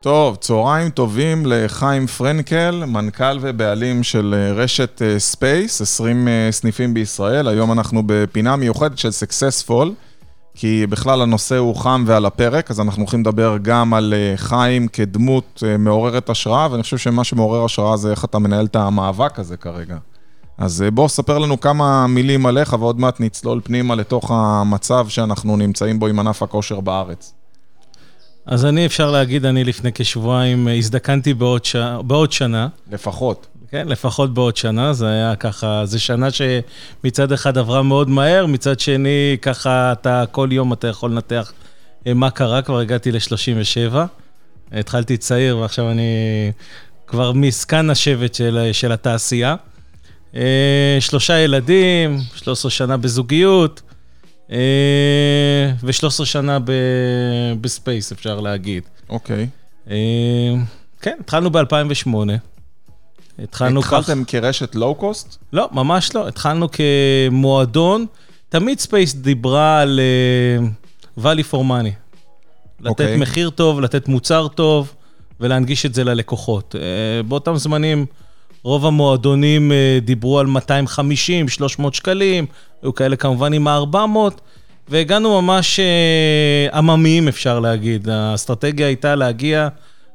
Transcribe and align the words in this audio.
טוב, 0.00 0.36
צהריים 0.36 0.90
טובים 0.90 1.42
לחיים 1.46 2.06
פרנקל, 2.06 2.84
מנכ"ל 2.86 3.38
ובעלים 3.40 4.02
של 4.02 4.34
אה, 4.36 4.52
רשת 4.52 5.02
ספייס, 5.18 5.80
20 5.80 6.28
אה, 6.28 6.48
סניפים 6.50 6.94
בישראל. 6.94 7.48
היום 7.48 7.72
אנחנו 7.72 8.02
בפינה 8.06 8.56
מיוחדת 8.56 8.98
של 8.98 9.10
Successful, 9.10 9.94
כי 10.54 10.86
בכלל 10.86 11.22
הנושא 11.22 11.56
הוא 11.56 11.76
חם 11.76 12.04
ועל 12.06 12.26
הפרק, 12.26 12.70
אז 12.70 12.80
אנחנו 12.80 13.02
הולכים 13.02 13.20
לדבר 13.20 13.56
גם 13.62 13.94
על 13.94 14.14
אה, 14.16 14.36
חיים 14.36 14.88
כדמות 14.88 15.62
מעוררת 15.78 16.30
השראה, 16.30 16.68
ואני 16.70 16.82
חושב 16.82 16.98
שמה 16.98 17.24
שמעורר 17.24 17.64
השראה 17.64 17.96
זה 17.96 18.10
איך 18.10 18.24
אתה 18.24 18.38
מנהל 18.38 18.64
את 18.66 18.76
המאבק 18.76 19.38
הזה 19.38 19.56
כרגע. 19.56 19.96
אז 20.58 20.84
בוא, 20.92 21.08
ספר 21.08 21.38
לנו 21.38 21.60
כמה 21.60 22.06
מילים 22.06 22.46
עליך, 22.46 22.76
ועוד 22.80 23.00
מעט 23.00 23.20
נצלול 23.20 23.60
פנימה 23.64 23.94
לתוך 23.94 24.30
המצב 24.30 25.08
שאנחנו 25.08 25.56
נמצאים 25.56 25.98
בו 25.98 26.06
עם 26.06 26.18
ענף 26.18 26.42
הכושר 26.42 26.80
בארץ. 26.80 27.35
אז 28.46 28.64
אני, 28.64 28.86
אפשר 28.86 29.10
להגיד, 29.10 29.46
אני 29.46 29.64
לפני 29.64 29.90
כשבועיים 29.94 30.68
הזדקנתי 30.68 31.34
בעוד, 31.34 31.64
ש... 31.64 31.76
בעוד 32.06 32.32
שנה. 32.32 32.68
לפחות. 32.92 33.46
כן, 33.70 33.88
לפחות 33.88 34.34
בעוד 34.34 34.56
שנה, 34.56 34.92
זה 34.92 35.08
היה 35.08 35.36
ככה, 35.36 35.82
זו 35.84 36.00
שנה 36.00 36.28
שמצד 36.30 37.32
אחד 37.32 37.58
עברה 37.58 37.82
מאוד 37.82 38.08
מהר, 38.08 38.46
מצד 38.46 38.80
שני, 38.80 39.36
ככה 39.42 39.92
אתה, 39.92 40.24
כל 40.30 40.48
יום 40.52 40.72
אתה 40.72 40.88
יכול 40.88 41.10
לנתח 41.10 41.52
אה, 42.06 42.14
מה 42.14 42.30
קרה, 42.30 42.62
כבר 42.62 42.78
הגעתי 42.78 43.12
ל-37. 43.12 43.96
התחלתי 44.72 45.16
צעיר 45.16 45.58
ועכשיו 45.58 45.90
אני 45.90 46.10
כבר 47.06 47.32
מסכן 47.32 47.90
השבט 47.90 48.34
של, 48.34 48.68
של 48.72 48.92
התעשייה. 48.92 49.54
אה, 50.36 50.96
שלושה 51.00 51.38
ילדים, 51.38 52.18
13 52.34 52.70
שנה 52.70 52.96
בזוגיות. 52.96 53.82
אה, 54.52 55.72
ו-13 55.82 56.24
שנה 56.24 56.58
בספייס, 57.60 58.12
אפשר 58.12 58.40
להגיד. 58.40 58.82
אוקיי. 59.08 59.48
אה, 59.90 59.96
כן, 61.00 61.16
התחלנו 61.20 61.50
ב-2008. 61.50 62.08
התחלנו 63.38 63.82
כך... 63.82 63.92
התחלתם 63.92 64.22
כרשת 64.26 64.74
לואו-קוסט? 64.74 65.36
לא, 65.52 65.68
ממש 65.72 66.14
לא. 66.14 66.28
התחלנו 66.28 66.68
כמועדון. 67.30 68.06
תמיד 68.48 68.78
ספייס 68.78 69.14
דיברה 69.14 69.80
על 69.80 70.00
uh, 71.18 71.20
value 71.20 71.52
for 71.52 71.56
money. 71.56 71.92
לתת 72.80 72.86
okay. 72.86 72.88
אוקיי. 72.88 73.16
מחיר 73.16 73.50
טוב, 73.50 73.80
לתת 73.80 74.08
מוצר 74.08 74.48
טוב 74.48 74.94
ולהנגיש 75.40 75.86
את 75.86 75.94
זה 75.94 76.04
ללקוחות. 76.04 76.74
Uh, 76.74 77.26
באותם 77.26 77.56
זמנים 77.56 78.06
רוב 78.66 78.86
המועדונים 78.86 79.70
uh, 79.70 80.04
דיברו 80.04 80.38
על 80.38 80.46
250, 80.46 81.48
300 81.48 81.94
שקלים, 81.94 82.46
היו 82.82 82.94
כאלה 82.94 83.16
כמובן 83.16 83.52
עם 83.52 83.68
ה-400, 83.68 84.18
והגענו 84.88 85.42
ממש 85.42 85.80
uh, 85.80 86.76
עממיים, 86.76 87.28
אפשר 87.28 87.60
להגיד. 87.60 88.08
האסטרטגיה 88.08 88.86
הייתה 88.86 89.14
להגיע 89.14 89.68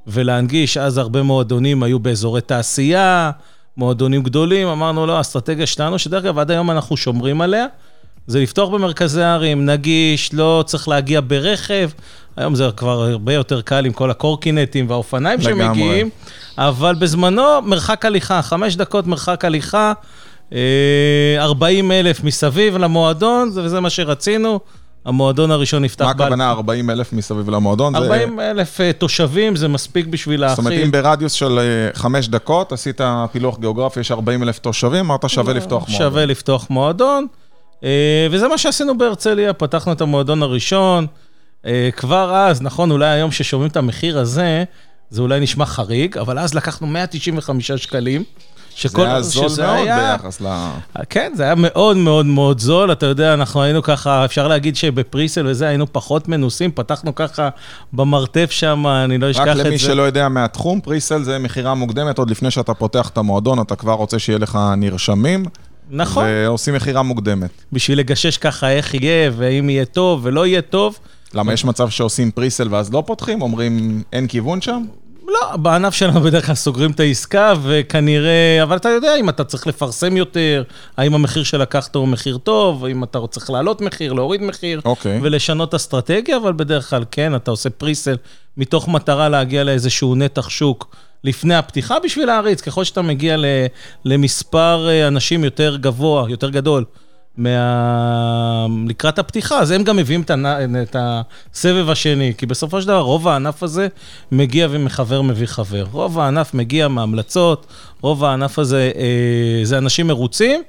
ולהנגיש, 0.08 0.78
אז 0.78 0.98
הרבה 0.98 1.24
מועדונים 1.24 1.84
היו 1.84 2.00
באזורי 2.00 2.42
תעשייה, 2.42 3.32
מועדונים 3.78 4.24
גדולים, 4.24 4.68
אמרנו, 4.68 5.06
לא, 5.06 5.18
האסטרטגיה 5.18 5.66
שלנו, 5.66 6.00
שדרך 6.00 6.24
אגב, 6.26 6.40
עד 6.40 6.52
היום 6.52 6.72
אנחנו 6.72 6.98
שומרים 6.98 7.42
עליה, 7.42 7.66
זה 8.28 8.40
לפתוח 8.40 8.70
במרכזי 8.70 9.22
הערים, 9.22 9.66
נגיש, 9.66 10.34
לא 10.34 10.64
צריך 10.68 10.88
להגיע 10.88 11.22
ברכב. 11.28 11.90
היום 12.38 12.56
זה 12.56 12.70
כבר 12.78 13.02
הרבה 13.02 13.34
יותר 13.34 13.62
קל 13.62 13.86
עם 13.86 13.94
כל 13.94 14.12
הקורקינטים 14.12 14.90
והאופניים 14.90 15.42
שמגיעים, 15.42 16.10
אבל 16.58 16.96
בזמנו 16.96 17.62
מרחק 17.64 18.06
הליכה, 18.06 18.42
חמש 18.42 18.76
דקות 18.76 19.08
מרחק 19.08 19.46
הליכה. 19.46 19.94
40 21.38 21.92
אה, 21.92 22.00
אלף 22.00 22.24
מסביב 22.24 22.78
למועדון, 22.78 23.52
וזה 23.56 23.80
מה 23.80 23.90
שרצינו. 23.90 24.60
המועדון 25.06 25.52
הראשון 25.52 25.84
נפתח... 25.84 26.06
מה 26.06 26.12
הכוונה 26.12 26.52
40 26.52 26.90
אלף 26.90 27.14
מסביב 27.14 27.50
למועדון? 27.50 27.96
40 27.96 28.40
אלף 28.40 28.82
אה, 28.82 28.94
תושבים, 28.94 29.56
זה 29.56 29.68
מספיק 29.68 30.06
בשביל 30.08 30.42
להכיל. 30.42 30.56
זאת 30.56 30.66
אומרת, 30.66 30.86
אם 30.86 30.92
ברדיוס 30.92 31.34
של 31.34 31.60
5 31.94 32.26
אה, 32.26 32.32
דקות 32.32 32.72
עשית 32.72 33.02
פילוח 33.32 33.60
גיאוגרפי, 33.60 34.00
יש 34.00 34.12
40 34.12 34.44
אלף 34.44 34.60
תושבים, 34.60 35.06
אמרת 35.06 35.30
שווה 35.30 35.54
לפתוח 35.54 35.90
מועדון. 35.90 35.98
שווה 35.98 36.26
לפתוח 36.26 36.68
מועדון, 36.70 37.28
וזה 38.32 38.48
מה 38.48 38.58
שעשינו 38.58 38.98
בהרצליה, 38.98 39.54
פתחנו 39.54 39.92
את 39.92 40.02
המועדון 40.02 40.44
הראשון. 40.44 41.08
כבר 41.96 42.36
אז, 42.36 42.62
נכון, 42.62 42.92
אולי 42.92 43.10
היום 43.10 43.32
ששומעים 43.32 43.72
את 43.72 43.78
המחיר 43.78 44.20
הזה, 44.20 44.64
זה 45.10 45.22
אולי 45.22 45.40
נשמע 45.40 45.66
חריג, 45.66 46.18
אבל 46.18 46.40
אז 46.40 46.54
לקחנו 46.54 46.88
195 46.88 47.72
שקלים. 47.72 48.24
שכל... 48.76 49.02
זה 49.02 49.08
היה 49.08 49.22
זול 49.22 49.44
מאוד 49.44 49.60
היה... 49.60 50.18
ביחס 50.18 50.42
ל... 50.42 50.48
כן, 51.10 51.32
זה 51.36 51.44
היה 51.44 51.56
מאוד 51.58 51.98
מאוד 51.98 52.26
מאוד 52.26 52.60
זול. 52.60 52.92
אתה 52.92 53.06
יודע, 53.06 53.34
אנחנו 53.34 53.64
היינו 53.64 53.84
ככה, 53.84 54.26
אפשר 54.26 54.48
להגיד 54.48 54.76
שבפריסל 54.76 55.48
וזה 55.48 55.68
היינו 55.68 55.94
פחות 55.94 56.28
מנוסים, 56.28 56.72
פתחנו 56.72 57.16
ככה 57.16 57.50
במרתף 57.94 58.52
שם, 58.52 58.88
אני 58.88 59.18
לא 59.18 59.32
אשכח 59.32 59.42
את 59.42 59.56
זה. 59.56 59.62
רק 59.62 59.68
למי 59.68 59.78
שלא 59.78 60.02
יודע 60.02 60.30
מהתחום, 60.30 60.82
פריסל 60.82 61.24
זה 61.24 61.40
מכירה 61.40 61.74
מוקדמת, 61.74 62.18
עוד 62.18 62.30
לפני 62.30 62.52
שאתה 62.52 62.74
פותח 62.74 63.10
את 63.10 63.18
המועדון, 63.18 63.62
אתה 63.62 63.76
כבר 63.76 63.94
רוצה 63.94 64.20
שיהיה 64.20 64.40
לך 64.40 64.60
נרשמים. 64.78 65.46
נכון. 65.90 66.26
ועושים 66.28 66.74
מכירה 66.74 67.02
מוקדמת. 67.02 67.50
בשביל 67.72 68.00
לגשש 68.00 68.38
ככה 68.38 68.70
איך 68.70 68.94
יהיה, 68.94 69.32
ואם 69.38 69.70
יהיה 69.70 69.86
טוב 69.86 70.20
ולא 70.24 70.48
יהיה 70.48 70.62
טוב. 70.62 71.00
למה, 71.34 71.54
יש 71.54 71.66
מצב 71.66 71.90
שעושים 71.90 72.32
פריסל 72.32 72.68
ואז 72.72 72.94
לא 72.94 73.04
פותחים? 73.08 73.42
אומרים, 73.42 74.04
אין 74.14 74.28
כיוון 74.28 74.62
שם? 74.62 74.84
לא, 75.28 75.58
בענף 75.58 75.94
שלנו 75.94 76.22
בדרך 76.26 76.46
כלל 76.46 76.56
סוגרים 76.56 76.92
את 76.92 77.00
העסקה, 77.00 77.54
וכנראה, 77.64 78.64
אבל 78.64 78.78
אתה 78.78 78.90
יודע 78.90 79.16
אם 79.16 79.30
אתה 79.30 79.44
צריך 79.44 79.68
לפרסם 79.68 80.18
יותר, 80.18 80.64
האם 80.98 81.14
המחיר 81.14 81.44
שלקחת 81.44 81.96
הוא 81.96 82.08
מחיר 82.08 82.38
טוב, 82.38 82.86
האם 82.86 83.04
אתה 83.04 83.20
צריך 83.30 83.50
להעלות 83.50 83.82
מחיר, 83.82 84.14
להוריד 84.14 84.42
מחיר, 84.42 84.80
okay. 84.80 84.86
אוקיי. 84.86 85.20
ולשנות 85.22 85.74
אסטרטגיה, 85.74 86.38
אבל 86.38 86.54
בדרך 86.54 86.90
כלל 86.90 87.04
כן, 87.12 87.36
אתה 87.36 87.52
עושה 87.52 87.70
פריסל 87.70 88.16
מתוך 88.58 88.88
מטרה 88.88 89.30
להגיע 89.30 89.64
לאיזשהו 89.64 90.16
נתח 90.16 90.50
שוק 90.50 90.96
לפני 91.24 91.56
הפתיחה 91.56 92.00
בשביל 92.00 92.26
להריץ, 92.26 92.62
ככל 92.62 92.84
שאתה 92.84 93.02
מגיע 93.02 93.38
למספר 94.06 94.88
אה, 94.90 95.08
אנשים 95.08 95.44
יותר 95.44 95.78
גבוה, 95.78 96.30
יותר 96.30 96.50
גדול. 96.50 96.86
מה... 97.38 98.66
לקראת 98.88 99.20
הפתיחה, 99.20 99.60
אז 99.60 99.72
הם 99.72 99.84
גם 99.84 99.98
מביאים 99.98 100.24
את, 100.82 100.96
הסבב 101.00 101.90
השני, 101.90 102.34
כי 102.38 102.46
בסופו 102.46 102.82
של 102.82 102.88
דבר 102.88 103.00
רוב 103.00 103.28
הענף 103.28 103.64
הזה 103.64 103.88
מגיע 104.32 104.68
ומחבר 104.72 105.22
מביא 105.22 105.48
חבר. 105.48 105.86
רוב 105.92 106.20
הענף 106.20 106.54
מגיע 106.54 106.88
מהמלצות, 106.88 107.68
רוב 108.02 108.24
הענף 108.24 108.60
הזה 108.60 108.92
אה, 108.96 109.66
זה 109.66 109.78
אנשים 109.78 110.08
מרוצים, 110.08 110.62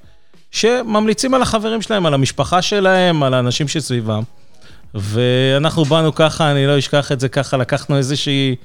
שממליצים 0.50 1.34
על 1.34 1.42
החברים 1.42 1.82
שלהם, 1.82 2.06
על 2.06 2.14
המשפחה 2.14 2.62
שלהם, 2.62 3.22
על 3.22 3.34
האנשים 3.34 3.68
שסביבם. 3.68 4.22
ואנחנו 4.94 5.84
באנו 5.84 6.14
ככה, 6.14 6.50
אני 6.50 6.66
לא 6.66 6.78
אשכח 6.78 7.12
את 7.12 7.20
זה 7.20 7.28
ככה, 7.28 7.56
לקחנו 7.56 7.96
איזושהי, 7.96 8.56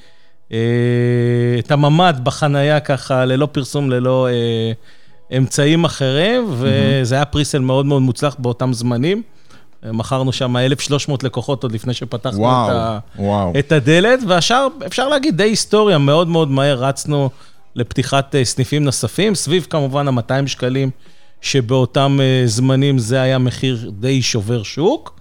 את 1.60 1.72
הממ"ד 1.72 2.16
בחנייה 2.24 2.80
ככה, 2.80 3.26
ללא 3.26 3.48
פרסום, 3.52 3.90
ללא... 3.90 4.28
אה, 4.28 4.72
אמצעים 5.38 5.86
אחרים, 5.86 6.48
וזה 6.50 7.16
היה 7.16 7.26
פריסל 7.26 7.60
מאוד 7.60 7.86
מאוד 7.86 8.02
מוצלח 8.02 8.36
באותם 8.40 8.74
זמנים. 8.74 9.22
מכרנו 9.84 10.32
שם 10.32 10.58
1,300 10.58 11.24
לקוחות 11.24 11.64
עוד 11.64 11.72
לפני 11.72 11.94
שפתחנו 11.94 12.40
וואו, 12.40 12.68
את, 12.68 12.76
ה... 12.76 13.00
וואו. 13.16 13.54
את 13.60 13.72
הדלת, 13.72 14.20
והשאר, 14.28 14.68
אפשר 14.86 15.08
להגיד, 15.08 15.38
די 15.38 15.44
היסטוריה, 15.44 15.98
מאוד 15.98 16.28
מאוד 16.28 16.52
מהר 16.52 16.84
רצנו 16.84 17.30
לפתיחת 17.76 18.36
אה, 18.36 18.46
סניפים 18.46 18.84
נוספים, 18.84 19.36
סביב 19.36 19.68
כמובן 19.70 20.08
ה-200 20.08 20.48
שקלים, 20.48 20.90
שבאותם 21.42 22.18
אה, 22.22 22.42
זמנים 22.46 22.98
זה 22.98 23.22
היה 23.22 23.38
מחיר 23.38 23.92
די 24.00 24.22
שובר 24.22 24.64
שוק. 24.64 25.20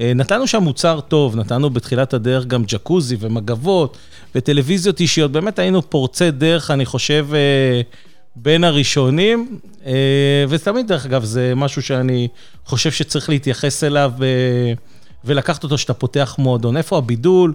אה, 0.00 0.12
נתנו 0.14 0.46
שם 0.46 0.62
מוצר 0.62 1.00
טוב, 1.00 1.36
נתנו 1.36 1.70
בתחילת 1.70 2.14
הדרך 2.14 2.46
גם 2.46 2.64
ג'קוזי 2.66 3.16
ומגבות 3.20 3.96
וטלוויזיות 4.34 5.00
אישיות, 5.00 5.32
באמת 5.32 5.58
היינו 5.58 5.90
פורצי 5.90 6.30
דרך, 6.30 6.70
אני 6.70 6.86
חושב... 6.86 7.26
בין 8.36 8.64
הראשונים, 8.64 9.58
אה, 9.86 10.44
ותמיד, 10.48 10.88
דרך 10.88 11.06
אגב, 11.06 11.24
זה 11.24 11.52
משהו 11.56 11.82
שאני 11.82 12.28
חושב 12.64 12.90
שצריך 12.90 13.28
להתייחס 13.28 13.84
אליו 13.84 14.12
אה, 14.22 14.72
ולקחת 15.24 15.64
אותו 15.64 15.76
כשאתה 15.76 15.94
פותח 15.94 16.34
מועדון. 16.38 16.76
איפה 16.76 16.98
הבידול? 16.98 17.54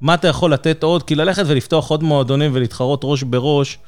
מה 0.00 0.14
אתה 0.14 0.28
יכול 0.28 0.52
לתת 0.52 0.82
עוד? 0.82 1.02
כי 1.02 1.14
ללכת 1.14 1.42
ולפתוח 1.46 1.90
עוד 1.90 2.02
מועדונים 2.02 2.50
ולהתחרות 2.54 3.00
ראש 3.04 3.22
בראש, 3.22 3.78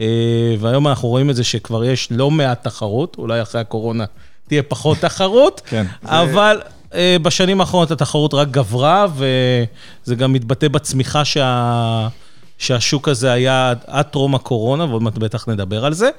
אה, 0.00 0.54
והיום 0.58 0.88
אנחנו 0.88 1.08
רואים 1.08 1.30
את 1.30 1.36
זה 1.36 1.44
שכבר 1.44 1.84
יש 1.84 2.08
לא 2.10 2.30
מעט 2.30 2.64
תחרות, 2.64 3.16
אולי 3.18 3.42
אחרי 3.42 3.60
הקורונה 3.60 4.04
תהיה 4.48 4.62
פחות 4.62 4.98
תחרות, 4.98 5.62
כן. 5.64 5.86
אבל... 6.04 6.60
בשנים 6.96 7.60
האחרונות 7.60 7.90
התחרות 7.90 8.34
רק 8.34 8.48
גברה, 8.48 9.06
וזה 9.14 10.14
גם 10.14 10.32
מתבטא 10.32 10.68
בצמיחה 10.68 11.24
שה... 11.24 12.08
שהשוק 12.58 13.08
הזה 13.08 13.32
היה 13.32 13.72
עד 13.86 14.04
טרום 14.04 14.34
הקורונה, 14.34 14.84
ועוד 14.84 15.02
מעט 15.02 15.18
בטח 15.18 15.48
נדבר 15.48 15.84
על 15.84 15.94
זה. 15.94 16.10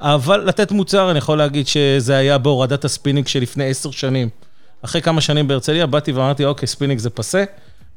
אבל 0.00 0.40
לתת 0.40 0.72
מוצר, 0.72 1.10
אני 1.10 1.18
יכול 1.18 1.38
להגיד 1.38 1.66
שזה 1.66 2.16
היה 2.16 2.38
בהורדת 2.38 2.84
הספינינג 2.84 3.26
שלפני 3.26 3.70
עשר 3.70 3.90
שנים. 3.90 4.28
אחרי 4.82 5.02
כמה 5.02 5.20
שנים 5.20 5.48
בהרצליה, 5.48 5.86
באתי 5.86 6.12
ואמרתי, 6.12 6.44
אוקיי, 6.44 6.68
ספינינג 6.68 7.00
זה 7.00 7.10
פסה. 7.10 7.44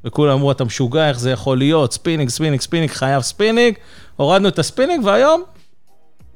וכולם 0.06 0.34
אמרו, 0.34 0.52
אתה 0.52 0.64
משוגע, 0.64 1.10
איך 1.10 1.20
זה 1.20 1.32
יכול 1.32 1.58
להיות? 1.58 1.94
ספינינג, 1.94 2.30
ספינינג, 2.30 2.62
ספינינג, 2.62 2.92
חייב 2.92 3.22
ספינינג. 3.22 3.76
הורדנו 4.16 4.48
את 4.48 4.60
הספינינג, 4.60 5.06
והיום 5.06 5.44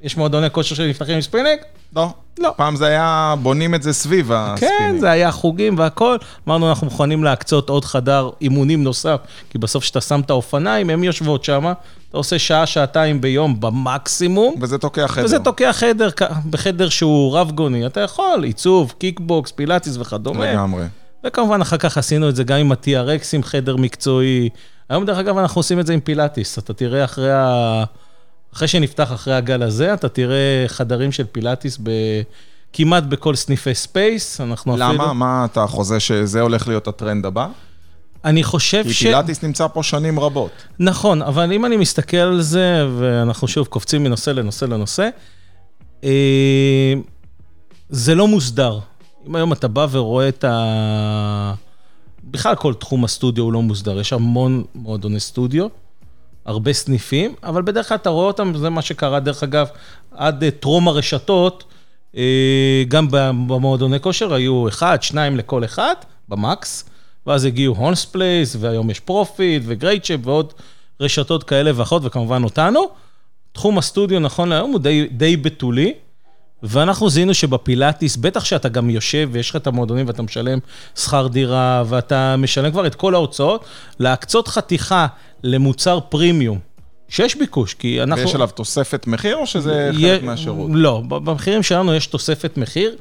יש 0.02 0.16
מועדוני 0.16 0.50
כושר 0.50 0.74
שנפתחים 0.74 1.14
עם 1.14 1.20
ספינינג, 1.20 1.58
לא. 1.96 2.08
לא. 2.38 2.52
פעם 2.56 2.76
זה 2.76 2.86
היה, 2.86 3.34
בונים 3.42 3.74
את 3.74 3.82
זה 3.82 3.92
סביב 3.92 4.32
הספינינג. 4.32 4.74
כן, 4.78 4.96
זה 5.00 5.10
היה 5.10 5.32
חוגים 5.32 5.78
והכל. 5.78 6.16
אמרנו, 6.48 6.68
אנחנו 6.68 6.86
מוכנים 6.86 7.24
להקצות 7.24 7.68
עוד 7.68 7.84
חדר 7.84 8.30
אימונים 8.40 8.84
נוסף, 8.84 9.16
כי 9.50 9.58
בסוף 9.58 9.82
כשאתה 9.82 10.00
שם 10.00 10.20
את 10.20 10.30
האופניים, 10.30 10.90
הן 10.90 11.04
יושבות 11.04 11.44
שם, 11.44 11.72
אתה 12.08 12.16
עושה 12.16 12.38
שעה, 12.38 12.66
שעתיים 12.66 13.20
ביום 13.20 13.60
במקסימום. 13.60 14.54
וזה 14.60 14.78
תוקע 14.78 15.08
חדר. 15.08 15.24
וזה 15.24 15.38
תוקע 15.38 15.72
חדר, 15.72 16.08
בחדר 16.50 16.88
שהוא 16.88 17.38
רב-גוני. 17.38 17.86
אתה 17.86 18.00
יכול, 18.00 18.44
עיצוב, 18.44 18.94
קיקבוקס, 18.98 19.52
פילאטיס 19.52 19.96
וכדומה. 19.96 20.52
לגמרי. 20.52 20.84
וכמובן, 21.24 21.60
אחר 21.60 21.76
כך 21.76 21.98
עשינו 21.98 22.28
את 22.28 22.36
זה 22.36 22.44
גם 22.44 22.58
עם 22.58 22.72
ה-TRX, 22.72 23.24
עם 23.32 23.42
חדר 23.42 23.76
מקצועי. 23.76 24.48
היום, 24.88 25.04
דרך 25.04 25.18
אגב, 25.18 25.38
אנחנו 25.38 25.58
עושים 25.58 25.80
את 25.80 25.86
זה 25.86 25.92
עם 25.92 26.00
פילאטיס. 26.00 26.58
אתה 26.58 26.74
תראה 26.74 27.04
אחרי 27.04 27.32
ה... 27.32 27.84
אחרי 28.58 28.68
שנפתח 28.68 29.12
אחרי 29.12 29.34
הגל 29.34 29.62
הזה, 29.62 29.94
אתה 29.94 30.08
תראה 30.08 30.64
חדרים 30.66 31.12
של 31.12 31.24
פילאטיס 31.32 31.78
ב... 31.82 31.90
כמעט 32.72 33.04
בכל 33.04 33.34
סניפי 33.34 33.74
ספייס. 33.74 34.40
אנחנו 34.40 34.74
אפילו... 34.74 34.92
למה? 34.92 35.12
מה 35.12 35.44
אתה 35.44 35.66
חוזה 35.66 36.00
שזה 36.00 36.40
הולך 36.40 36.68
להיות 36.68 36.88
הטרנד 36.88 37.26
הבא? 37.26 37.48
אני 38.24 38.42
חושב 38.42 38.82
כי 38.82 38.92
ש... 38.92 39.02
פילאטיס 39.02 39.42
נמצא 39.42 39.66
פה 39.66 39.82
שנים 39.82 40.20
רבות. 40.20 40.50
נכון, 40.78 41.22
אבל 41.22 41.52
אם 41.52 41.64
אני 41.64 41.76
מסתכל 41.76 42.16
על 42.16 42.40
זה, 42.40 42.86
ואנחנו 42.98 43.48
שוב 43.48 43.66
קופצים 43.66 44.04
מנושא 44.04 44.30
לנושא 44.30 44.64
לנושא, 44.64 45.08
אה, 46.04 46.94
זה 47.88 48.14
לא 48.14 48.28
מוסדר. 48.28 48.78
אם 49.28 49.36
היום 49.36 49.52
אתה 49.52 49.68
בא 49.68 49.86
ורואה 49.90 50.28
את 50.28 50.44
ה... 50.44 51.54
בכלל 52.24 52.54
כל 52.54 52.74
תחום 52.74 53.04
הסטודיו 53.04 53.44
הוא 53.44 53.52
לא 53.52 53.62
מוסדר, 53.62 54.00
יש 54.00 54.12
המון 54.12 54.64
מועדוני 54.74 55.20
סטודיו, 55.20 55.66
הרבה 56.48 56.72
סניפים, 56.72 57.34
אבל 57.42 57.62
בדרך 57.62 57.88
כלל 57.88 57.96
אתה 57.96 58.10
רואה 58.10 58.26
אותם, 58.26 58.52
זה 58.56 58.70
מה 58.70 58.82
שקרה 58.82 59.20
דרך 59.20 59.42
אגב, 59.42 59.68
עד 60.10 60.44
אה, 60.44 60.50
טרום 60.50 60.88
הרשתות, 60.88 61.64
אה, 62.16 62.82
גם 62.88 63.08
במועדוני 63.48 64.00
כושר 64.00 64.34
היו 64.34 64.68
אחד, 64.68 65.02
שניים 65.02 65.36
לכל 65.36 65.64
אחד, 65.64 65.94
במקס, 66.28 66.84
ואז 67.26 67.44
הגיעו 67.44 67.74
הולמס 67.74 68.04
פלייס, 68.04 68.56
והיום 68.60 68.90
יש 68.90 69.00
פרופיט 69.00 69.62
וגרייט 69.66 70.04
שייפ 70.04 70.26
ועוד 70.26 70.52
רשתות 71.00 71.44
כאלה 71.44 71.70
ואחרות, 71.74 72.02
וכמובן 72.04 72.44
אותנו. 72.44 72.88
תחום 73.52 73.78
הסטודיו 73.78 74.20
נכון 74.20 74.48
להיום 74.48 74.70
הוא 74.70 74.80
די, 74.80 75.06
די 75.10 75.36
בתולי, 75.36 75.94
ואנחנו 76.62 77.10
זיהינו 77.10 77.34
שבפילאטיס, 77.34 78.16
בטח 78.16 78.44
שאתה 78.44 78.68
גם 78.68 78.90
יושב 78.90 79.28
ויש 79.32 79.50
לך 79.50 79.56
את 79.56 79.66
המועדונים 79.66 80.06
ואתה 80.06 80.22
משלם 80.22 80.58
שכר 80.96 81.26
דירה, 81.26 81.82
ואתה 81.86 82.36
משלם 82.36 82.70
כבר 82.70 82.86
את 82.86 82.94
כל 82.94 83.14
ההוצאות, 83.14 83.64
להקצות 83.98 84.48
חתיכה 84.48 85.06
למוצר 85.42 86.00
פרימיום, 86.00 86.58
שיש 87.08 87.36
ביקוש, 87.36 87.74
כי 87.74 88.02
אנחנו... 88.02 88.24
ויש 88.24 88.34
עליו 88.34 88.48
תוספת 88.54 89.06
מחיר 89.06 89.36
או 89.36 89.46
שזה 89.46 89.90
יה- 89.98 90.14
חלק 90.14 90.22
מהשירות? 90.22 90.70
לא, 90.74 91.02
במחירים 91.08 91.62
שלנו 91.62 91.94
יש 91.94 92.06
תוספת 92.06 92.56
מחיר 92.56 92.96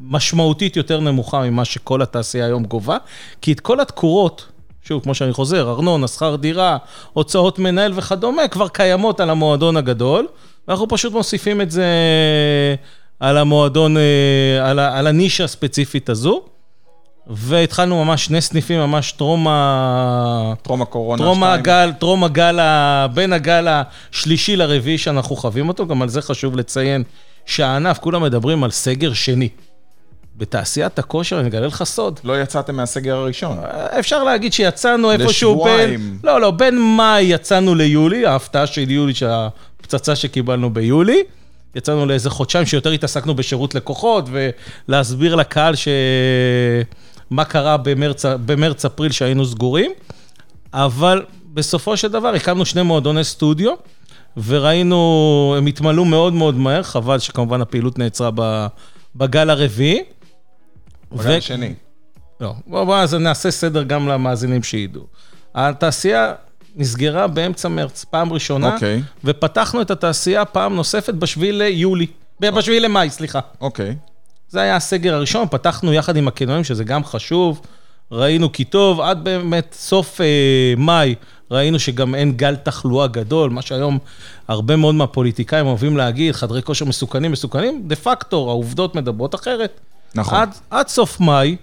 משמעותית 0.00 0.76
יותר 0.76 1.00
נמוכה 1.00 1.42
ממה 1.42 1.64
שכל 1.64 2.02
התעשייה 2.02 2.46
היום 2.46 2.64
גובה, 2.64 2.96
כי 3.40 3.52
את 3.52 3.60
כל 3.60 3.80
התקורות, 3.80 4.46
שוב, 4.84 5.02
כמו 5.02 5.14
שאני 5.14 5.32
חוזר, 5.32 5.70
ארנונה, 5.70 6.08
שכר 6.08 6.36
דירה, 6.36 6.76
הוצאות 7.12 7.58
מנהל 7.58 7.92
וכדומה, 7.96 8.48
כבר 8.48 8.68
קיימות 8.68 9.20
על 9.20 9.30
המועדון 9.30 9.76
הגדול, 9.76 10.26
ואנחנו 10.68 10.88
פשוט 10.88 11.12
מוסיפים 11.12 11.60
את 11.60 11.70
זה 11.70 11.86
על 13.20 13.38
המועדון, 13.38 13.96
אה, 13.96 14.02
על, 14.70 14.78
ה- 14.78 14.98
על 14.98 15.06
הנישה 15.06 15.44
הספציפית 15.44 16.08
הזו. 16.08 16.42
והתחלנו 17.26 18.04
ממש 18.04 18.24
שני 18.24 18.40
סניפים, 18.40 18.80
ממש 18.80 19.12
טרום 19.12 19.48
ה... 19.48 20.52
טרום 20.62 20.82
הקורונה 20.82 21.22
טרום 21.22 21.38
שתיים. 21.38 21.52
הגל, 21.52 21.92
טרום 21.98 22.24
הגל, 22.24 22.58
ה- 22.60 23.06
בין 23.14 23.32
הגל 23.32 23.68
השלישי 23.70 24.56
לרביעי 24.56 24.98
שאנחנו 24.98 25.36
חווים 25.36 25.68
אותו, 25.68 25.86
גם 25.86 26.02
על 26.02 26.08
זה 26.08 26.22
חשוב 26.22 26.56
לציין 26.56 27.02
שהענף, 27.46 27.98
כולם 27.98 28.22
מדברים 28.22 28.64
על 28.64 28.70
סגר 28.70 29.12
שני. 29.12 29.48
בתעשיית 30.42 30.98
הכושר, 30.98 31.40
אני 31.40 31.48
אגלה 31.48 31.66
לך 31.66 31.82
סוד. 31.84 32.20
לא 32.24 32.42
יצאתם 32.42 32.76
מהסגר 32.76 33.16
הראשון. 33.16 33.58
אפשר 33.98 34.24
להגיד 34.24 34.52
שיצאנו 34.52 35.12
איפשהו 35.12 35.64
בין... 35.64 35.90
לשבועיים. 35.90 36.18
לא, 36.24 36.40
לא, 36.40 36.50
בין 36.50 36.96
מאי 36.96 37.22
יצאנו 37.22 37.74
ליולי, 37.74 38.26
ההפתעה 38.26 38.66
של 38.66 38.90
יולי, 38.90 39.14
שהפצצה 39.14 40.16
שקיבלנו 40.16 40.74
ביולי. 40.74 41.22
יצאנו 41.74 42.06
לאיזה 42.06 42.30
חודשיים 42.30 42.66
שיותר 42.66 42.90
התעסקנו 42.90 43.34
בשירות 43.34 43.74
לקוחות, 43.74 44.28
ולהסביר 44.88 45.34
לקהל 45.34 45.74
ש... 45.74 45.88
מה 47.30 47.44
קרה 47.44 47.76
במרץ, 47.76 48.24
במרץ-אפריל 48.24 49.12
שהיינו 49.12 49.46
סגורים. 49.46 49.90
אבל 50.72 51.22
בסופו 51.54 51.96
של 51.96 52.08
דבר 52.08 52.28
הקמנו 52.28 52.66
שני 52.66 52.82
מועדוני 52.82 53.24
סטודיו, 53.24 53.72
וראינו, 54.46 55.54
הם 55.58 55.66
התמלאו 55.66 56.04
מאוד 56.04 56.32
מאוד 56.32 56.54
מהר, 56.54 56.82
חבל 56.82 57.18
שכמובן 57.18 57.60
הפעילות 57.60 57.98
נעצרה 57.98 58.30
ב- 58.34 58.66
בגל 59.16 59.50
הרביעי. 59.50 60.02
בגל 61.12 61.36
השני. 61.36 61.74
לא, 62.40 62.54
בוא, 62.66 62.84
בוא, 62.84 62.96
אז 62.96 63.14
נעשה 63.14 63.50
סדר 63.50 63.82
גם 63.82 64.08
למאזינים 64.08 64.62
שידעו. 64.62 65.06
התעשייה 65.54 66.32
נסגרה 66.76 67.26
באמצע 67.26 67.68
מרץ, 67.68 68.04
פעם 68.04 68.32
ראשונה, 68.32 68.74
אוקיי. 68.74 69.02
ופתחנו 69.24 69.82
את 69.82 69.90
התעשייה 69.90 70.44
פעם 70.44 70.76
נוספת 70.76 71.14
בשביעי 71.14 71.52
ליולי, 71.52 72.06
ב- 72.40 72.50
בשביעי 72.50 72.80
למאי, 72.80 73.10
סליחה. 73.10 73.40
אוקיי. 73.60 73.96
זה 74.48 74.60
היה 74.60 74.76
הסגר 74.76 75.14
הראשון, 75.14 75.46
פתחנו 75.50 75.92
יחד 75.92 76.16
עם 76.16 76.28
הקניונים, 76.28 76.64
שזה 76.64 76.84
גם 76.84 77.04
חשוב. 77.04 77.60
ראינו 78.12 78.52
כי 78.52 78.64
טוב, 78.64 79.00
עד 79.00 79.24
באמת 79.24 79.74
סוף 79.78 80.20
אה, 80.20 80.26
מאי, 80.76 81.14
ראינו 81.50 81.78
שגם 81.78 82.14
אין 82.14 82.32
גל 82.32 82.56
תחלואה 82.56 83.06
גדול, 83.06 83.50
מה 83.50 83.62
שהיום 83.62 83.98
הרבה 84.48 84.76
מאוד 84.76 84.94
מהפוליטיקאים 84.94 85.66
אוהבים 85.66 85.96
להגיד, 85.96 86.34
חדרי 86.34 86.62
כושר 86.62 86.84
מסוכנים, 86.84 87.32
מסוכנים, 87.32 87.82
דה 87.86 87.96
פקטו, 87.96 88.48
העובדות 88.48 88.94
מדברות 88.94 89.34
אחרת. 89.34 89.80
נכון. 90.14 90.38
עד, 90.38 90.50
עד 90.70 90.88
סוף 90.88 91.20
מאי, 91.20 91.56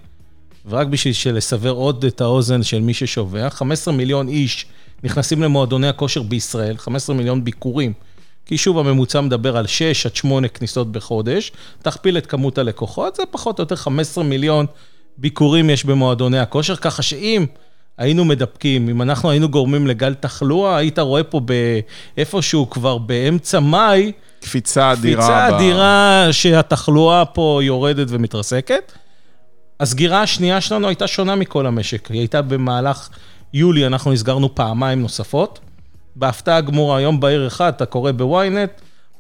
ורק 0.70 0.88
בשביל 0.88 1.36
לסבר 1.38 1.72
עוד 1.72 2.06
את 2.06 2.22
האוזן 2.22 2.64
של 2.64 2.80
מי 2.80 2.94
ששובע, 2.94 3.50
15 3.50 3.94
מיליון 3.94 4.28
איש 4.28 4.66
נכנסים 5.04 5.44
למועדוני 5.44 5.88
הכושר 5.88 6.22
בישראל, 6.22 6.78
15 6.78 7.16
מיליון 7.16 7.44
ביקורים. 7.44 7.94
כי 8.46 8.58
שוב, 8.58 8.78
הממוצע 8.78 9.22
מדבר 9.22 9.58
על 9.58 9.68
6 9.68 10.06
עד 10.06 10.16
8 10.16 10.48
כניסות 10.48 10.92
בחודש, 10.92 11.52
תכפיל 11.82 12.18
את 12.18 12.26
כמות 12.26 12.58
הלקוחות, 12.58 13.16
זה 13.16 13.24
פחות 13.32 13.60
או 13.60 13.64
יותר 13.64 13.76
15 13.76 14.24
מיליון 14.24 14.66
ביקורים 15.18 15.70
יש 15.70 15.86
במועדוני 15.86 16.40
הכושר, 16.40 16.76
ככה 16.76 17.02
שאם 17.02 17.46
היינו 18.00 18.26
מדבקים, 18.26 18.90
אם 18.90 19.02
אנחנו 19.02 19.30
היינו 19.30 19.50
גורמים 19.50 19.88
לגל 19.88 20.14
תחלואה, 20.14 20.78
היית 20.78 21.00
רואה 21.00 21.24
פה 21.24 21.42
באיפשהו 22.16 22.70
כבר 22.70 22.98
באמצע 22.98 23.60
מאי, 23.60 24.12
קפיצה 24.42 24.92
אדירה. 24.92 25.22
קפיצה 25.22 25.52
ב- 25.52 25.54
אדירה 25.54 26.28
שהתחלואה 26.32 27.26
פה 27.26 27.60
יורדת 27.64 28.08
ומתרסקת. 28.10 28.92
הסגירה 29.80 30.22
השנייה 30.22 30.62
שלנו 30.62 30.88
הייתה 30.88 31.08
שונה 31.08 31.36
מכל 31.36 31.66
המשק. 31.66 32.08
היא 32.12 32.20
הייתה 32.20 32.42
במהלך 32.42 33.10
יולי, 33.54 33.86
אנחנו 33.86 34.12
נסגרנו 34.12 34.56
פעמיים 34.56 35.02
נוספות. 35.02 35.60
בהפתעה 36.16 36.62
גמורה, 36.62 36.98
היום 36.98 37.20
בעיר 37.20 37.48
אחד, 37.48 37.74
אתה 37.76 37.86
קורא 37.86 38.12
בוויינט, 38.12 38.72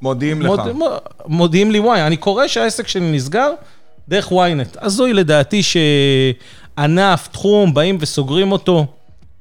מודיעים 0.02 0.42
לך. 0.42 0.48
מוד, 0.48 0.72
מוד, 0.72 0.92
מודיעים 1.26 1.72
לי 1.72 1.80
וואי, 1.80 2.02
אני 2.02 2.18
קורא 2.18 2.48
שהעסק 2.48 2.88
שלי 2.88 3.12
נסגר 3.12 3.52
דרך 4.08 4.32
וויינט. 4.32 4.78
הזוי 4.82 5.14
לדעתי 5.14 5.62
שענף, 6.78 7.28
תחום, 7.28 7.74
באים 7.74 7.98
וסוגרים 8.00 8.52
אותו 8.52 8.86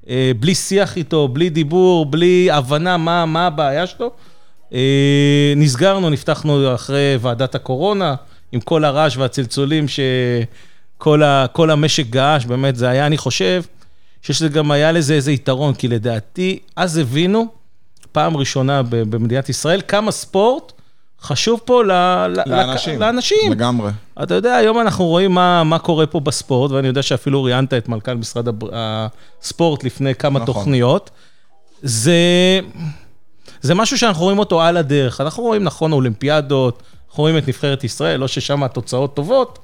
אה, 0.08 0.32
בלי 0.40 0.54
שיח 0.54 0.96
איתו, 0.96 1.28
בלי 1.28 1.50
דיבור, 1.50 2.06
בלי 2.06 2.50
הבנה 2.50 2.96
מה, 2.96 3.26
מה 3.26 3.46
הבעיה 3.46 3.86
שלו. 3.86 4.10
אה, 4.74 5.52
נסגרנו, 5.56 6.10
נפתחנו 6.10 6.74
אחרי 6.74 7.16
ועדת 7.20 7.54
הקורונה, 7.54 8.14
עם 8.52 8.60
כל 8.60 8.84
הרעש 8.84 9.16
והצלצולים 9.16 9.86
שכל 9.88 11.22
ה, 11.22 11.46
כל 11.52 11.70
המשק 11.70 12.06
געש, 12.06 12.44
באמת, 12.44 12.76
זה 12.76 12.88
היה, 12.88 13.06
אני 13.06 13.16
חושב, 13.16 13.62
שזה 14.22 14.48
גם 14.48 14.70
היה 14.70 14.92
לזה 14.92 15.14
איזה 15.14 15.32
יתרון, 15.32 15.74
כי 15.74 15.88
לדעתי, 15.88 16.58
אז 16.76 16.96
הבינו, 16.96 17.46
פעם 18.12 18.36
ראשונה 18.36 18.82
במדינת 18.82 19.48
ישראל, 19.48 19.80
כמה 19.88 20.10
ספורט 20.10 20.72
חשוב 21.22 21.60
פה 21.64 21.82
ל- 21.84 21.92
ל- 22.26 22.42
לאנשים. 22.46 23.00
לאנשים. 23.00 23.52
לגמרי. 23.52 23.90
אתה 24.22 24.34
יודע, 24.34 24.54
היום 24.54 24.80
אנחנו 24.80 25.04
רואים 25.04 25.32
מה, 25.32 25.64
מה 25.64 25.78
קורה 25.78 26.06
פה 26.06 26.20
בספורט, 26.20 26.70
ואני 26.70 26.88
יודע 26.88 27.02
שאפילו 27.02 27.42
ראיינת 27.42 27.74
את 27.74 27.88
מנכ"ל 27.88 28.14
משרד. 28.14 28.46
הספורט 28.72 29.84
לפני 29.84 30.14
כמה 30.14 30.40
נכון. 30.40 30.46
תוכניות. 30.54 31.10
זה, 31.82 32.60
זה 33.60 33.74
משהו 33.74 33.98
שאנחנו 33.98 34.22
רואים 34.24 34.38
אותו 34.38 34.62
על 34.62 34.76
הדרך. 34.76 35.20
אנחנו 35.20 35.42
רואים, 35.42 35.64
נכון, 35.64 35.92
אולימפיאדות, 35.92 36.82
אנחנו 37.08 37.22
רואים 37.22 37.38
את 37.38 37.48
נבחרת 37.48 37.84
ישראל, 37.84 38.20
לא 38.20 38.28
ששם 38.28 38.62
התוצאות 38.62 39.14
טובות, 39.16 39.58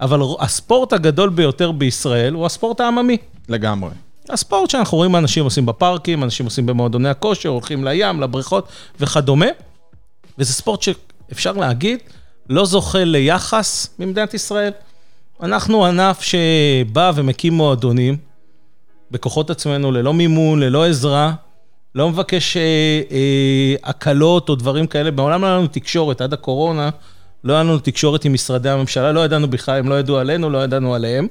אבל 0.00 0.20
הספורט 0.40 0.92
הגדול 0.92 1.28
ביותר 1.28 1.72
בישראל 1.72 2.34
הוא 2.34 2.46
הספורט 2.46 2.80
העממי. 2.80 3.16
לגמרי. 3.48 3.90
הספורט 4.30 4.70
שאנחנו 4.70 4.96
רואים 4.98 5.16
אנשים 5.16 5.44
עושים 5.44 5.66
בפארקים, 5.66 6.24
אנשים 6.24 6.46
עושים 6.46 6.66
במועדוני 6.66 7.08
הכושר, 7.08 7.48
הולכים 7.48 7.84
לים, 7.84 8.20
לבריכות 8.20 8.68
וכדומה. 9.00 9.46
וזה 10.38 10.52
ספורט 10.52 10.82
שאפשר 10.82 11.52
להגיד, 11.52 11.98
לא 12.48 12.64
זוכה 12.64 13.04
ליחס 13.04 13.88
במדינת 13.98 14.34
ישראל. 14.34 14.72
אנחנו 15.42 15.86
ענף 15.86 16.20
שבא 16.22 17.12
ומקים 17.14 17.52
מועדונים 17.52 18.16
בכוחות 19.10 19.50
עצמנו, 19.50 19.92
ללא 19.92 20.14
מימון, 20.14 20.60
ללא 20.60 20.86
עזרה, 20.86 21.32
לא 21.94 22.10
מבקש 22.10 22.56
אה, 22.56 22.62
אה, 23.10 23.74
הקלות 23.90 24.48
או 24.48 24.54
דברים 24.54 24.86
כאלה. 24.86 25.10
בעולם 25.10 25.42
לא 25.42 25.46
היה 25.46 25.56
לנו 25.56 25.66
תקשורת 25.66 26.20
עד 26.20 26.32
הקורונה, 26.32 26.90
לא 27.44 27.52
היה 27.52 27.62
לנו 27.62 27.78
תקשורת 27.78 28.24
עם 28.24 28.32
משרדי 28.32 28.68
הממשלה, 28.68 29.12
לא 29.12 29.24
ידענו 29.24 29.48
בכלל, 29.48 29.78
הם 29.78 29.88
לא 29.88 29.98
ידעו 29.98 30.18
עלינו, 30.18 30.50
לא 30.50 30.64
ידענו 30.64 30.94
עליהם. 30.94 31.26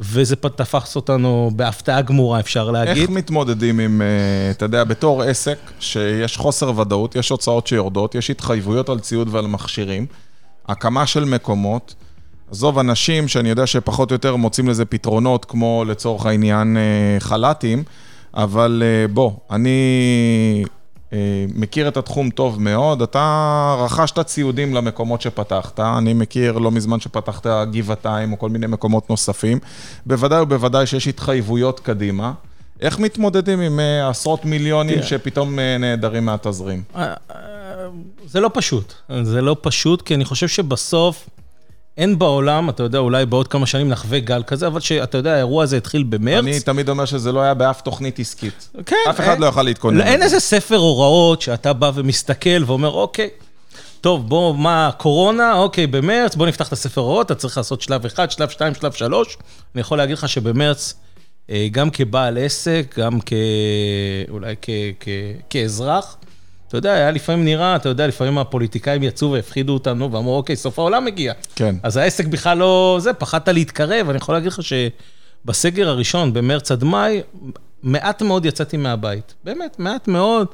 וזה 0.00 0.36
תפס 0.36 0.96
אותנו 0.96 1.50
בהפתעה 1.56 2.02
גמורה, 2.02 2.40
אפשר 2.40 2.70
להגיד. 2.70 3.02
איך 3.02 3.10
מתמודדים 3.10 3.80
עם, 3.80 4.02
אה, 4.02 4.50
אתה 4.50 4.64
יודע, 4.64 4.84
בתור 4.84 5.22
עסק, 5.22 5.58
שיש 5.80 6.36
חוסר 6.36 6.78
ודאות, 6.78 7.16
יש 7.16 7.28
הוצאות 7.28 7.66
שיורדות, 7.66 8.14
יש 8.14 8.30
התחייבויות 8.30 8.88
על 8.88 9.00
ציוד 9.00 9.28
ועל 9.30 9.46
מכשירים, 9.46 10.06
הקמה 10.68 11.06
של 11.06 11.24
מקומות, 11.24 11.94
עזוב, 12.50 12.78
אנשים 12.78 13.28
שאני 13.28 13.48
יודע 13.48 13.66
שפחות 13.66 14.10
או 14.10 14.14
יותר 14.14 14.36
מוצאים 14.36 14.68
לזה 14.68 14.84
פתרונות, 14.84 15.44
כמו 15.44 15.84
לצורך 15.86 16.26
העניין 16.26 16.76
אה, 16.76 17.20
חל"תים, 17.20 17.82
אבל 18.34 18.82
אה, 18.84 19.08
בוא, 19.08 19.32
אני 19.50 20.64
מכיר 21.54 21.88
את 21.88 21.96
התחום 21.96 22.30
טוב 22.30 22.62
מאוד, 22.62 23.02
אתה 23.02 23.76
רכשת 23.78 24.20
ציודים 24.20 24.74
למקומות 24.74 25.20
שפתחת, 25.20 25.80
אני 25.80 26.14
מכיר 26.14 26.58
לא 26.58 26.70
מזמן 26.70 27.00
שפתחת 27.00 27.46
גבעתיים 27.70 28.32
או 28.32 28.38
כל 28.38 28.48
מיני 28.48 28.66
מקומות 28.66 29.10
נוספים, 29.10 29.58
בוודאי 30.06 30.40
ובוודאי 30.40 30.86
שיש 30.86 31.08
התחייבויות 31.08 31.80
קדימה. 31.80 32.32
איך 32.80 32.98
מתמודדים 32.98 33.60
עם 33.60 33.80
עשרות 34.10 34.44
מיליונים 34.44 34.98
yeah. 34.98 35.02
שפתאום 35.02 35.58
נעדרים 35.58 36.24
מהתזרים? 36.24 36.82
זה 38.26 38.40
לא 38.40 38.50
פשוט, 38.54 38.94
זה 39.22 39.42
לא 39.42 39.56
פשוט, 39.60 40.02
כי 40.02 40.14
אני 40.14 40.24
חושב 40.24 40.48
שבסוף... 40.48 41.28
אין 41.98 42.18
בעולם, 42.18 42.70
אתה 42.70 42.82
יודע, 42.82 42.98
אולי 42.98 43.26
בעוד 43.26 43.48
כמה 43.48 43.66
שנים 43.66 43.88
נחווה 43.88 44.20
גל 44.20 44.42
כזה, 44.42 44.66
אבל 44.66 44.80
שאתה 44.80 45.18
יודע, 45.18 45.34
האירוע 45.34 45.62
הזה 45.62 45.76
התחיל 45.76 46.02
במרץ. 46.02 46.44
אני 46.44 46.60
תמיד 46.60 46.88
אומר 46.88 47.04
שזה 47.04 47.32
לא 47.32 47.40
היה 47.40 47.54
באף 47.54 47.80
תוכנית 47.80 48.18
עסקית. 48.18 48.68
כן. 48.86 48.96
אף 49.10 49.20
אחד 49.20 49.32
אין, 49.32 49.40
לא 49.40 49.46
יוכל 49.46 49.62
להתכונן. 49.62 50.00
אין 50.00 50.22
איזה 50.22 50.40
ספר 50.40 50.76
הוראות 50.76 51.42
שאתה 51.42 51.72
בא 51.72 51.90
ומסתכל 51.94 52.64
ואומר, 52.66 52.90
אוקיי, 52.90 53.28
טוב, 54.00 54.28
בוא, 54.28 54.54
מה, 54.54 54.90
קורונה, 54.98 55.58
אוקיי, 55.58 55.86
במרץ, 55.86 56.34
בוא 56.34 56.46
נפתח 56.46 56.68
את 56.68 56.72
הספר 56.72 57.00
הוראות, 57.00 57.26
אתה 57.26 57.34
צריך 57.34 57.56
לעשות 57.56 57.82
שלב 57.82 58.06
1, 58.06 58.30
שלב 58.30 58.48
2, 58.48 58.74
שלב 58.74 58.92
3. 58.92 59.36
אני 59.74 59.80
יכול 59.80 59.98
להגיד 59.98 60.18
לך 60.18 60.28
שבמרץ, 60.28 60.94
אה, 61.50 61.68
גם 61.70 61.90
כבעל 61.90 62.38
עסק, 62.38 62.94
גם 62.98 63.20
כ... 63.26 63.32
אולי 64.30 64.54
כ... 64.62 64.70
כ... 65.00 65.08
כאזרח, 65.50 66.16
אתה 66.74 66.78
יודע, 66.78 66.92
היה 66.92 67.10
לפעמים 67.10 67.44
נראה, 67.44 67.76
אתה 67.76 67.88
יודע, 67.88 68.06
לפעמים 68.06 68.38
הפוליטיקאים 68.38 69.02
יצאו 69.02 69.32
והפחידו 69.32 69.72
אותנו 69.72 70.12
ואמרו, 70.12 70.36
אוקיי, 70.36 70.56
סוף 70.56 70.78
העולם 70.78 71.04
מגיע. 71.04 71.32
כן. 71.56 71.74
אז 71.82 71.96
העסק 71.96 72.26
בכלל 72.26 72.58
לא... 72.58 72.98
זה, 73.00 73.12
פחדת 73.12 73.48
להתקרב. 73.48 74.08
אני 74.08 74.16
יכול 74.16 74.34
להגיד 74.34 74.52
לך 74.52 74.60
שבסגר 74.62 75.88
הראשון, 75.88 76.32
במרץ 76.32 76.72
עד 76.72 76.84
מאי, 76.84 77.22
מעט 77.82 78.22
מאוד 78.22 78.46
יצאתי 78.46 78.76
מהבית. 78.76 79.34
באמת, 79.44 79.78
מעט 79.78 80.08
מאוד. 80.08 80.46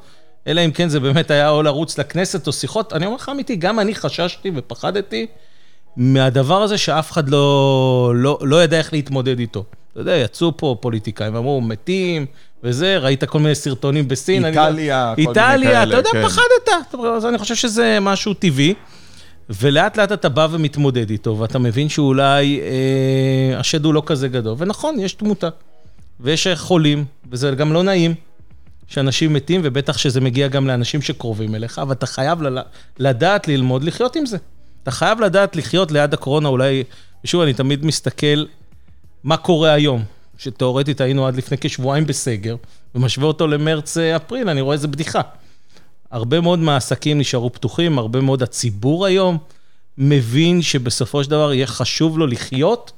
אלא 0.47 0.65
אם 0.65 0.71
כן 0.71 0.89
זה 0.89 0.99
באמת 0.99 1.31
היה 1.31 1.49
או 1.49 1.63
לרוץ 1.63 1.97
לכנסת 1.97 2.47
או 2.47 2.53
שיחות. 2.53 2.93
אני 2.93 3.05
אומר 3.05 3.15
לך 3.15 3.29
אמיתי, 3.29 3.55
גם 3.55 3.79
אני 3.79 3.95
חששתי 3.95 4.51
ופחדתי 4.55 5.25
מהדבר 5.97 6.61
הזה 6.61 6.77
שאף 6.77 7.11
אחד 7.11 7.29
לא, 7.29 8.13
לא, 8.15 8.39
לא 8.41 8.63
ידע 8.63 8.77
איך 8.77 8.93
להתמודד 8.93 9.39
איתו. 9.39 9.63
אתה 9.91 9.99
יודע, 9.99 10.15
יצאו 10.15 10.57
פה 10.57 10.75
פוליטיקאים 10.79 11.35
ואמרו, 11.35 11.61
מתים, 11.61 12.25
וזה, 12.63 12.97
ראית 12.97 13.23
כל 13.23 13.39
מיני 13.39 13.55
סרטונים 13.55 14.07
בסין. 14.07 14.45
איטליה, 14.45 15.13
אני... 15.13 15.25
כל 15.25 15.29
איטליה, 15.29 15.57
מיני 15.57 15.71
כאלה, 15.71 15.81
איטליה, 15.81 15.99
אתה 15.99 16.09
יודע, 16.09 16.09
כן. 16.11 16.27
פחדת. 16.27 16.95
אז 17.15 17.25
אני 17.25 17.37
חושב 17.37 17.55
שזה 17.55 17.97
משהו 18.01 18.33
טבעי. 18.33 18.73
ולאט 19.59 19.97
לאט 19.97 20.11
אתה 20.11 20.29
בא 20.29 20.47
ומתמודד 20.51 21.09
איתו, 21.09 21.37
ואתה 21.37 21.59
מבין 21.59 21.89
שאולי 21.89 22.61
אה, 22.61 23.59
השד 23.59 23.85
הוא 23.85 23.93
לא 23.93 24.03
כזה 24.05 24.27
גדול. 24.27 24.55
ונכון, 24.57 24.99
יש 24.99 25.13
תמותה, 25.13 25.49
ויש 26.19 26.47
חולים, 26.55 27.05
וזה 27.31 27.51
גם 27.51 27.73
לא 27.73 27.83
נעים 27.83 28.13
שאנשים 28.87 29.33
מתים, 29.33 29.61
ובטח 29.63 29.97
שזה 29.97 30.21
מגיע 30.21 30.47
גם 30.47 30.67
לאנשים 30.67 31.01
שקרובים 31.01 31.55
אליך, 31.55 31.79
אבל 31.79 31.91
אתה 31.91 32.05
חייב 32.05 32.39
לדעת 32.99 33.47
ללמוד 33.47 33.83
לחיות 33.83 34.15
עם 34.15 34.25
זה. 34.25 34.37
אתה 34.83 34.91
חייב 34.91 35.21
לדעת 35.21 35.55
לחיות 35.55 35.91
ליד 35.91 36.13
הקורונה, 36.13 36.49
אולי, 36.49 36.83
ושוב, 37.23 37.41
אני 37.41 37.53
תמיד 37.53 37.85
מסתכל 37.85 38.45
מה 39.23 39.37
קורה 39.37 39.71
היום. 39.73 40.03
שתאורטית 40.41 41.01
היינו 41.01 41.27
עד 41.27 41.35
לפני 41.35 41.57
כשבועיים 41.61 42.05
בסגר, 42.05 42.55
ומשווה 42.95 43.27
אותו 43.27 43.47
למרץ-אפריל, 43.47 44.49
אני 44.49 44.61
רואה 44.61 44.73
איזה 44.73 44.87
בדיחה. 44.87 45.21
הרבה 46.11 46.41
מאוד 46.41 46.59
מהעסקים 46.59 47.19
נשארו 47.19 47.53
פתוחים, 47.53 47.99
הרבה 47.99 48.21
מאוד 48.21 48.43
הציבור 48.43 49.05
היום 49.05 49.37
מבין 49.97 50.61
שבסופו 50.61 51.23
של 51.23 51.29
דבר 51.29 51.53
יהיה 51.53 51.67
חשוב 51.67 52.19
לו 52.19 52.27
לחיות, 52.27 52.91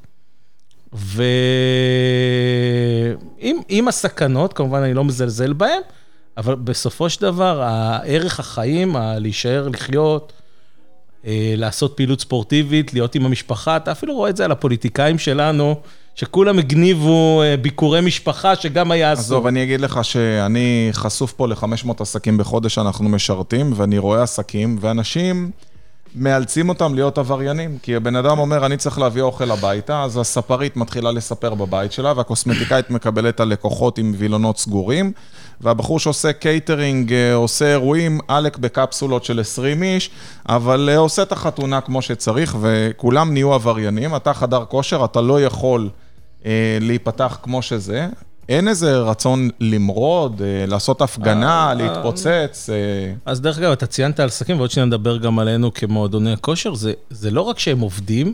ועם 0.94 1.28
הסכנות, 3.88 4.54
כמובן 4.54 4.80
אני 4.82 4.94
לא 4.94 5.04
מזלזל 5.04 5.54
בהן, 5.54 5.82
אבל 6.38 6.56
בסופו 6.56 7.10
של 7.10 7.22
דבר, 7.22 7.62
הערך 7.62 8.40
החיים, 8.40 8.96
להישאר 9.20 9.68
לחיות, 9.68 10.34
אה, 11.26 11.54
לעשות 11.58 11.94
פעילות 11.98 12.22
ספורטיבית, 12.22 12.94
להיות 12.94 13.16
עם 13.16 13.26
המשפחה, 13.26 13.78
אתה 13.78 13.92
אפילו 13.92 14.16
רואה 14.16 14.30
את 14.30 14.38
זה 14.38 14.46
על 14.46 14.52
הפוליטיקאים 14.52 15.18
שלנו. 15.20 15.82
שכולם 16.16 16.60
הגניבו 16.60 17.42
אה, 17.42 17.58
ביקורי 17.58 18.02
משפחה, 18.02 18.56
שגם 18.56 18.92
היה 18.92 19.14
אסור. 19.14 19.22
עזוב, 19.22 19.48
אני 19.48 19.64
אגיד 19.64 19.82
לך 19.82 20.04
שאני 20.04 20.90
חשוף 20.92 21.34
פה 21.34 21.48
ל-500 21.48 21.90
עסקים 22.00 22.38
בחודש 22.38 22.76
שאנחנו 22.76 23.10
משרתים, 23.10 23.74
ואני 23.76 23.98
רואה 23.98 24.24
עסקים, 24.24 24.78
ואנשים 24.82 25.52
מאלצים 26.16 26.70
אותם 26.70 26.94
להיות 26.94 27.18
עבריינים. 27.18 27.78
כי 27.82 27.96
הבן 27.96 28.16
אדם 28.16 28.40
אומר, 28.40 28.66
אני 28.66 28.78
צריך 28.78 29.00
להביא 29.00 29.22
אוכל 29.22 29.52
הביתה, 29.52 30.04
אז 30.04 30.18
הספרית 30.18 30.78
מתחילה 30.78 31.12
לספר 31.12 31.54
בבית 31.54 31.92
שלה, 31.92 32.14
והקוסמטיקאית 32.16 32.90
מקבלת 32.90 33.36
את 33.36 33.40
הלקוחות 33.40 33.98
עם 33.98 34.14
וילונות 34.18 34.58
סגורים, 34.58 35.12
והבחור 35.62 36.00
שעושה 36.00 36.34
קייטרינג 36.34 37.14
אה, 37.14 37.34
עושה 37.34 37.72
אירועים, 37.72 38.20
עלק 38.28 38.58
בקפסולות 38.58 39.26
של 39.26 39.40
20 39.40 39.84
איש, 39.84 40.10
אבל 40.50 40.90
אה, 40.92 40.98
עושה 40.98 41.22
את 41.22 41.32
החתונה 41.32 41.82
כמו 41.82 42.02
שצריך, 42.02 42.58
וכולם 42.62 43.34
נהיו 43.34 43.54
עבריינים. 43.54 44.16
אתה 44.16 44.34
חדר 44.34 44.66
כושר, 44.66 45.06
אתה 45.06 45.22
לא 45.22 45.42
יכול... 45.42 45.90
אה, 46.46 46.78
להיפתח 46.82 47.38
כמו 47.44 47.62
שזה. 47.62 48.08
אין 48.50 48.68
איזה 48.68 48.98
רצון 48.98 49.50
למרוד, 49.60 50.42
אה, 50.42 50.66
לעשות 50.66 51.02
הפגנה, 51.02 51.68
אה, 51.68 51.74
להתפוצץ. 51.74 52.70
אז 53.26 53.42
דרך 53.42 53.58
אגב, 53.58 53.72
אתה 53.72 53.86
ציינת 53.86 54.20
על 54.20 54.28
עסקים, 54.28 54.58
ועוד 54.58 54.72
שניה 54.72 54.86
נדבר 54.86 55.18
גם 55.18 55.40
עלינו 55.40 55.74
כמועדוני 55.74 56.34
הכושר, 56.34 56.74
זה, 56.74 56.94
זה 57.10 57.32
לא 57.32 57.42
רק 57.42 57.60
שהם 57.60 57.80
עובדים, 57.80 58.34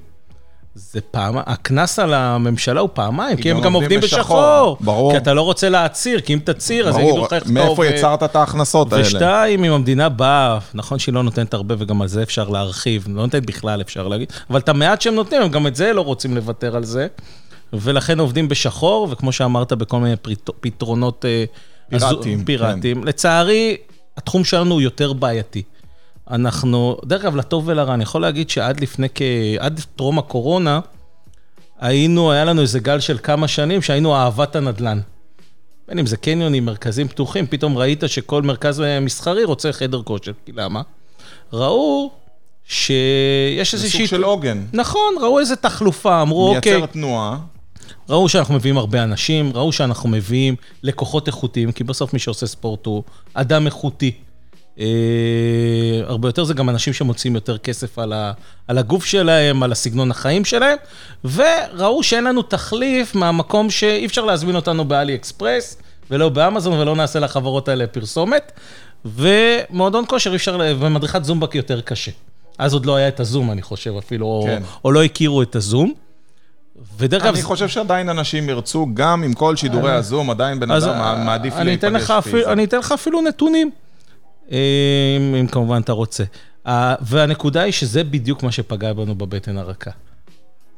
זה 0.76 1.02
פעם, 1.12 1.38
הקנס 1.38 2.00
על 2.00 2.14
הממשלה 2.14 2.82
הוא 2.82 2.90
פעמיים, 2.94 3.38
כי 3.38 3.52
הם 3.52 3.62
גם 3.62 3.74
עובדים 3.74 4.00
בשחור. 4.00 4.78
ברור. 4.80 5.12
כי 5.12 5.18
אתה 5.18 5.34
לא 5.34 5.42
רוצה 5.42 5.70
להצהיר, 5.70 6.22
כי 6.22 6.34
אם 6.34 6.40
תצהיר, 6.44 6.90
אז 6.90 6.98
יגידו 6.98 7.26
לך 7.26 7.34
איך 7.34 7.44
אתה 7.44 7.50
עובד. 7.50 7.66
מאיפה 7.68 7.86
יצרת 7.86 8.24
את 8.24 8.36
ההכנסות 8.36 8.94
האלה? 8.94 9.06
ושתיים, 9.06 9.64
אם 9.64 9.72
המדינה 9.72 10.10
באה, 10.10 10.58
נכון 10.74 11.00
שהיא 11.00 11.14
לא 11.14 11.24
נותנת 11.24 11.54
הרבה, 11.54 11.76
וגם 11.78 12.02
על 12.02 12.08
זה 12.08 12.24
אפשר 12.24 12.50
להרחיב, 12.50 13.06
לא 13.08 13.22
נותנת 13.22 13.46
בכלל, 13.46 13.82
אפשר 13.82 14.08
להגיד, 14.08 14.34
אבל 14.50 14.60
את 14.60 14.70
המעט 14.70 15.02
שהם 15.02 15.16
נותנים, 15.16 15.42
הם 15.42 15.50
גם 15.50 15.68
את 15.68 15.76
זה 15.76 15.94
לא 15.94 16.02
רוצים 16.02 16.36
לוותר 16.36 16.76
על 16.76 16.84
זה. 16.84 17.08
ולכן 17.74 18.20
עובדים 18.20 18.48
בשחור, 18.48 19.08
וכמו 19.12 19.32
שאמרת, 19.32 19.74
בכל 19.74 20.00
מיני 20.00 20.16
פתרונות... 20.60 21.26
אה, 21.26 21.46
פיראטיים. 21.90 22.46
פיראטיים. 22.46 23.02
כן. 23.02 23.08
לצערי, 23.08 23.78
התחום 24.18 24.44
שלנו 24.44 24.74
הוא 24.74 24.82
יותר 24.82 25.14
בעייתי. 25.14 25.64
אנחנו, 26.32 26.98
דרך 27.06 27.22
אגב, 27.22 27.36
לטוב 27.36 27.68
ולרע, 27.68 27.94
אני 27.94 28.04
יכול 28.04 28.22
להגיד 28.22 28.50
שעד 28.50 28.80
לפני 28.80 29.08
כ... 29.16 29.22
עד 29.60 29.82
טרום 29.96 30.20
הקורונה, 30.20 30.80
היינו, 31.80 32.32
היה 32.32 32.46
לנו 32.46 32.62
איזה 32.62 32.80
גל 32.80 33.00
של 33.00 33.18
כמה 33.24 33.48
שנים 33.48 33.82
שהיינו 33.82 34.16
אהבת 34.16 34.56
הנדל"ן. 34.56 35.00
בין 35.88 36.00
אם 36.00 36.06
זה 36.06 36.18
קניונים, 36.18 36.66
מרכזים 36.66 37.08
פתוחים, 37.08 37.48
פתאום 37.48 37.78
ראית 37.78 38.04
שכל 38.08 38.42
מרכז 38.42 38.84
מסחרי 39.02 39.44
רוצה 39.44 39.72
חדר 39.72 40.02
כושר. 40.04 40.32
כי 40.46 40.52
למה? 40.52 40.82
ראו 41.54 42.12
שיש 42.66 43.74
איזושהי... 43.74 44.02
זה 44.02 44.08
סוג 44.08 44.18
של 44.18 44.24
עוגן. 44.24 44.66
נכון, 44.74 45.16
ראו 45.22 45.40
איזה 45.40 45.56
תחלופה, 45.56 46.22
אמרו, 46.22 46.56
אוקיי... 46.56 46.72
מייצר 46.72 46.86
תנועה. 46.86 47.38
ראו 48.10 48.30
שאנחנו 48.30 48.54
מביאים 48.54 48.78
הרבה 48.78 49.04
אנשים, 49.04 49.52
ראו 49.54 49.72
שאנחנו 49.72 50.10
מביאים 50.10 50.56
לקוחות 50.84 51.28
איכותיים, 51.28 51.72
כי 51.72 51.84
בסוף 51.84 52.14
מי 52.14 52.20
שעושה 52.20 52.48
ספורט 52.48 52.86
הוא 52.86 53.04
אדם 53.34 53.66
איכותי. 53.66 54.12
אה, 54.80 54.86
הרבה 56.06 56.28
יותר 56.28 56.44
זה 56.44 56.54
גם 56.54 56.70
אנשים 56.70 56.94
שמוצאים 56.94 57.36
יותר 57.36 57.58
כסף 57.58 58.00
על, 58.00 58.14
ה, 58.14 58.32
על 58.68 58.78
הגוף 58.78 59.06
שלהם, 59.06 59.64
על 59.64 59.72
הסגנון 59.72 60.12
החיים 60.12 60.46
שלהם, 60.46 60.78
וראו 61.24 62.04
שאין 62.04 62.24
לנו 62.24 62.42
תחליף 62.42 63.16
מהמקום 63.16 63.70
שאי 63.70 64.06
אפשר 64.06 64.26
להזמין 64.26 64.56
אותנו 64.56 64.86
באלי 64.86 65.16
אקספרס, 65.16 65.78
ולא 66.12 66.30
באמזון, 66.30 66.80
ולא 66.80 66.96
נעשה 66.96 67.20
לחברות 67.20 67.68
האלה 67.68 67.88
פרסומת, 67.88 68.52
ומועדון 69.06 70.06
כושר 70.08 70.30
אי 70.32 70.36
אפשר, 70.36 70.60
ומדריכת 70.80 71.24
זומבק 71.24 71.56
יותר 71.56 71.82
קשה. 71.82 72.12
אז 72.58 72.74
עוד 72.74 72.86
לא 72.86 72.96
היה 72.96 73.08
את 73.08 73.20
הזום, 73.20 73.52
אני 73.52 73.62
חושב 73.62 73.94
אפילו, 73.98 74.44
כן. 74.46 74.62
או, 74.64 74.68
או 74.86 74.92
לא 74.92 75.04
הכירו 75.04 75.42
את 75.42 75.56
הזום. 75.56 75.94
ודרך 76.98 77.24
אגב... 77.24 77.34
אני 77.34 77.44
חושב 77.44 77.68
שעדיין 77.68 78.10
אנשים 78.10 78.50
ירצו, 78.50 78.88
גם 78.94 79.24
עם 79.24 79.34
כל 79.34 79.56
שידורי 79.56 79.92
אה, 79.92 79.96
הזום, 79.96 80.30
עדיין 80.30 80.60
בן 80.60 80.72
אדם 80.72 81.26
מעדיף 81.26 81.54
להיפגש 81.56 82.12
פיזית. 82.24 82.48
אני 82.48 82.64
אתן 82.64 82.80
לך 82.80 82.92
אפילו 82.92 83.22
נתונים, 83.22 83.72
אם, 84.52 85.36
אם 85.40 85.48
כמובן 85.48 85.82
אתה 85.82 85.92
רוצה. 85.92 86.24
והנקודה 87.02 87.62
היא 87.62 87.74
שזה 87.74 88.04
בדיוק 88.04 88.44
מה 88.44 88.52
שפגע 88.52 88.94
בנו 88.94 89.16
בבטן 89.16 89.58
הרכה. 89.58 89.92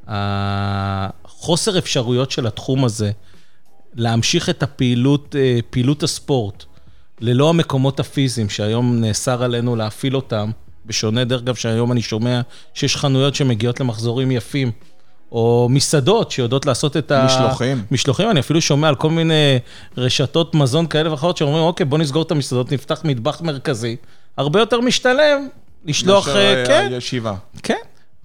החוסר 0.08 1.78
אפשרויות 1.78 2.32
של 2.32 2.48
התחום 2.48 2.86
הזה, 2.86 3.12
להמשיך 3.96 4.50
את 4.50 4.64
הפעילות, 4.64 5.36
אה, 5.40 5.60
פעילות 5.70 6.04
הספורט, 6.04 6.64
ללא 7.20 7.50
המקומות 7.50 8.00
הפיזיים 8.00 8.50
שהיום 8.50 9.02
נאסר 9.02 9.44
עלינו 9.44 9.76
להפעיל 9.76 10.16
אותם, 10.16 10.52
בשונה, 10.86 11.24
דרך 11.24 11.42
אגב, 11.42 11.56
שהיום 11.56 11.92
אני 11.92 12.02
שומע 12.02 12.42
שיש 12.74 12.98
חנויות 12.98 13.36
שמגיעות 13.36 13.80
למחזורים 13.80 14.32
יפים, 14.32 14.72
או 15.32 15.68
מסעדות 15.70 16.32
שיודעות 16.32 16.66
לעשות 16.66 16.98
את 16.98 17.12
ה... 17.12 17.26
משלוחים. 17.26 17.84
משלוחים, 17.92 18.30
אני 18.30 18.40
אפילו 18.40 18.62
שומע 18.62 18.88
על 18.88 18.96
כל 18.96 19.10
מיני 19.10 19.60
רשתות 19.98 20.56
מזון 20.56 20.88
כאלה 20.88 21.12
ואחרות 21.12 21.38
שאומרים, 21.38 21.64
אוקיי, 21.64 21.86
בוא 21.86 21.98
נסגור 21.98 22.24
את 22.24 22.32
המסעדות, 22.32 22.72
נפתח 22.72 23.02
מטבח 23.04 23.42
מרכזי. 23.42 23.96
הרבה 24.38 24.60
יותר 24.60 24.82
משתלם 24.82 25.48
לשלוח, 25.86 26.28
מאשר, 26.28 26.40
אה, 26.40 26.60
אה, 26.60 26.66
כן, 26.66 26.90
הישיבה. 26.94 27.34
כן. 27.64 27.76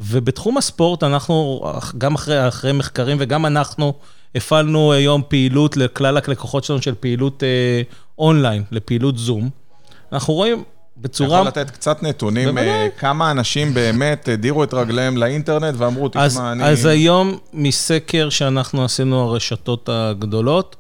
ובתחום 0.01 0.59
הספורט, 0.59 1.03
אנחנו, 1.03 1.65
גם 1.99 2.15
אחרי, 2.15 2.49
אחרי 2.49 2.73
מחקרים 2.73 3.17
וגם 3.21 3.47
אנחנו, 3.47 3.93
הפעלנו 4.35 4.93
היום 4.93 5.23
פעילות 5.29 5.77
לכלל 5.77 6.17
הלקוחות 6.17 6.65
שלנו 6.65 6.83
של 6.83 6.95
פעילות 7.01 7.43
אה, 7.43 7.83
אונליין, 8.19 8.63
לפעילות 8.71 9.19
זום. 9.19 9.51
אנחנו 10.13 10.35
רואים 10.35 10.65
אתה 11.01 11.09
בצורה... 11.09 11.39
יכול 11.39 11.49
לתת 11.49 11.71
קצת 11.71 12.03
נתונים, 12.03 12.49
בוודאי. 12.49 12.69
אה, 12.69 12.89
כמה 12.99 13.31
אנשים 13.31 13.75
באמת 13.75 14.29
הדירו 14.29 14.65
את 14.65 14.75
רגליהם 14.75 15.17
לאינטרנט 15.17 15.75
ואמרו, 15.79 16.11
אז, 16.15 16.33
תשמע, 16.33 16.53
אני... 16.53 16.65
אז 16.65 16.87
היום, 16.87 17.39
מסקר 17.53 18.29
שאנחנו 18.31 18.85
עשינו, 18.85 19.21
הרשתות 19.21 19.89
הגדולות, 19.93 20.77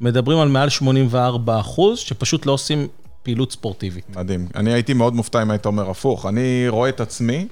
מדברים 0.00 0.38
על 0.38 0.48
מעל 0.48 0.68
84 0.68 1.60
אחוז, 1.60 1.98
שפשוט 1.98 2.46
לא 2.46 2.52
עושים 2.52 2.88
פעילות 3.22 3.52
ספורטיבית. 3.52 4.16
מדהים. 4.16 4.48
אני 4.56 4.72
הייתי 4.72 4.94
מאוד 4.94 5.14
מופתע 5.14 5.42
אם 5.42 5.50
היית 5.50 5.66
אומר 5.66 5.90
הפוך. 5.90 6.26
אני 6.26 6.66
רואה 6.68 6.88
את 6.88 7.00
עצמי, 7.00 7.46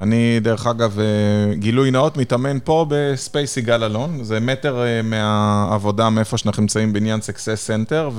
אני, 0.00 0.40
דרך 0.40 0.66
אגב, 0.66 0.98
אה, 1.00 1.54
גילוי 1.54 1.90
נאות, 1.90 2.16
מתאמן 2.16 2.58
פה 2.64 2.86
בספייס 2.88 3.56
יגאל 3.56 3.84
אלון. 3.84 4.24
זה 4.24 4.40
מטר 4.40 4.82
אה, 4.82 5.02
מהעבודה, 5.02 6.10
מאיפה 6.10 6.38
שאנחנו 6.38 6.60
נמצאים 6.60 6.92
בעניין 6.92 7.20
סקסס 7.20 7.66
סנטר, 7.66 8.10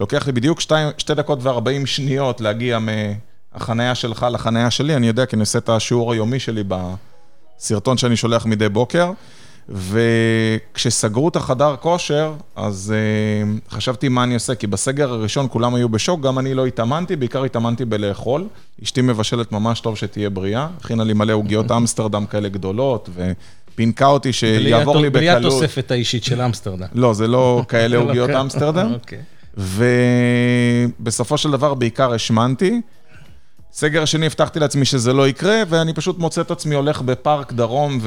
ולוקח 0.00 0.26
לי 0.26 0.32
בדיוק 0.32 0.60
שתי, 0.60 0.74
שתי 0.98 1.14
דקות 1.14 1.38
וארבעים 1.42 1.86
שניות 1.86 2.40
להגיע 2.40 2.78
מהחנייה 2.78 3.94
שלך 3.94 4.26
לחנייה 4.32 4.70
שלי. 4.70 4.96
אני 4.96 5.06
יודע, 5.06 5.26
כי 5.26 5.36
אני 5.36 5.40
עושה 5.40 5.58
את 5.58 5.68
השיעור 5.68 6.12
היומי 6.12 6.40
שלי 6.40 6.62
בסרטון 7.58 7.98
שאני 7.98 8.16
שולח 8.16 8.46
מדי 8.46 8.68
בוקר. 8.68 9.12
וכשסגרו 9.68 11.28
את 11.28 11.36
החדר 11.36 11.76
כושר, 11.80 12.34
אז 12.56 12.94
uh, 12.94 13.74
חשבתי 13.74 14.08
מה 14.08 14.24
אני 14.24 14.34
עושה, 14.34 14.54
כי 14.54 14.66
בסגר 14.66 15.12
הראשון 15.12 15.46
כולם 15.50 15.74
היו 15.74 15.88
בשוק, 15.88 16.20
גם 16.20 16.38
אני 16.38 16.54
לא 16.54 16.66
התאמנתי, 16.66 17.16
בעיקר 17.16 17.44
התאמנתי 17.44 17.84
בלאכול. 17.84 18.46
אשתי 18.82 19.00
מבשלת 19.00 19.52
ממש 19.52 19.80
טוב 19.80 19.96
שתהיה 19.96 20.30
בריאה, 20.30 20.68
הכינה 20.80 21.04
לי 21.04 21.12
מלא 21.12 21.32
עוגיות 21.32 21.70
אמסטרדם 21.76 22.26
כאלה 22.26 22.48
גדולות, 22.48 23.08
ופינקה 23.14 24.06
אותי 24.06 24.32
שיעבור 24.32 24.96
לי 24.96 25.10
בלי 25.10 25.28
בקלות. 25.28 25.52
התוספת 25.52 25.90
האישית 25.90 26.24
של 26.24 26.40
אמסטרדם. 26.42 26.86
לא, 26.92 27.14
זה 27.14 27.26
לא 27.26 27.62
כאלה 27.68 27.96
לא 27.96 28.02
עוגיות 28.02 28.26
כאלה. 28.26 28.40
אמסטרדם. 28.40 28.92
ובסופו 29.56 31.38
של 31.38 31.50
דבר 31.50 31.74
בעיקר 31.74 32.12
השמנתי. 32.12 32.80
סגר 33.72 34.02
השני 34.02 34.26
הבטחתי 34.26 34.60
לעצמי 34.60 34.84
שזה 34.84 35.12
לא 35.12 35.28
יקרה, 35.28 35.62
ואני 35.68 35.92
פשוט 35.92 36.18
מוצא 36.18 36.40
את 36.40 36.50
עצמי 36.50 36.74
הולך 36.74 37.02
בפארק 37.02 37.52
דרום 37.52 37.98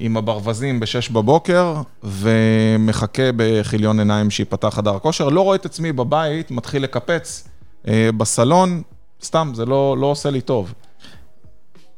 עם 0.00 0.16
הברווזים 0.16 0.80
ב-6 0.80 1.12
בבוקר, 1.12 1.74
ומחכה 2.02 3.22
בכיליון 3.36 3.98
עיניים 3.98 4.30
שיפתח 4.30 4.68
חדר 4.68 4.94
הכושר. 4.94 5.28
לא 5.28 5.40
רואה 5.40 5.56
את 5.56 5.66
עצמי 5.66 5.92
בבית, 5.92 6.50
מתחיל 6.50 6.82
לקפץ 6.82 7.48
אה, 7.88 8.10
בסלון, 8.16 8.82
סתם, 9.22 9.52
זה 9.54 9.64
לא, 9.64 9.96
לא 9.98 10.06
עושה 10.06 10.30
לי 10.30 10.40
טוב. 10.40 10.74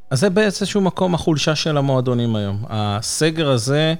אז 0.09 0.19
זה 0.19 0.29
באיזשהו 0.29 0.81
מקום 0.81 1.13
החולשה 1.13 1.55
של 1.55 1.77
המועדונים 1.77 2.35
היום. 2.35 2.63
הסגר 2.69 3.49
הזה 3.49 3.95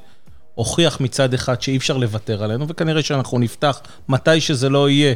הוכיח 0.55 0.99
מצד 0.99 1.33
אחד 1.33 1.61
שאי 1.61 1.77
אפשר 1.77 1.97
לוותר 1.97 2.43
עלינו, 2.43 2.67
וכנראה 2.67 3.01
שאנחנו 3.01 3.39
נפתח 3.39 3.81
מתי 4.09 4.41
שזה 4.41 4.69
לא 4.69 4.89
יהיה. 4.89 5.13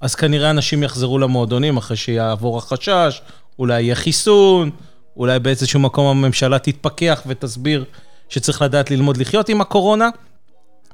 אז 0.00 0.14
כנראה 0.14 0.50
אנשים 0.50 0.82
יחזרו 0.82 1.18
למועדונים 1.18 1.76
אחרי 1.76 1.96
שיעבור 1.96 2.58
החשש, 2.58 3.22
אולי 3.58 3.82
יהיה 3.82 3.94
חיסון, 3.94 4.70
אולי 5.16 5.38
באיזשהו 5.38 5.80
מקום 5.80 6.06
הממשלה 6.06 6.58
תתפכח 6.58 7.22
ותסביר 7.26 7.84
שצריך 8.28 8.62
לדעת 8.62 8.90
ללמוד 8.90 9.16
לחיות 9.16 9.48
עם 9.48 9.60
הקורונה, 9.60 10.08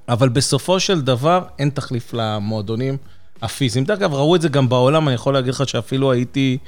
אבל 0.08 0.28
בסופו 0.28 0.80
של 0.80 1.00
דבר 1.00 1.42
אין 1.58 1.70
תחליף 1.70 2.14
למועדונים 2.14 2.96
הפיזיים. 3.42 3.84
דרך 3.84 3.98
אגב, 3.98 4.14
ראו 4.14 4.36
את 4.36 4.42
זה 4.42 4.48
גם 4.48 4.68
בעולם, 4.68 5.08
אני 5.08 5.14
יכול 5.14 5.34
להגיד 5.34 5.54
לך 5.54 5.68
שאפילו 5.68 6.12
הייתי, 6.12 6.58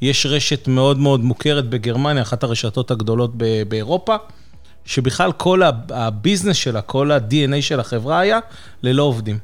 יש 0.00 0.26
רשת 0.26 0.68
מאוד 0.68 0.98
מאוד 0.98 1.20
מוכרת 1.20 1.68
בגרמניה, 1.68 2.22
אחת 2.22 2.42
הרשתות 2.42 2.90
הגדולות 2.90 3.30
באירופה, 3.68 4.16
שבכלל 4.84 5.32
כל 5.32 5.62
הביזנס 5.90 6.56
שלה, 6.56 6.82
כל 6.82 7.12
ה-DNA 7.12 7.60
של 7.62 7.80
החברה 7.80 8.18
היה 8.20 8.38
ללא 8.82 9.02
עובדים. 9.02 9.38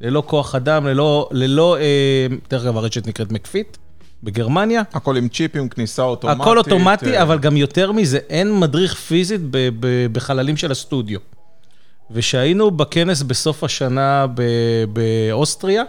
ללא 0.00 0.22
כוח 0.26 0.54
אדם, 0.54 0.86
ללא, 0.86 1.28
ללא, 1.32 1.76
אה, 1.78 2.26
דרך 2.50 2.62
אגב, 2.62 2.76
הרשת 2.76 3.06
נקראת 3.06 3.32
מקפיט, 3.32 3.76
בגרמניה. 4.22 4.82
הכל 4.92 5.16
עם 5.16 5.28
צ'יפים, 5.28 5.68
כניסה 5.68 6.02
אוטומטית. 6.02 6.40
הכל 6.40 6.58
אוטומטי, 6.58 7.16
אה, 7.16 7.22
אבל 7.22 7.38
גם 7.38 7.56
יותר 7.56 7.92
מזה, 7.92 8.18
אין 8.28 8.60
מדריך 8.60 8.94
פיזית 8.94 9.40
ב- 9.50 9.68
ב- 9.80 10.06
בחללים 10.12 10.56
של 10.56 10.70
הסטודיו. 10.70 11.20
וכשהיינו 12.10 12.70
בכנס 12.70 13.22
בסוף 13.22 13.64
השנה 13.64 14.26
ב- 14.34 14.84
באוסטריה, 14.92 15.82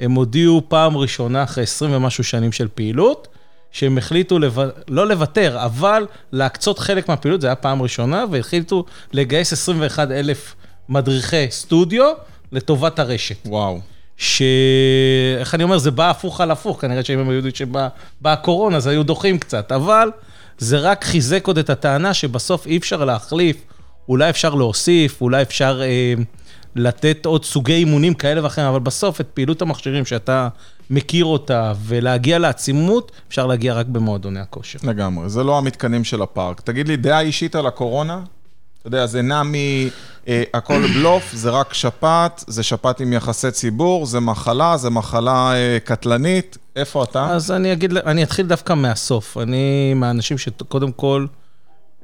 הם 0.00 0.12
הודיעו 0.12 0.62
פעם 0.68 0.96
ראשונה, 0.96 1.42
אחרי 1.42 1.64
20 1.64 1.92
ומשהו 1.94 2.24
שנים 2.24 2.52
של 2.52 2.68
פעילות, 2.74 3.28
שהם 3.72 3.98
החליטו, 3.98 4.38
לב... 4.38 4.58
לא 4.88 5.08
לוותר, 5.08 5.64
אבל 5.64 6.06
להקצות 6.32 6.78
חלק 6.78 7.08
מהפעילות, 7.08 7.40
זו 7.40 7.46
הייתה 7.46 7.62
פעם 7.62 7.82
ראשונה, 7.82 8.24
והחליטו 8.30 8.84
לגייס 9.12 9.52
21 9.52 10.10
אלף 10.10 10.54
מדריכי 10.88 11.50
סטודיו 11.50 12.12
לטובת 12.52 12.98
הרשת. 12.98 13.36
וואו. 13.46 13.80
ש... 14.16 14.42
איך 15.38 15.54
אני 15.54 15.62
אומר, 15.62 15.78
זה 15.78 15.90
בא 15.90 16.10
הפוך 16.10 16.40
על 16.40 16.50
הפוך, 16.50 16.80
כנראה 16.80 17.04
שאם 17.04 17.18
הם 17.18 17.28
היו 17.28 17.36
יודעים 17.36 17.54
שבאה 17.54 17.88
הקורונה, 18.24 18.76
אז 18.76 18.86
היו 18.86 19.02
דוחים 19.02 19.38
קצת, 19.38 19.72
אבל 19.72 20.10
זה 20.58 20.78
רק 20.78 21.04
חיזק 21.04 21.46
עוד 21.46 21.58
את 21.58 21.70
הטענה 21.70 22.14
שבסוף 22.14 22.66
אי 22.66 22.76
אפשר 22.76 23.04
להחליף, 23.04 23.56
אולי 24.08 24.30
אפשר 24.30 24.54
להוסיף, 24.54 25.20
אולי 25.20 25.42
אפשר 25.42 25.82
אה, 25.82 26.14
לתת 26.76 27.26
עוד 27.26 27.44
סוגי 27.44 27.74
אימונים 27.74 28.14
כאלה 28.14 28.44
ואחרים, 28.44 28.66
אבל 28.66 28.80
בסוף 28.80 29.20
את 29.20 29.26
פעילות 29.34 29.62
המכשירים 29.62 30.04
שאתה 30.04 30.48
מכיר 30.90 31.24
אותה 31.24 31.72
ולהגיע 31.84 32.38
לעצימות, 32.38 33.12
אפשר 33.28 33.46
להגיע 33.46 33.74
רק 33.74 33.86
במועדוני 33.86 34.40
הכושר. 34.40 34.78
לגמרי, 34.82 35.28
זה 35.28 35.44
לא 35.44 35.58
המתקנים 35.58 36.04
של 36.04 36.22
הפארק. 36.22 36.60
תגיד 36.60 36.88
לי, 36.88 36.96
דעה 36.96 37.20
אישית 37.20 37.54
על 37.54 37.66
הקורונה? 37.66 38.22
אתה 38.80 38.88
יודע, 38.88 39.06
זה 39.06 39.22
נע 39.22 39.42
מהכל 39.42 40.82
בלוף, 40.94 41.32
זה 41.32 41.50
רק 41.50 41.74
שפעת, 41.74 42.44
זה 42.46 42.62
שפעת 42.62 43.00
עם 43.00 43.12
יחסי 43.12 43.50
ציבור, 43.50 44.06
זה 44.06 44.20
מחלה, 44.20 44.76
זה 44.76 44.90
מחלה 44.90 45.52
אה, 45.54 45.78
קטלנית. 45.84 46.58
איפה 46.76 47.04
אתה? 47.04 47.30
אז 47.30 47.50
אני 47.50 47.72
אגיד, 47.72 47.96
אני 47.96 48.22
אתחיל 48.22 48.46
דווקא 48.46 48.72
מהסוף. 48.72 49.38
אני 49.38 49.94
מהאנשים 49.94 50.38
שקודם 50.38 50.92
כל, 50.92 51.26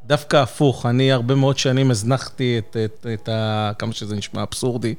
דווקא 0.06 0.36
הפוך, 0.36 0.86
אני 0.86 1.12
הרבה 1.12 1.34
מאוד 1.34 1.58
שנים 1.58 1.90
הזנחתי 1.90 2.58
את, 2.58 2.76
את, 2.84 3.06
את 3.14 3.28
ה... 3.28 3.72
כמה 3.78 3.92
שזה 3.92 4.16
נשמע 4.16 4.42
אבסורדי, 4.42 4.94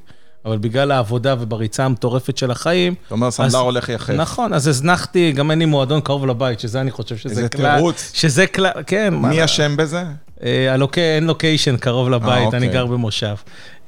אבל 0.48 0.58
בגלל 0.58 0.92
העבודה 0.92 1.36
ובריצה 1.40 1.86
המטורפת 1.86 2.38
של 2.38 2.52
החיים... 2.52 2.96
אתה 3.08 3.14
אומר, 3.16 3.32
סנדלר 3.32 3.60
הולך 3.60 3.90
יחף. 3.90 4.14
נכון, 4.14 4.54
אז 4.54 4.68
הזנחתי, 4.68 5.32
גם 5.32 5.52
אין 5.52 5.60
לי 5.60 5.66
מועדון 5.66 6.02
קרוב 6.02 6.26
לבית, 6.26 6.60
שזה 6.60 6.82
אני 6.82 6.92
חושב 6.92 7.18
שזה 7.18 7.30
איזה 7.30 7.50
כלל... 7.50 7.76
תירוץ. 7.76 8.12
שזה 8.14 8.48
כלל, 8.48 8.72
כן. 8.88 9.14
מי 9.16 9.46
אשם 9.46 9.78
בזה? 9.78 10.04
אה. 10.44 10.76
אין 10.98 11.28
לוקיישן 11.28 11.78
קרוב 11.78 12.10
לבית, 12.10 12.46
אוקיי. 12.46 12.58
אני 12.58 12.68
גר 12.68 12.86
במושב. 12.86 13.36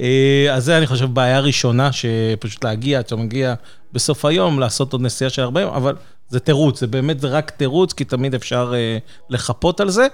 אה, 0.02 0.48
אז 0.52 0.66
זה, 0.66 0.78
אני 0.78 0.88
חושב, 0.88 1.06
בעיה 1.06 1.40
ראשונה, 1.40 1.90
שפשוט 1.92 2.64
להגיע, 2.64 3.00
אתה 3.00 3.16
מגיע 3.16 3.54
בסוף 3.94 4.26
היום, 4.26 4.60
לעשות 4.60 4.94
עוד 4.94 5.02
נסיעה 5.02 5.30
של 5.30 5.42
40, 5.42 5.68
אבל 5.68 5.96
זה 6.30 6.40
תירוץ, 6.40 6.80
זה 6.80 6.88
באמת, 6.88 7.24
רק 7.24 7.50
תירוץ, 7.50 7.94
כי 7.94 8.04
תמיד 8.04 8.36
אפשר 8.36 8.74
אה, 8.76 8.98
לחפות 9.30 9.80
על 9.80 9.90
זה. 9.90 10.08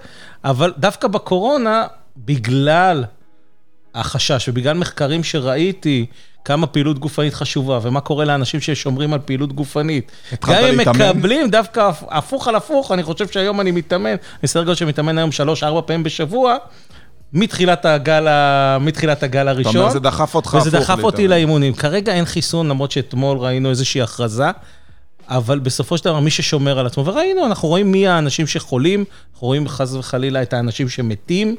אבל 0.43 0.73
דווקא 0.77 1.08
בקורונה, 1.08 1.86
בגלל 2.17 3.03
החשש 3.95 4.49
ובגלל 4.49 4.77
מחקרים 4.77 5.23
שראיתי, 5.23 6.05
כמה 6.45 6.67
פעילות 6.67 6.99
גופנית 6.99 7.34
חשובה, 7.34 7.79
ומה 7.81 8.01
קורה 8.01 8.25
לאנשים 8.25 8.60
ששומרים 8.62 9.13
על 9.13 9.19
פעילות 9.25 9.53
גופנית. 9.53 10.12
גם 10.47 10.55
אם? 10.63 10.77
מקבלים 10.77 11.49
דווקא 11.49 11.79
הפ- 11.79 12.03
הפוך 12.10 12.47
על 12.47 12.55
הפוך, 12.55 12.91
אני 12.91 13.03
חושב 13.03 13.27
שהיום 13.27 13.62
אני 13.62 13.71
מתאמן, 13.71 14.10
אני 14.43 14.47
סדר 14.47 14.63
גודל 14.63 14.75
שמתאמן 14.75 15.17
היום 15.17 15.31
שלוש-ארבע 15.31 15.81
פעמים 15.86 16.03
בשבוע, 16.03 16.55
מתחילת 17.34 17.86
הגל, 17.86 18.27
ה... 18.27 18.77
מתחילת 18.81 19.23
הגל 19.23 19.41
אתה 19.41 19.49
הראשון. 19.49 19.77
אומר, 19.77 19.89
זה 19.89 19.99
דחף 19.99 20.36
אותך 20.36 20.53
הפוך. 20.55 20.67
וזה 20.67 20.79
דחף 20.79 21.03
אותי 21.03 21.21
להתאמן. 21.21 21.29
לאימונים. 21.29 21.73
כרגע 21.73 22.13
אין 22.13 22.25
חיסון, 22.25 22.67
למרות 22.69 22.91
שאתמול 22.91 23.38
ראינו 23.38 23.69
איזושהי 23.69 24.01
הכרזה, 24.01 24.45
אבל 25.27 25.60
בסופו 25.60 25.97
של 25.97 26.05
דבר, 26.05 26.19
מי 26.19 26.29
ששומר 26.31 26.79
על 26.79 26.86
עצמו, 26.86 27.05
וראינו, 27.05 27.45
אנחנו 27.45 27.67
רואים 27.67 27.91
מי 27.91 28.08
האנשים 28.08 28.47
שחולים, 28.47 29.03
אנחנו 29.34 29.47
רואים 29.47 29.67
חס 29.67 29.93
וחלילה 29.93 30.41
את 30.41 30.53
האנשים 30.53 30.89
שמתים, 30.89 31.55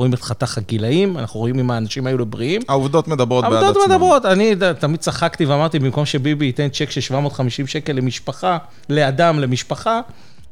רואים 0.00 0.14
את 0.14 0.22
חתך 0.22 0.58
הגילאים, 0.58 1.18
אנחנו 1.18 1.40
רואים 1.40 1.58
אם 1.58 1.70
האנשים 1.70 2.06
האלו 2.06 2.26
בריאים. 2.26 2.62
העובדות 2.68 3.08
מדברות 3.08 3.44
בעד 3.44 3.52
עצמן. 3.52 3.64
העובדות 3.64 3.88
מדברות, 3.88 4.26
אני 4.26 4.54
תמיד 4.78 5.00
צחקתי 5.00 5.44
ואמרתי, 5.44 5.78
במקום 5.78 6.06
שביבי 6.06 6.46
ייתן 6.46 6.68
צ'ק 6.68 6.90
של 6.90 7.00
750 7.00 7.66
שקל 7.66 7.92
למשפחה, 7.92 8.58
לאדם, 8.88 9.40
למשפחה, 9.40 10.00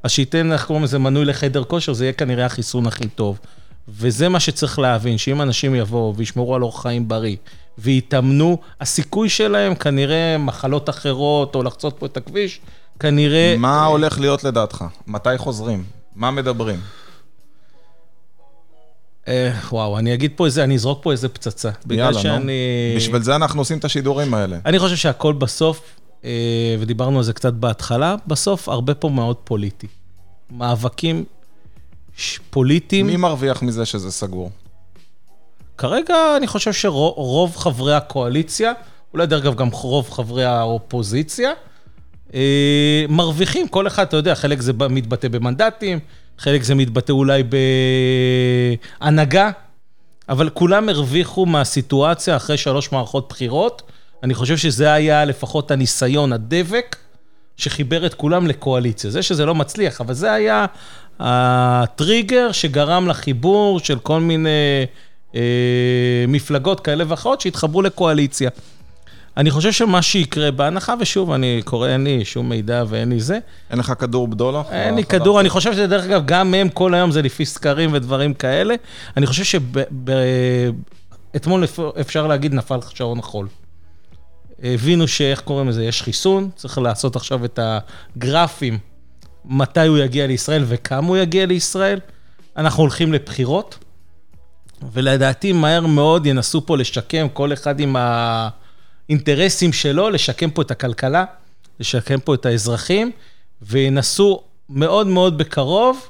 אז 0.03 0.11
שייתן, 0.11 0.53
איך 0.53 0.67
קוראים 0.67 0.85
לזה, 0.85 0.99
מנוי 0.99 1.25
לחדר 1.25 1.65
כושר, 1.65 1.93
זה 1.93 2.05
יהיה 2.05 2.13
כנראה 2.13 2.47
החיסון 2.47 2.87
הכי 2.87 3.09
טוב. 3.09 3.39
וזה 3.89 4.29
מה 4.29 4.41
שצריך 4.41 4.79
להבין, 4.79 5.19
שאם 5.19 5.43
אנשים 5.43 5.75
יבואו 5.75 6.17
וישמרו 6.17 6.55
על 6.55 6.63
אורח 6.63 6.83
חיים 6.83 7.09
בריא, 7.09 7.37
ויתאמנו, 7.79 8.59
הסיכוי 8.81 9.29
שלהם 9.29 9.75
כנראה 9.75 10.39
מחלות 10.39 10.91
אחרות, 10.91 11.55
או 11.55 11.63
לחצות 11.63 11.97
פה 11.99 12.07
את 12.07 12.17
הכביש, 12.17 12.61
כנראה... 13.01 13.55
מה 13.59 13.85
הולך 13.85 14.21
להיות 14.21 14.45
לדעתך? 14.45 14.85
מתי 15.07 15.39
חוזרים? 15.39 15.85
מה 16.17 16.31
מדברים? 16.31 16.79
אה, 19.29 19.53
וואו, 19.71 19.99
אני 19.99 20.15
אגיד 20.15 20.33
פה 20.37 20.47
איזה, 20.47 20.65
אני 20.65 20.75
אזרוק 20.75 21.03
פה 21.03 21.13
איזה 21.13 21.29
פצצה. 21.29 21.71
בגלל 21.87 21.99
יאללה, 21.99 22.17
נו. 22.17 22.23
שאני... 22.23 22.53
בשביל 22.97 23.23
זה 23.23 23.37
אנחנו 23.37 23.61
עושים 23.61 23.79
את 23.79 23.85
השידורים 23.85 24.35
האלה. 24.35 24.59
אני 24.67 24.79
חושב 24.79 24.97
שהכל 24.97 25.33
בסוף, 25.33 25.81
אה, 26.25 26.31
ודיברנו 26.81 27.19
על 27.19 27.25
זה 27.25 27.33
קצת 27.33 27.53
בהתחלה, 27.53 28.15
בסוף 28.27 28.69
הרבה 28.69 28.95
פה 28.95 29.09
מאוד 29.09 29.37
פוליטי. 29.37 29.87
מאבקים 30.51 31.25
ש- 32.17 32.39
פוליטיים. 32.51 33.07
מי 33.07 33.17
מרוויח 33.17 33.63
מזה 33.63 33.87
שזה 33.87 34.11
סגור? 34.11 34.51
כרגע 35.79 36.15
אני 36.37 36.47
חושב 36.47 36.73
שרוב 36.73 37.57
חברי 37.57 37.95
הקואליציה, 37.95 38.73
אולי 39.15 39.27
דרך 39.27 39.45
אגב 39.45 39.55
גם 39.55 39.69
רוב 39.73 40.11
חברי 40.11 40.45
האופוזיציה, 40.45 41.53
אה, 42.35 43.05
מרוויחים, 43.09 43.69
כל 43.69 43.87
אחד, 43.87 44.03
אתה 44.07 44.17
יודע, 44.17 44.35
חלק 44.35 44.61
זה 44.61 44.73
מתבטא 44.91 45.29
במנדטים, 45.29 45.99
חלק 46.39 46.63
זה 46.63 46.75
מתבטא 46.75 47.13
אולי 47.13 47.43
בהנהגה, 49.01 49.51
אבל 50.29 50.49
כולם 50.49 50.89
הרוויחו 50.89 51.47
מהסיטואציה 51.47 52.37
אחרי 52.37 52.57
שלוש 52.57 52.93
מערכות 52.93 53.29
בחירות. 53.29 53.83
אני 54.23 54.35
חושב 54.35 54.57
שזה 54.57 54.93
היה 54.93 55.25
לפחות 55.25 55.71
הניסיון, 55.71 56.33
הדבק, 56.33 56.97
שחיבר 57.57 58.07
את 58.07 58.15
כולם 58.15 58.47
לקואליציה. 58.47 59.11
זה 59.11 59.23
שזה 59.23 59.47
לא 59.47 59.55
מצליח, 59.55 60.01
אבל 60.01 60.15
זה 60.15 60.33
היה 60.33 60.67
הטריגר 61.21 62.53
שגרם 62.53 63.09
לחיבור 63.09 63.81
של 63.81 63.99
כל 63.99 64.21
מיני 64.21 64.87
אה, 65.35 65.41
מפלגות 66.29 66.81
כאלה 66.81 67.05
ואחרות 67.09 67.41
שהתחברו 67.41 67.83
לקואליציה. 67.83 68.51
אני 69.39 69.51
חושב 69.51 69.73
שמה 69.73 70.03
שיקרה, 70.03 70.51
בהנחה, 70.51 70.95
ושוב, 71.01 71.33
אני 71.33 71.61
קורא, 71.65 71.89
אין 71.89 72.05
לי 72.05 72.25
שום 72.25 72.49
מידע 72.49 72.85
ואין 72.89 73.11
לי 73.11 73.21
זה, 73.21 73.39
אין 73.71 73.79
לך 73.79 73.93
כדור 73.99 74.29
בדולר? 74.29 74.63
אין 74.71 74.95
לי 74.95 75.03
חדש? 75.03 75.11
כדור, 75.11 75.41
אני 75.41 75.49
חושב 75.49 75.73
שדרך 75.73 76.05
אגב, 76.05 76.23
גם 76.25 76.55
הם 76.55 76.69
כל 76.69 76.95
היום 76.95 77.11
זה 77.11 77.23
לפי 77.23 77.45
סקרים 77.45 77.91
ודברים 77.93 78.35
כאלה. 78.35 78.75
אני 79.17 79.27
חושב 79.27 79.61
שאתמול 81.35 81.65
אפשר 82.01 82.27
להגיד 82.27 82.55
נפל 82.55 82.79
שעון 82.95 83.19
החול. 83.19 83.49
הבינו 84.63 85.09
שאיך 85.09 85.41
קוראים 85.41 85.69
לזה, 85.69 85.85
יש 85.85 86.03
חיסון, 86.03 86.51
צריך 86.57 86.79
לעשות 86.79 87.17
עכשיו 87.17 87.45
את 87.45 87.59
הגרפים, 87.63 88.79
מתי 89.45 89.87
הוא 89.87 89.99
יגיע 89.99 90.27
לישראל 90.27 90.65
וכמה 90.67 91.09
הוא 91.09 91.17
יגיע 91.17 91.47
לישראל. 91.47 92.01
אנחנו 92.57 92.83
הולכים 92.83 93.13
לבחירות, 93.13 93.79
ולדעתי 94.93 95.53
מהר 95.53 95.87
מאוד 95.87 96.27
ינסו 96.27 96.67
פה 96.67 96.77
לשקם, 96.77 97.29
כל 97.33 97.53
אחד 97.53 97.81
עם 97.81 97.97
האינטרסים 99.09 99.73
שלו, 99.73 100.11
לשקם 100.11 100.51
פה 100.51 100.63
את 100.63 100.71
הכלכלה, 100.71 101.25
לשקם 101.81 102.21
פה 102.21 102.35
את 102.35 102.47
האזרחים, 102.47 103.11
וינסו 103.63 104.43
מאוד 104.71 105.07
מאוד 105.07 105.39
בקרוב 105.39 106.09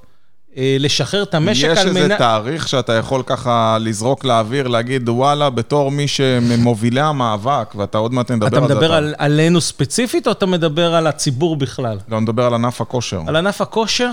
אה, 0.57 0.77
לשחרר 0.81 1.23
את 1.23 1.35
המשק 1.35 1.69
יש 1.73 1.79
על 1.79 1.89
איזה 1.89 2.09
מנת... 2.09 2.19
תאריך 2.19 2.69
שאתה 2.69 2.93
יכול 2.93 3.23
ככה 3.27 3.79
לזרוק 3.81 4.25
לאוויר, 4.25 4.69
להגיד, 4.69 5.09
וואלה, 5.09 5.51
בתור 5.51 5.91
מי 5.91 6.09
שמובילי 6.09 7.01
המאבק, 7.01 7.75
ואתה 7.77 7.99
עוד 7.99 8.15
מעט 8.15 8.31
נדבר 8.31 8.47
אתה 8.47 8.57
על 8.57 8.69
זה. 8.69 8.75
מדבר 8.75 8.93
על, 8.93 9.15
עלינו 9.19 9.61
ספציפית, 9.61 10.27
או 10.27 10.33
אתה 10.33 10.47
מדבר 10.47 10.95
על 10.95 11.07
הציבור 11.07 11.57
בכלל? 11.57 11.99
לא, 12.09 12.21
נדבר 12.21 12.47
על 12.47 12.55
ענף 12.55 12.81
הכושר. 12.81 13.21
על 13.27 13.37
ענף 13.37 13.61
הכושר? 13.61 14.11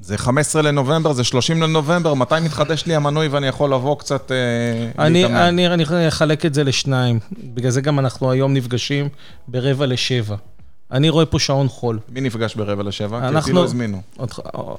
זה 0.00 0.18
15 0.18 0.62
לנובמבר, 0.62 1.12
זה 1.12 1.24
30 1.24 1.62
לנובמבר, 1.62 2.14
מתי 2.14 2.34
מתחדש 2.44 2.86
לי 2.86 2.94
המנוי 2.94 3.28
ואני 3.28 3.46
יכול 3.46 3.72
לבוא 3.74 3.98
קצת 3.98 4.32
אה, 4.32 5.04
אני, 5.06 5.22
להתאמן? 5.22 5.36
אני, 5.40 5.66
אני 5.68 6.08
אחלק 6.08 6.46
את 6.46 6.54
זה 6.54 6.64
לשניים. 6.64 7.18
בגלל 7.54 7.70
זה 7.70 7.80
גם 7.80 7.98
אנחנו 7.98 8.30
היום 8.30 8.54
נפגשים 8.54 9.08
ברבע 9.48 9.86
לשבע. 9.86 10.36
אני 10.92 11.08
רואה 11.08 11.26
פה 11.26 11.38
שעון 11.38 11.68
חול. 11.68 11.98
מי 12.08 12.20
נפגש 12.20 12.54
ברבע 12.54 12.82
לשבע? 12.82 13.20
כי 13.20 13.26
אותי 13.26 13.36
אנחנו- 13.36 13.52
לא 13.54 13.64
הזמינו. 13.64 14.00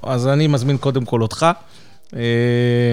אז 0.04 0.28
אני 0.28 0.48
מזמין 0.48 0.78
קודם 0.78 1.06
כל 1.06 1.22
אותך. 1.22 1.46
אה, 2.16 2.20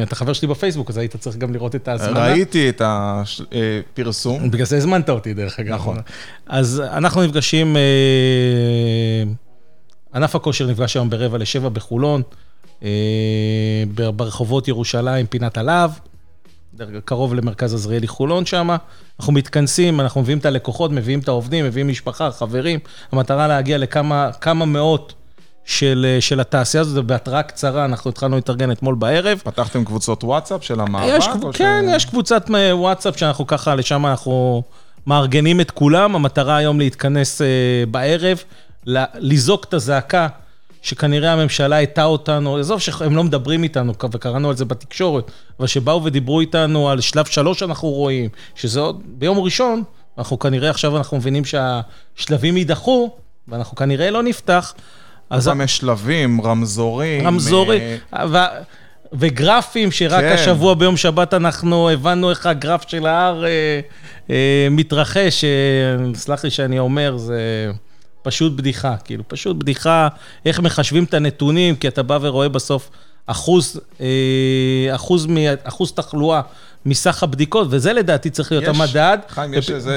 אתה 0.02 0.14
חבר 0.16 0.32
שלי 0.32 0.48
בפייסבוק, 0.48 0.90
אז 0.90 0.96
היית 0.98 1.16
צריך 1.16 1.36
גם 1.36 1.52
לראות 1.52 1.74
את 1.74 1.88
ההזמנה. 1.88 2.24
ראיתי 2.26 2.68
את 2.68 2.82
הפרסום. 2.84 4.50
בגלל 4.50 4.66
זה 4.66 4.76
הזמנת 4.76 5.10
אותי, 5.10 5.34
דרך 5.34 5.60
אגב. 5.60 5.74
נכון. 5.74 5.96
אז 6.46 6.82
אנחנו 6.92 7.22
נפגשים, 7.22 7.76
אה, 7.76 7.82
ענף 10.14 10.34
הכושר 10.36 10.66
נפגש 10.66 10.96
היום 10.96 11.10
ברבע 11.10 11.38
לשבע 11.38 11.68
בחולון, 11.68 12.22
אה, 12.82 12.88
ברחובות 14.16 14.68
ירושלים, 14.68 15.26
פינת 15.26 15.58
הלהב, 15.58 15.90
אגב, 16.80 17.00
קרוב 17.04 17.34
למרכז 17.34 17.74
עזריאלי 17.74 18.08
חולון 18.08 18.46
שם. 18.46 18.76
אנחנו 19.20 19.32
מתכנסים, 19.32 20.00
אנחנו 20.00 20.20
מביאים 20.22 20.38
את 20.38 20.46
הלקוחות, 20.46 20.90
מביאים 20.90 21.18
את 21.20 21.28
העובדים, 21.28 21.64
מביאים 21.64 21.88
משפחה, 21.88 22.30
חברים. 22.30 22.78
המטרה 23.12 23.48
להגיע 23.48 23.78
לכמה 23.78 24.30
כמה 24.40 24.64
מאות 24.64 25.14
של, 25.64 26.06
אה, 26.08 26.20
של 26.20 26.40
התעשייה 26.40 26.80
הזאת, 26.80 27.04
בהתראה 27.04 27.42
קצרה, 27.42 27.84
אנחנו 27.84 28.10
התחלנו 28.10 28.36
להתארגן 28.36 28.70
אתמול 28.70 28.94
בערב. 28.94 29.38
פתחתם 29.44 29.84
קבוצות 29.84 30.24
וואטסאפ 30.24 30.64
של 30.64 30.80
המאבק? 30.80 31.12
יש, 31.18 31.28
או 31.42 31.52
ש- 31.52 31.56
כן, 31.56 31.84
יש 31.90 32.04
קבוצת 32.04 32.50
אה, 32.54 32.76
וואטסאפ 32.76 33.18
שאנחנו 33.18 33.46
ככה, 33.46 33.74
לשם 33.74 34.06
אנחנו 34.06 34.62
מארגנים 35.06 35.60
את 35.60 35.70
כולם. 35.70 36.14
המטרה 36.14 36.56
היום 36.56 36.78
להתכנס 36.78 37.40
בערב, 37.90 38.38
לזעוק 39.14 39.64
את 39.64 39.74
הזעקה 39.74 40.28
שכנראה 40.82 41.32
הממשלה 41.32 41.80
הטעה 41.80 42.04
אותנו, 42.04 42.56
עזוב 42.56 42.80
שהם 42.80 43.16
לא 43.16 43.24
מדברים 43.24 43.62
איתנו, 43.62 43.92
וקראנו 44.12 44.48
על 44.48 44.56
זה 44.56 44.64
בתקשורת, 44.64 45.30
אבל 45.58 45.66
שבאו 45.66 46.04
ודיברו 46.04 46.40
איתנו 46.40 46.90
על 46.90 47.00
שלב 47.00 47.24
שלוש 47.24 47.62
אנחנו 47.62 47.88
רואים, 47.88 48.30
שזה 48.54 48.80
עוד 48.80 49.02
ביום 49.06 49.38
ראשון, 49.38 49.82
אנחנו 50.18 50.38
כנראה 50.38 50.70
עכשיו 50.70 50.96
אנחנו 50.96 51.16
מבינים 51.16 51.42
שהשלבים 51.44 52.56
יידחו, 52.56 53.10
ואנחנו 53.48 53.76
כנראה 53.76 54.10
לא 54.10 54.22
נפתח. 54.22 54.74
אז 55.30 55.48
אז 55.48 55.54
יש 55.64 55.76
שלבים, 55.76 56.40
רמזורים. 56.40 57.26
רמזורים, 57.26 57.82
אה, 58.14 58.26
ו- 58.30 58.62
וגרפים 59.12 59.90
שרק 59.90 60.20
כן. 60.20 60.32
השבוע 60.32 60.74
ביום 60.74 60.96
שבת 60.96 61.34
אנחנו 61.34 61.90
הבנו 61.90 62.30
איך 62.30 62.46
הגרף 62.46 62.84
של 62.88 63.06
ההר 63.06 63.44
אה, 63.44 63.80
אה, 64.30 64.68
מתרחש. 64.70 65.44
אה, 65.44 66.14
סלח 66.14 66.44
לי 66.44 66.50
שאני 66.50 66.78
אומר, 66.78 67.16
זה 67.16 67.70
פשוט 68.26 68.52
בדיחה, 68.52 68.96
כאילו, 69.04 69.24
פשוט 69.28 69.56
בדיחה, 69.56 70.08
איך 70.46 70.60
מחשבים 70.60 71.04
את 71.04 71.14
הנתונים, 71.14 71.76
כי 71.76 71.88
אתה 71.88 72.02
בא 72.02 72.18
ורואה 72.22 72.48
בסוף 72.48 72.90
אחוז, 73.26 73.80
אה, 74.00 74.06
אחוז, 74.94 75.26
אחוז 75.64 75.92
תחלואה 75.92 76.40
מסך 76.86 77.22
הבדיקות, 77.22 77.66
וזה 77.70 77.92
לדעתי 77.92 78.30
צריך 78.30 78.52
להיות 78.52 78.64
יש- 78.64 78.76
המדד. 78.80 79.18
חיים, 79.28 79.54
יש 79.54 79.70
איזה, 79.70 79.94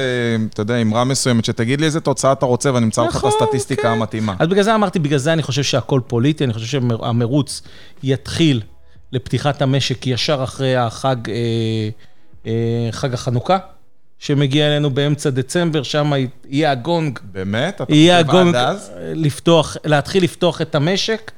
אתה 0.54 0.62
יודע, 0.62 0.82
אמרה 0.82 1.04
מסוימת, 1.04 1.46
שתגיד 1.46 1.80
לי 1.80 1.86
איזה 1.86 2.00
תוצאה 2.00 2.32
אתה 2.32 2.46
רוצה 2.46 2.74
ואני 2.74 2.86
אמצא 2.86 3.02
לך 3.04 3.10
את 3.10 3.16
נכון, 3.16 3.30
הסטטיסטיקה 3.42 3.82
כן. 3.82 3.88
המתאימה. 3.88 4.36
אז 4.40 4.48
בגלל 4.48 4.64
זה 4.64 4.76
אמרתי, 4.76 5.00
בגלל 5.00 5.20
זה 5.20 5.34
אני 5.34 5.44
חושב 5.44 5.64
שהכל 5.64 6.02
פוליטי, 6.08 6.44
אני 6.44 6.54
חושב 6.54 6.66
שהמרוץ 6.66 7.62
יתחיל 8.04 8.62
לפתיחת 9.12 9.62
המשק 9.62 10.08
ישר 10.08 10.44
אחרי 10.44 10.76
החג, 10.76 11.16
אה, 11.30 11.36
אה, 12.48 12.52
חג 12.92 13.14
החנוכה, 13.14 13.58
שמגיע 14.20 14.68
אלינו 14.68 14.90
באמצע 14.90 15.30
דצמבר, 15.30 15.84
שם 15.84 16.12
יהיה 16.50 16.72
הגונג, 16.72 17.20
באמת? 17.32 17.82
אתה 17.82 17.94
יהיה 17.94 18.18
הגונג 18.18 18.56
אז? 18.56 18.92
לפתוח, 19.16 19.78
להתחיל 19.86 20.24
לפתוח 20.24 20.62
את 20.62 20.76
המשק. 20.76 21.32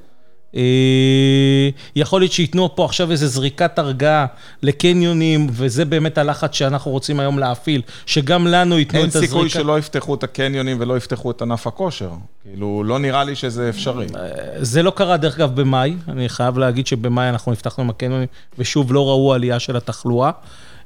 אה, 0.55 1.69
יכול 1.95 2.21
להיות 2.21 2.31
שייתנו 2.31 2.75
פה 2.75 2.85
עכשיו 2.85 3.11
איזו 3.11 3.27
זריקת 3.27 3.79
הרגעה 3.79 4.25
לקניונים, 4.63 5.47
וזה 5.51 5.85
באמת 5.85 6.17
הלחץ 6.17 6.53
שאנחנו 6.53 6.91
רוצים 6.91 7.19
היום 7.19 7.39
להפעיל, 7.39 7.81
שגם 8.05 8.47
לנו 8.47 8.79
ייתנו 8.79 8.99
אין 8.99 9.09
את 9.09 9.15
הזריקה. 9.15 9.33
סיכוי 9.33 9.49
שלא 9.49 9.79
יפתחו 9.79 10.15
את 10.15 10.23
הקניונים 10.23 10.77
ולא 10.79 10.97
יפתחו 10.97 11.31
את 11.31 11.41
ענף 11.41 11.67
הכושר. 11.67 12.09
כאילו, 12.43 12.83
לא 12.83 12.99
נראה 12.99 13.23
לי 13.23 13.35
שזה 13.35 13.69
אפשרי. 13.69 14.07
זה 14.57 14.83
לא 14.83 14.91
קרה, 14.91 15.17
דרך 15.17 15.35
אגב, 15.35 15.61
במאי. 15.61 15.95
אני 16.07 16.29
חייב 16.29 16.57
להגיד 16.57 16.87
שבמאי 16.87 17.29
אנחנו 17.29 17.51
נפתחנו 17.51 17.83
עם 17.83 17.89
הקניונים, 17.89 18.27
ושוב, 18.57 18.93
לא 18.93 19.07
ראו 19.07 19.33
עלייה 19.33 19.59
של 19.59 19.75
התחלואה. 19.75 20.31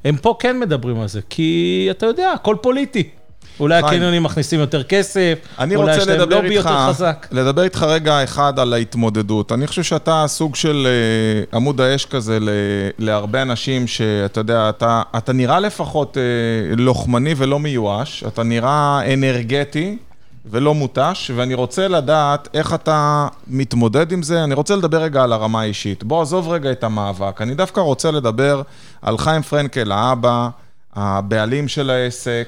הם 0.05 0.17
פה 0.17 0.35
כן 0.39 0.59
מדברים 0.59 0.99
על 0.99 1.07
זה, 1.07 1.21
כי 1.29 1.87
אתה 1.91 2.05
יודע, 2.05 2.31
הכל 2.31 2.55
פוליטי. 2.61 3.09
אולי. 3.59 3.79
הקניונים 3.79 4.23
מכניסים 4.23 4.59
יותר 4.59 4.83
כסף, 4.83 5.39
אני 5.59 5.75
אולי 5.75 5.97
יש 5.97 6.07
להם 6.07 6.29
לובי 6.29 6.57
איתך, 6.57 6.65
יותר 6.65 6.87
חזק. 6.89 7.27
לדבר 7.31 7.63
איתך 7.63 7.83
רגע 7.83 8.23
אחד 8.23 8.59
על 8.59 8.73
ההתמודדות. 8.73 9.51
אני 9.51 9.67
חושב 9.67 9.83
שאתה 9.83 10.25
סוג 10.27 10.55
של 10.55 10.87
אה, 10.87 11.57
עמוד 11.57 11.81
האש 11.81 12.05
כזה 12.05 12.39
ל, 12.39 12.49
להרבה 12.99 13.41
אנשים 13.41 13.87
שאתה 13.87 14.39
יודע, 14.39 14.69
אתה, 14.69 15.01
אתה 15.17 15.33
נראה 15.33 15.59
לפחות 15.59 16.17
אה, 16.17 16.75
לוחמני 16.75 17.33
ולא 17.37 17.59
מיואש, 17.59 18.23
אתה 18.27 18.43
נראה 18.43 19.13
אנרגטי 19.13 19.97
ולא 20.45 20.73
מותש, 20.73 21.31
ואני 21.35 21.53
רוצה 21.53 21.87
לדעת 21.87 22.47
איך 22.53 22.73
אתה 22.73 23.27
מתמודד 23.47 24.11
עם 24.11 24.23
זה. 24.23 24.43
אני 24.43 24.53
רוצה 24.53 24.75
לדבר 24.75 25.01
רגע 25.01 25.23
על 25.23 25.33
הרמה 25.33 25.61
האישית. 25.61 26.03
בוא, 26.03 26.21
עזוב 26.21 26.49
רגע 26.49 26.71
את 26.71 26.83
המאבק. 26.83 27.41
אני 27.41 27.55
דווקא 27.55 27.79
רוצה 27.79 28.11
לדבר 28.11 28.61
על 29.01 29.17
חיים 29.17 29.41
פרנקל, 29.41 29.91
האבא, 29.91 30.49
הבעלים 30.93 31.67
של 31.67 31.89
העסק, 31.89 32.47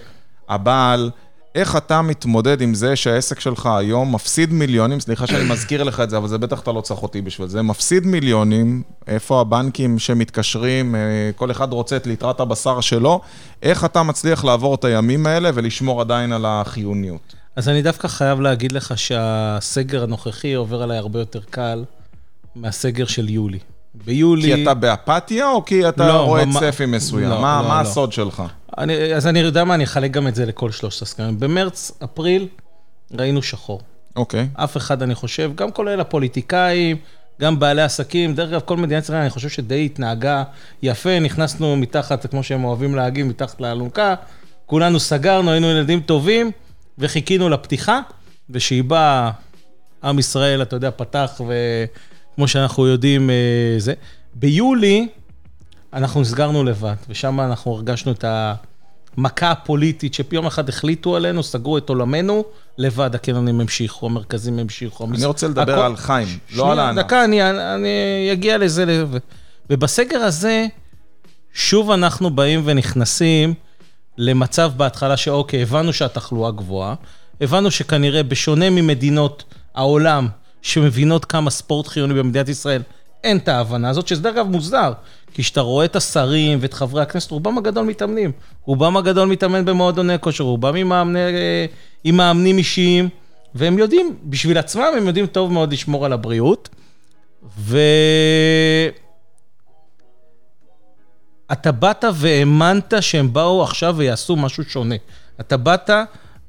הבעל. 0.49 1.11
איך 1.55 1.75
אתה 1.75 2.01
מתמודד 2.01 2.61
עם 2.61 2.73
זה 2.73 2.95
שהעסק 2.95 3.39
שלך 3.39 3.65
היום 3.65 4.15
מפסיד 4.15 4.53
מיליונים, 4.53 4.99
סליחה 4.99 5.27
שאני 5.27 5.49
מזכיר 5.49 5.83
לך 5.83 5.99
את 5.99 6.09
זה, 6.09 6.17
אבל 6.17 6.27
זה 6.27 6.37
בטח 6.37 6.59
אתה 6.59 6.71
לא 6.71 6.81
צריך 6.81 7.03
אותי 7.03 7.21
בשביל 7.21 7.47
זה, 7.47 7.61
מפסיד 7.61 8.05
מיליונים, 8.05 8.83
איפה 9.07 9.41
הבנקים 9.41 9.99
שמתקשרים, 9.99 10.95
אה, 10.95 10.99
כל 11.35 11.51
אחד 11.51 11.73
רוצה 11.73 11.95
את 11.95 12.07
ליטרת 12.07 12.39
הבשר 12.39 12.81
שלו, 12.81 13.21
איך 13.63 13.85
אתה 13.85 14.03
מצליח 14.03 14.43
לעבור 14.45 14.75
את 14.75 14.85
הימים 14.85 15.27
האלה 15.27 15.49
ולשמור 15.53 16.01
עדיין 16.01 16.31
על 16.31 16.45
החיוניות? 16.45 17.35
אז 17.57 17.69
אני 17.69 17.81
דווקא 17.81 18.07
חייב 18.07 18.41
להגיד 18.41 18.71
לך 18.71 18.97
שהסגר 18.97 20.03
הנוכחי 20.03 20.53
עובר 20.53 20.81
עליי 20.83 20.97
הרבה 20.97 21.19
יותר 21.19 21.39
קל 21.49 21.83
מהסגר 22.55 23.05
של 23.05 23.29
יולי. 23.29 23.59
ביולי... 24.05 24.55
כי 24.55 24.63
אתה 24.63 24.73
באפתיה 24.73 25.47
או 25.47 25.65
כי 25.65 25.89
אתה 25.89 26.07
לא, 26.07 26.21
רואה 26.21 26.45
ממ- 26.45 26.59
צפי 26.59 26.85
מסוים? 26.85 27.29
לא, 27.29 27.41
מה 27.41 27.61
לא, 27.61 27.67
מה 27.67 27.83
לא. 27.83 27.87
הסוד 27.89 28.13
שלך? 28.13 28.43
אני, 28.77 29.13
אז 29.13 29.27
אני 29.27 29.39
יודע 29.39 29.63
מה, 29.63 29.73
אני 29.75 29.83
אחלק 29.83 30.11
גם 30.11 30.27
את 30.27 30.35
זה 30.35 30.45
לכל 30.45 30.71
שלושת 30.71 31.01
הסקרים. 31.01 31.39
במרץ, 31.39 31.91
אפריל, 32.03 32.47
ראינו 33.11 33.41
שחור. 33.41 33.81
אוקיי. 34.15 34.47
אף 34.53 34.77
אחד, 34.77 35.01
אני 35.01 35.15
חושב, 35.15 35.51
גם 35.55 35.71
כולל 35.71 35.99
הפוליטיקאים, 35.99 36.97
גם 37.41 37.59
בעלי 37.59 37.81
עסקים, 37.81 38.35
דרך 38.35 38.49
אגב, 38.49 38.61
כל 38.65 38.77
מדינת 38.77 39.03
ישראל, 39.03 39.19
אני 39.19 39.29
חושב 39.29 39.49
שדי 39.49 39.85
התנהגה 39.85 40.43
יפה, 40.83 41.19
נכנסנו 41.19 41.75
מתחת, 41.75 42.25
כמו 42.25 42.43
שהם 42.43 42.63
אוהבים 42.63 42.95
להגיד, 42.95 43.25
מתחת 43.25 43.61
לאלונקה, 43.61 44.15
כולנו 44.65 44.99
סגרנו, 44.99 45.51
היינו 45.51 45.67
ילדים 45.67 45.99
טובים, 45.99 46.51
וחיכינו 46.97 47.49
לפתיחה, 47.49 47.99
ושהיא 48.49 48.83
באה, 48.83 49.31
עם 50.03 50.19
ישראל, 50.19 50.61
אתה 50.61 50.75
יודע, 50.75 50.89
פתח, 50.95 51.41
וכמו 51.41 52.47
שאנחנו 52.47 52.87
יודעים, 52.87 53.29
אה, 53.29 53.35
זה. 53.77 53.93
ביולי, 54.33 55.07
אנחנו 55.93 56.21
נסגרנו 56.21 56.63
לבד, 56.63 56.95
ושם 57.09 57.41
אנחנו 57.41 57.73
הרגשנו 57.73 58.11
את 58.11 58.25
המכה 59.17 59.51
הפוליטית, 59.51 60.13
שיום 60.13 60.45
אחד 60.45 60.69
החליטו 60.69 61.15
עלינו, 61.15 61.43
סגרו 61.43 61.77
את 61.77 61.89
עולמנו, 61.89 62.43
לבד 62.77 63.15
הקניונים 63.15 63.59
המשיכו, 63.61 64.05
המרכזים 64.05 64.59
המשיכו. 64.59 65.05
אני 65.05 65.25
רוצה 65.25 65.47
לדבר 65.47 65.73
הכל- 65.73 65.81
על 65.81 65.95
חיים, 65.95 66.27
לא 66.55 66.71
על 66.71 66.79
הענף. 66.79 67.05
דקה, 67.05 67.23
אני, 67.23 67.49
אני 67.51 68.29
אגיע 68.31 68.57
לזה. 68.57 69.05
ובסגר 69.69 70.17
הזה, 70.19 70.67
שוב 71.53 71.91
אנחנו 71.91 72.29
באים 72.29 72.61
ונכנסים 72.65 73.53
למצב 74.17 74.71
בהתחלה 74.77 75.17
שאוקיי, 75.17 75.61
הבנו 75.61 75.93
שהתחלואה 75.93 76.51
גבוהה, 76.51 76.95
הבנו 77.41 77.71
שכנראה 77.71 78.23
בשונה 78.23 78.69
ממדינות 78.69 79.43
העולם 79.75 80.27
שמבינות 80.61 81.25
כמה 81.25 81.49
ספורט 81.49 81.87
חיוני 81.87 82.13
במדינת 82.13 82.49
ישראל, 82.49 82.81
אין 83.23 83.37
את 83.37 83.47
ההבנה 83.47 83.89
הזאת, 83.89 84.07
שזה 84.07 84.21
דרך 84.21 84.35
אגב 84.35 84.47
מוסדר. 84.47 84.93
כי 85.33 85.43
כשאתה 85.43 85.61
רואה 85.61 85.85
את 85.85 85.95
השרים 85.95 86.57
ואת 86.61 86.73
חברי 86.73 87.01
הכנסת, 87.01 87.31
רובם 87.31 87.57
הגדול 87.57 87.85
מתאמנים. 87.85 88.31
רובם 88.65 88.97
הגדול 88.97 89.27
מתאמן 89.27 89.65
במועדוני 89.65 90.19
כושר, 90.19 90.43
רובם 90.43 90.75
עם, 90.75 90.89
מאמני, 90.89 91.19
עם 92.03 92.17
מאמנים 92.17 92.57
אישיים, 92.57 93.09
והם 93.55 93.77
יודעים, 93.77 94.15
בשביל 94.23 94.57
עצמם 94.57 94.87
הם 94.97 95.07
יודעים 95.07 95.27
טוב 95.27 95.51
מאוד 95.51 95.73
לשמור 95.73 96.05
על 96.05 96.13
הבריאות. 96.13 96.69
ו... 97.59 97.79
אתה 101.51 101.71
באת 101.71 102.05
והאמנת 102.13 102.93
שהם 103.01 103.33
באו 103.33 103.63
עכשיו 103.63 103.95
ויעשו 103.97 104.35
משהו 104.35 104.63
שונה. 104.63 104.95
אתה 105.39 105.57
באת 105.57 105.89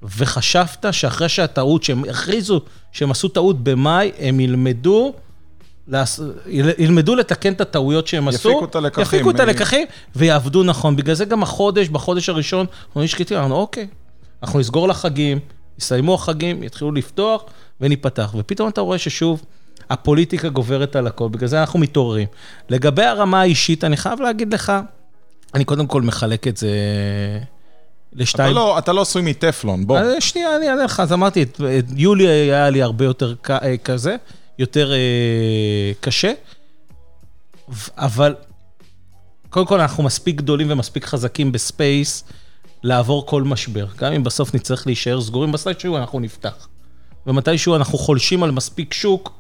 וחשבת 0.03 0.87
שאחרי 0.91 1.29
שהטעות, 1.29 1.83
שהם 1.83 2.05
הכריזו 2.11 2.61
שהם 2.93 3.11
עשו 3.11 3.29
טעות 3.29 3.65
במאי, 3.65 4.13
הם 4.19 4.41
ילמדו, 4.41 5.13
לעש... 5.89 6.21
יל- 6.47 6.71
ילמדו 6.79 7.15
לתקן 7.15 7.53
את 7.53 7.61
הטעויות 7.61 8.07
שהם 8.07 8.29
עשו. 8.29 8.51
יפיקו 8.51 8.65
את 8.65 8.77
הלקחים. 8.77 9.05
יפיקו 9.05 9.31
את 9.31 9.41
הלקחים 9.41 9.87
ויעבדו 10.17 10.63
נכון. 10.63 10.97
בגלל 10.97 11.15
זה 11.15 11.25
גם 11.25 11.43
החודש, 11.43 11.89
בחודש 11.89 12.29
הראשון, 12.29 12.67
אנחנו 12.87 13.03
נשקטים, 13.03 13.39
אמרנו, 13.39 13.55
אוקיי, 13.57 13.87
אנחנו 14.43 14.59
נסגור 14.59 14.89
לחגים, 14.89 15.39
יסיימו 15.79 16.15
החגים, 16.15 16.63
יתחילו 16.63 16.93
לפתוח 16.93 17.45
וניפתח. 17.81 18.35
ופתאום 18.39 18.69
אתה 18.69 18.81
רואה 18.81 18.99
ששוב, 18.99 19.43
הפוליטיקה 19.91 20.49
גוברת 20.49 20.97
על 20.97 21.07
הכל, 21.07 21.29
בגלל 21.29 21.49
זה 21.49 21.61
אנחנו 21.61 21.79
מתעוררים. 21.79 22.27
לגבי 22.69 23.05
הרמה 23.05 23.41
האישית, 23.41 23.85
אני 23.85 23.97
חייב 23.97 24.21
להגיד 24.21 24.55
לך, 24.55 24.73
אני 25.55 25.65
קודם 25.65 25.87
כל 25.87 26.03
מחלק 26.03 26.47
את 26.49 26.57
זה 26.57 26.69
אתה 27.39 28.23
לשתיים. 28.23 28.55
לא- 28.55 28.79
אתה 28.79 28.93
לא 28.93 29.01
עשוי 29.01 29.23
מטפלון, 29.23 29.87
בוא. 29.87 29.99
אז 29.99 30.07
שנייה, 30.21 30.57
אני 30.57 30.69
אענה 30.71 30.85
לך, 30.85 31.01
אז 31.01 31.13
אמרתי, 31.13 31.43
את, 31.43 31.61
את 31.79 31.85
יולי 31.97 32.27
היה 32.29 32.71
לי 32.71 32.83
הרבה 32.83 33.05
יותר 33.05 33.35
ק- 33.43 33.51
אה, 33.51 33.77
כזה, 33.77 34.17
יותר 34.59 34.93
אה, 34.93 34.99
קשה, 36.01 36.33
אבל 37.97 38.35
קודם 39.51 39.67
כל 39.67 39.81
אנחנו 39.81 40.03
מספיק 40.03 40.37
גדולים 40.37 40.71
ומספיק 40.71 41.05
חזקים 41.05 41.53
בספייס 41.53 42.25
לעבור 42.83 43.27
כל 43.27 43.43
משבר. 43.43 43.87
גם 43.99 44.13
אם 44.13 44.25
בסוף 44.25 44.55
נצטרך 44.55 44.87
להישאר 44.87 45.21
סגורים, 45.21 45.53
מתישהו 45.53 45.97
אנחנו 45.97 46.21
נפתח. 46.21 46.69
ומתישהו 47.27 47.77
אנחנו 47.77 47.99
חולשים 47.99 48.43
על 48.43 48.51
מספיק 48.51 48.95
שוק, 48.95 49.38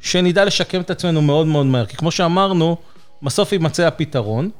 שנדע 0.00 0.44
לשקם 0.44 0.80
את 0.80 0.90
עצמנו 0.90 1.22
מאוד 1.22 1.46
מאוד 1.46 1.66
מהר. 1.66 1.86
כי 1.86 1.96
כמו 1.96 2.10
שאמרנו, 2.10 2.76
בסוף 3.22 3.52
יימצא 3.52 3.86
הפתרון, 3.86 4.50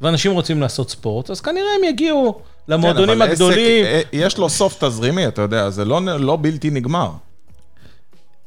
ואנשים 0.00 0.32
רוצים 0.32 0.60
לעשות 0.60 0.90
ספורט, 0.90 1.30
אז 1.30 1.40
כנראה 1.40 1.68
הם 1.78 1.84
יגיעו 1.84 2.40
למועדונים 2.68 3.14
כן, 3.14 3.22
אבל 3.22 3.32
עסק, 3.32 3.42
הגדולים. 3.42 3.84
אה, 3.84 4.00
יש 4.12 4.38
לו 4.38 4.48
סוף 4.48 4.84
תזרימי, 4.84 5.28
אתה 5.28 5.42
יודע, 5.42 5.70
זה 5.70 5.84
לא 5.84 6.00
לא 6.18 6.38
בלתי 6.40 6.70
נגמר. 6.70 7.10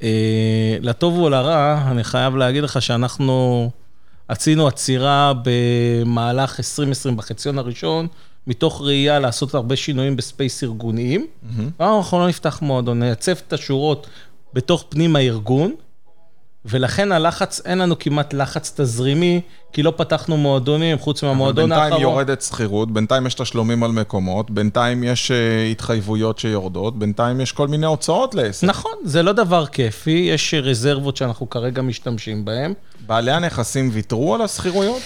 אה, 0.04 0.78
לטוב 0.82 1.18
ולרע, 1.18 1.82
אני 1.92 2.04
חייב 2.04 2.36
להגיד 2.36 2.64
לך 2.64 2.82
שאנחנו 2.82 3.70
עשינו 4.28 4.68
עצירה 4.68 5.34
במהלך 5.44 6.60
2020, 6.60 7.18
בחציון 7.18 7.58
הראשון, 7.58 8.08
מתוך 8.48 8.82
ראייה 8.82 9.20
לעשות 9.20 9.54
הרבה 9.54 9.76
שינויים 9.76 10.16
בספייס 10.16 10.64
ארגוניים. 10.64 11.28
אמרנו, 11.82 11.98
אנחנו 11.98 12.20
לא 12.20 12.28
נפתח 12.28 12.60
מועדון, 12.62 13.00
נייצב 13.00 13.36
את 13.48 13.54
השורות 13.54 14.08
בתוך 14.54 14.86
פנים 14.90 15.16
הארגון, 15.16 15.76
ולכן 16.70 17.12
הלחץ, 17.12 17.62
אין 17.66 17.78
לנו 17.78 18.00
כמעט 18.00 18.34
לחץ 18.34 18.74
תזרימי, 18.76 19.42
כי 19.74 19.84
לא 19.84 19.94
פתחנו 19.98 20.38
מועדונים, 20.38 21.00
חוץ 21.00 21.24
מהמועדון 21.24 21.72
האחרון. 21.72 21.90
בינתיים 21.90 22.02
יורדת 22.12 22.42
שכירות, 22.42 22.92
בינתיים 22.92 23.28
יש 23.28 23.34
תשלומים 23.34 23.84
על 23.84 23.92
מקומות, 23.92 24.52
בינתיים 24.52 25.04
יש 25.04 25.32
אה, 25.32 25.64
התחייבויות 25.72 26.40
שיורדות, 26.40 27.00
בינתיים 27.00 27.42
יש 27.42 27.52
כל 27.52 27.68
מיני 27.68 27.86
הוצאות 27.86 28.36
לעסק. 28.36 28.68
נכון, 28.68 28.92
זה 29.04 29.24
לא 29.24 29.32
דבר 29.32 29.66
כיפי, 29.66 30.30
יש 30.32 30.54
רזרבות 30.54 31.18
שאנחנו 31.18 31.50
כרגע 31.50 31.82
משתמשים 31.82 32.46
בהן. 32.46 32.74
בעלי 33.08 33.32
הנכסים 33.32 33.90
ויתרו 33.94 34.36
על 34.36 34.42
השכירויות? 34.42 35.02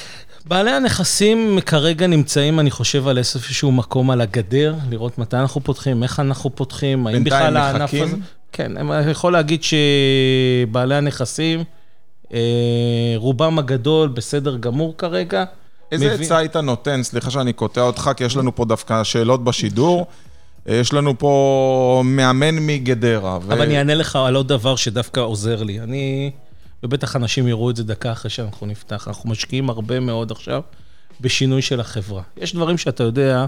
בעלי 0.45 0.71
הנכסים 0.71 1.59
כרגע 1.65 2.07
נמצאים, 2.07 2.59
אני 2.59 2.71
חושב, 2.71 3.07
על 3.07 3.17
איזשהו 3.17 3.71
מקום 3.71 4.11
על 4.11 4.21
הגדר, 4.21 4.75
לראות 4.89 5.17
מתי 5.17 5.37
אנחנו 5.37 5.61
פותחים, 5.61 6.03
איך 6.03 6.19
אנחנו 6.19 6.55
פותחים, 6.55 7.07
האם 7.07 7.23
בינתיים 7.23 7.43
בכלל 7.43 7.57
הענף 7.57 7.93
מחכים? 7.93 8.21
כן, 8.51 8.77
אני 8.77 9.11
יכול 9.11 9.33
להגיד 9.33 9.61
שבעלי 9.63 10.95
הנכסים, 10.95 11.63
אה, 12.33 12.39
רובם 13.15 13.59
הגדול 13.59 14.09
בסדר 14.09 14.57
גמור 14.57 14.93
כרגע. 14.97 15.43
איזה 15.91 16.05
מבין- 16.13 16.21
עצה 16.25 16.37
היית 16.37 16.55
נותן? 16.55 17.03
סליחה 17.03 17.31
שאני 17.31 17.53
קוטע 17.53 17.81
אותך, 17.81 18.11
כי 18.17 18.23
יש 18.23 18.35
לנו 18.37 18.55
פה 18.55 18.65
דווקא 18.65 19.03
שאלות 19.03 19.43
בשידור. 19.43 20.05
אה, 20.69 20.75
יש 20.75 20.93
לנו 20.93 21.17
פה 21.19 22.01
מאמן 22.05 22.55
מגדרה. 22.59 23.39
ו- 23.41 23.53
אבל 23.53 23.61
אני 23.61 23.77
אענה 23.77 23.95
לך 23.95 24.15
על 24.15 24.35
עוד 24.35 24.47
דבר 24.47 24.75
שדווקא 24.75 25.19
עוזר 25.19 25.63
לי. 25.63 25.79
אני, 25.79 26.31
ובטח 26.83 27.15
אנשים 27.15 27.47
יראו 27.47 27.69
את 27.69 27.75
זה 27.75 27.83
דקה 27.83 28.11
אחרי 28.11 28.29
שאנחנו 28.31 28.67
נפתח, 28.67 29.07
אנחנו 29.07 29.29
משקיעים 29.29 29.69
הרבה 29.69 29.99
מאוד 29.99 30.31
עכשיו 30.31 30.61
בשינוי 31.21 31.61
של 31.61 31.79
החברה. 31.79 32.21
יש 32.37 32.55
דברים 32.55 32.77
שאתה 32.77 33.03
יודע 33.03 33.45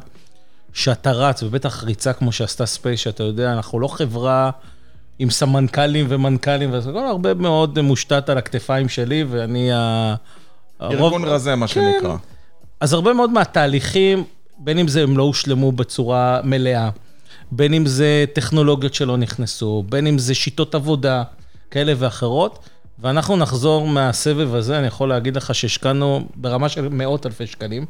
שאתה 0.74 1.12
רץ, 1.12 1.44
ובטח 1.44 1.84
ריצה 1.84 2.14
כמו 2.14 2.32
שעשתה 2.32 2.66
ספייס, 2.66 3.00
שאתה 3.00 3.24
יודע, 3.24 3.54
אנחנו 3.54 3.80
לא 3.80 3.88
חברה 3.88 4.52
עם 5.20 5.30
סמנכ"לים 5.30 6.06
ומנכ"לים, 6.10 6.74
והכל 6.74 7.08
הרבה 7.08 7.34
מאוד 7.34 7.82
מושתת 7.82 8.30
על 8.30 8.38
הכתפיים 8.38 8.90
שלי, 8.90 9.26
ואני 9.30 9.74
ה... 9.74 10.16
ארגון 10.82 11.24
רזה, 11.24 11.56
מה 11.56 11.68
כן. 11.68 11.74
שנקרא. 11.74 12.16
אז 12.80 12.94
הרבה 12.94 13.14
מאוד 13.14 13.30
מהתהליכים, 13.30 14.24
בין 14.58 14.80
אם 14.80 14.88
זה 14.88 15.04
הם 15.04 15.18
לא 15.18 15.24
הושלמו 15.24 15.72
בצורה 15.72 16.40
מלאה, 16.44 16.90
בין 17.52 17.74
אם 17.74 17.86
זה 17.86 18.26
טכנולוגיות 18.34 18.94
שלא 18.94 19.18
נכנסו, 19.18 19.84
בין 19.90 20.08
אם 20.08 20.18
זה 20.18 20.36
שיטות 20.36 20.76
עבודה 20.76 21.24
כאלה 21.72 21.94
ואחרות, 21.98 22.60
ואנחנו 23.00 23.36
נחזור 23.36 23.88
מהסבב 23.88 24.56
הזה, 24.56 24.80
אני 24.80 24.88
יכול 24.88 25.10
להגיד 25.10 25.36
לך 25.36 25.56
שהשקענו 25.56 26.28
ברמה 26.36 26.70
של 26.70 26.90
מאות 26.90 27.26
אלפי 27.26 27.48
שקלים. 27.48 27.86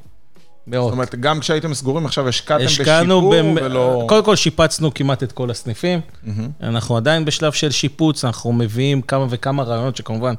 מאות. 0.67 0.83
זאת 0.83 0.93
אומרת, 0.93 1.15
גם 1.15 1.39
כשהייתם 1.39 1.73
סגורים, 1.73 2.05
עכשיו 2.05 2.27
השקעתם 2.27 2.65
בשיפור 2.65 3.35
במ... 3.35 3.55
ולא... 3.55 4.05
קודם 4.09 4.25
כל 4.25 4.35
שיפצנו 4.35 4.93
כמעט 4.93 5.23
את 5.23 5.31
כל 5.31 5.51
הסניפים. 5.51 6.01
מהמם. 6.23 6.49
אנחנו 6.63 6.97
עדיין 6.97 7.25
בשלב 7.25 7.51
של 7.51 7.71
שיפוץ, 7.71 8.25
אנחנו 8.25 8.53
מביאים 8.53 9.01
כמה 9.01 9.25
וכמה 9.29 9.63
רעיונות 9.63 9.97
שכמובן, 9.97 10.33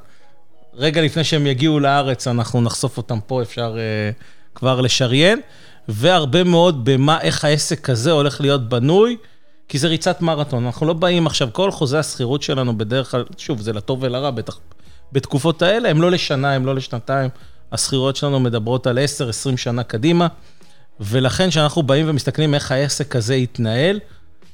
רגע 0.74 1.02
לפני 1.02 1.24
שהם 1.24 1.46
יגיעו 1.46 1.80
לארץ, 1.80 2.28
אנחנו 2.28 2.60
נחשוף 2.60 2.96
אותם 2.96 3.18
פה, 3.26 3.42
אפשר 3.42 3.76
uh, 3.76 4.54
כבר 4.54 4.80
לשריין, 4.80 5.40
והרבה 5.88 6.44
מאוד 6.44 6.84
במה, 6.84 7.20
איך 7.20 7.44
העסק 7.44 7.90
הזה 7.90 8.10
הולך 8.10 8.40
להיות 8.40 8.68
בנוי, 8.68 9.16
כי 9.68 9.78
זה 9.78 9.88
ריצת 9.88 10.20
מרתון. 10.20 10.64
אנחנו 10.64 10.86
לא 10.86 10.92
באים 10.92 11.26
עכשיו, 11.26 11.48
כל 11.52 11.70
חוזי 11.70 11.98
השכירות 11.98 12.42
שלנו 12.42 12.78
בדרך 12.78 13.10
כלל, 13.10 13.24
שוב, 13.38 13.60
זה 13.60 13.72
לטוב 13.72 13.98
ולרע, 14.02 14.30
בטח 14.30 14.58
בתקופות 15.12 15.62
האלה, 15.62 15.90
הם 15.90 16.02
לא 16.02 16.10
לשנה, 16.10 16.52
הם 16.52 16.66
לא 16.66 16.74
לשנתיים. 16.74 17.30
השכירויות 17.74 18.16
שלנו 18.16 18.40
מדברות 18.40 18.86
על 18.86 18.98
10-20 19.52 19.56
שנה 19.56 19.82
קדימה, 19.82 20.26
ולכן 21.00 21.50
כשאנחנו 21.50 21.82
באים 21.82 22.06
ומסתכלים 22.08 22.54
איך 22.54 22.72
העסק 22.72 23.16
הזה 23.16 23.34
יתנהל, 23.34 24.00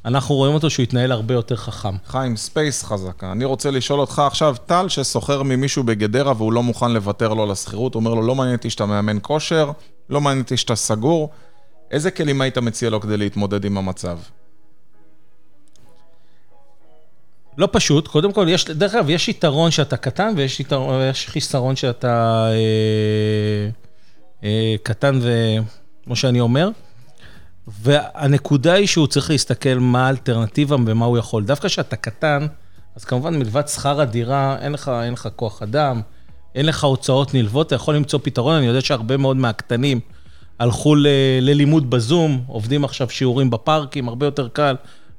אנחנו 0.04 0.34
רואים 0.34 0.54
אותו 0.54 0.70
שהוא 0.70 0.82
יתנהל 0.82 1.12
הרבה 1.12 1.34
יותר 1.34 1.56
חכם. 1.56 1.96
חיים, 2.06 2.36
ספייס 2.36 2.84
חזקה. 2.84 3.32
אני 3.32 3.44
רוצה 3.44 3.70
לשאול 3.70 4.00
אותך 4.00 4.22
עכשיו, 4.26 4.56
טל 4.66 4.88
ששוכר 4.88 5.42
ממישהו 5.42 5.84
בגדרה 5.84 6.32
והוא 6.36 6.52
לא 6.52 6.62
מוכן 6.62 6.92
לוותר 6.92 7.34
לו 7.34 7.46
לשכירות, 7.46 7.94
הוא 7.94 8.00
אומר 8.00 8.14
לו, 8.14 8.22
לא 8.22 8.34
מעניין 8.34 8.56
אותי 8.56 8.70
שאתה 8.70 8.86
מאמן 8.86 9.18
כושר, 9.22 9.70
לא 10.10 10.20
מעניין 10.20 10.42
אותי 10.42 10.56
שאתה 10.56 10.76
סגור. 10.76 11.30
איזה 11.90 12.10
כלים 12.10 12.40
היית 12.40 12.58
מציע 12.58 12.90
לו 12.90 13.00
כדי 13.00 13.16
להתמודד 13.16 13.64
עם 13.64 13.78
המצב? 13.78 14.18
לא 17.58 17.68
פשוט, 17.72 18.08
קודם 18.08 18.32
כל, 18.32 18.46
יש, 18.48 18.64
דרך 18.64 18.94
אגב, 18.94 19.10
יש 19.10 19.28
יתרון 19.28 19.70
שאתה 19.70 19.96
קטן 19.96 20.32
ויש 20.36 20.60
יתרון, 20.60 21.00
יש 21.10 21.28
חיסרון 21.28 21.76
שאתה 21.76 22.46
אה, 22.52 23.68
אה, 24.44 24.74
קטן 24.82 25.20
וכמו 25.22 26.16
שאני 26.16 26.40
אומר. 26.40 26.68
והנקודה 27.82 28.72
היא 28.72 28.86
שהוא 28.86 29.06
צריך 29.06 29.30
להסתכל 29.30 29.74
מה 29.74 30.06
האלטרנטיבה 30.06 30.76
ומה 30.86 31.04
הוא 31.04 31.18
יכול. 31.18 31.44
דווקא 31.44 31.68
כשאתה 31.68 31.96
קטן, 31.96 32.46
אז 32.96 33.04
כמובן 33.04 33.38
מלבד 33.38 33.68
שכר 33.68 34.00
הדירה, 34.00 34.56
אין 34.60 34.72
לך, 34.72 34.90
אין 35.04 35.12
לך 35.12 35.28
כוח 35.36 35.62
אדם, 35.62 36.00
אין 36.54 36.66
לך 36.66 36.84
הוצאות 36.84 37.34
נלוות, 37.34 37.66
אתה 37.66 37.74
יכול 37.74 37.96
למצוא 37.96 38.18
פתרון. 38.22 38.54
אני 38.56 38.66
יודע 38.66 38.80
שהרבה 38.80 39.16
מאוד 39.16 39.36
מהקטנים 39.36 40.00
הלכו 40.58 40.94
ל, 40.94 41.06
ללימוד 41.40 41.90
בזום, 41.90 42.44
עובדים 42.46 42.84
עכשיו 42.84 43.10
שיעורים 43.10 43.50
בפארקים, 43.50 44.08
הרבה 44.08 44.26
יותר 44.26 44.48
קל. 44.48 44.74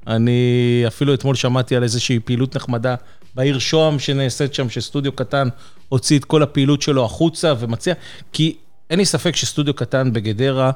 אני 0.06 0.84
אפילו 0.86 1.14
אתמול 1.14 1.34
שמעתי 1.34 1.76
על 1.76 1.82
איזושהי 1.82 2.18
פעילות 2.20 2.56
נחמדה 2.56 2.94
בעיר 3.34 3.58
שוהם 3.58 3.98
שנעשית 3.98 4.54
שם, 4.54 4.70
שסטודיו 4.70 5.12
קטן 5.12 5.48
הוציא 5.88 6.18
את 6.18 6.24
כל 6.24 6.42
הפעילות 6.42 6.82
שלו 6.82 7.04
החוצה 7.04 7.54
ומציע, 7.58 7.94
כי 8.32 8.56
אין 8.90 8.98
לי 8.98 9.04
ספק 9.04 9.36
שסטודיו 9.36 9.74
קטן 9.74 10.12
בגדרה, 10.12 10.70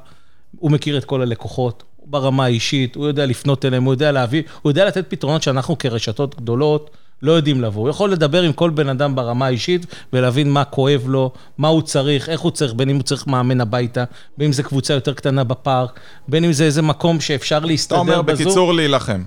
הוא 0.59 0.71
מכיר 0.71 0.99
את 0.99 1.05
כל 1.05 1.23
הלקוחות, 1.23 1.83
ברמה 2.05 2.45
האישית, 2.45 2.95
הוא 2.95 3.07
יודע 3.07 3.27
לפנות 3.27 3.65
אליהם, 3.65 3.85
הוא 3.85 3.95
יודע 3.95 4.13
להביא, 4.13 4.43
הוא 4.63 4.71
יודע 4.71 4.85
לתת 4.85 5.05
פתרונות 5.09 5.43
שאנחנו 5.43 5.79
כרשתות 5.79 6.35
גדולות 6.35 6.91
לא 7.23 7.33
יודעים 7.33 7.61
לבוא. 7.61 7.83
הוא 7.83 7.89
יכול 7.89 8.13
לדבר 8.13 8.43
עם 8.43 8.53
כל 8.53 8.71
בן 8.71 8.89
אדם 8.89 9.15
ברמה 9.15 9.47
האישית 9.47 9.87
ולהבין 10.13 10.51
מה 10.51 10.65
כואב 10.65 11.03
לו, 11.07 11.31
מה 11.59 11.69
הוא 11.69 11.83
צריך, 11.83 12.29
איך 12.29 12.41
הוא 12.41 12.51
צריך, 12.51 12.75
בין 12.75 12.91
אם 12.91 12.97
הוא 12.97 13.03
צריך 13.03 13.27
מאמן 13.27 13.61
הביתה, 13.61 14.05
בין 14.39 14.47
אם 14.47 14.53
זה 14.53 14.63
קבוצה 14.63 14.95
יותר 14.95 15.13
קטנה 15.13 15.45
בפארק, 15.45 16.01
בין 16.29 16.45
אם 16.45 16.53
זה 16.53 16.65
איזה 16.65 16.83
מקום 16.83 17.21
שאפשר 17.21 17.59
להסתדר 17.59 18.03
בזום. 18.03 18.11
אתה 18.11 18.19
אומר, 18.19 18.35
בקיצור, 18.35 18.75
להילחם. 18.75 19.23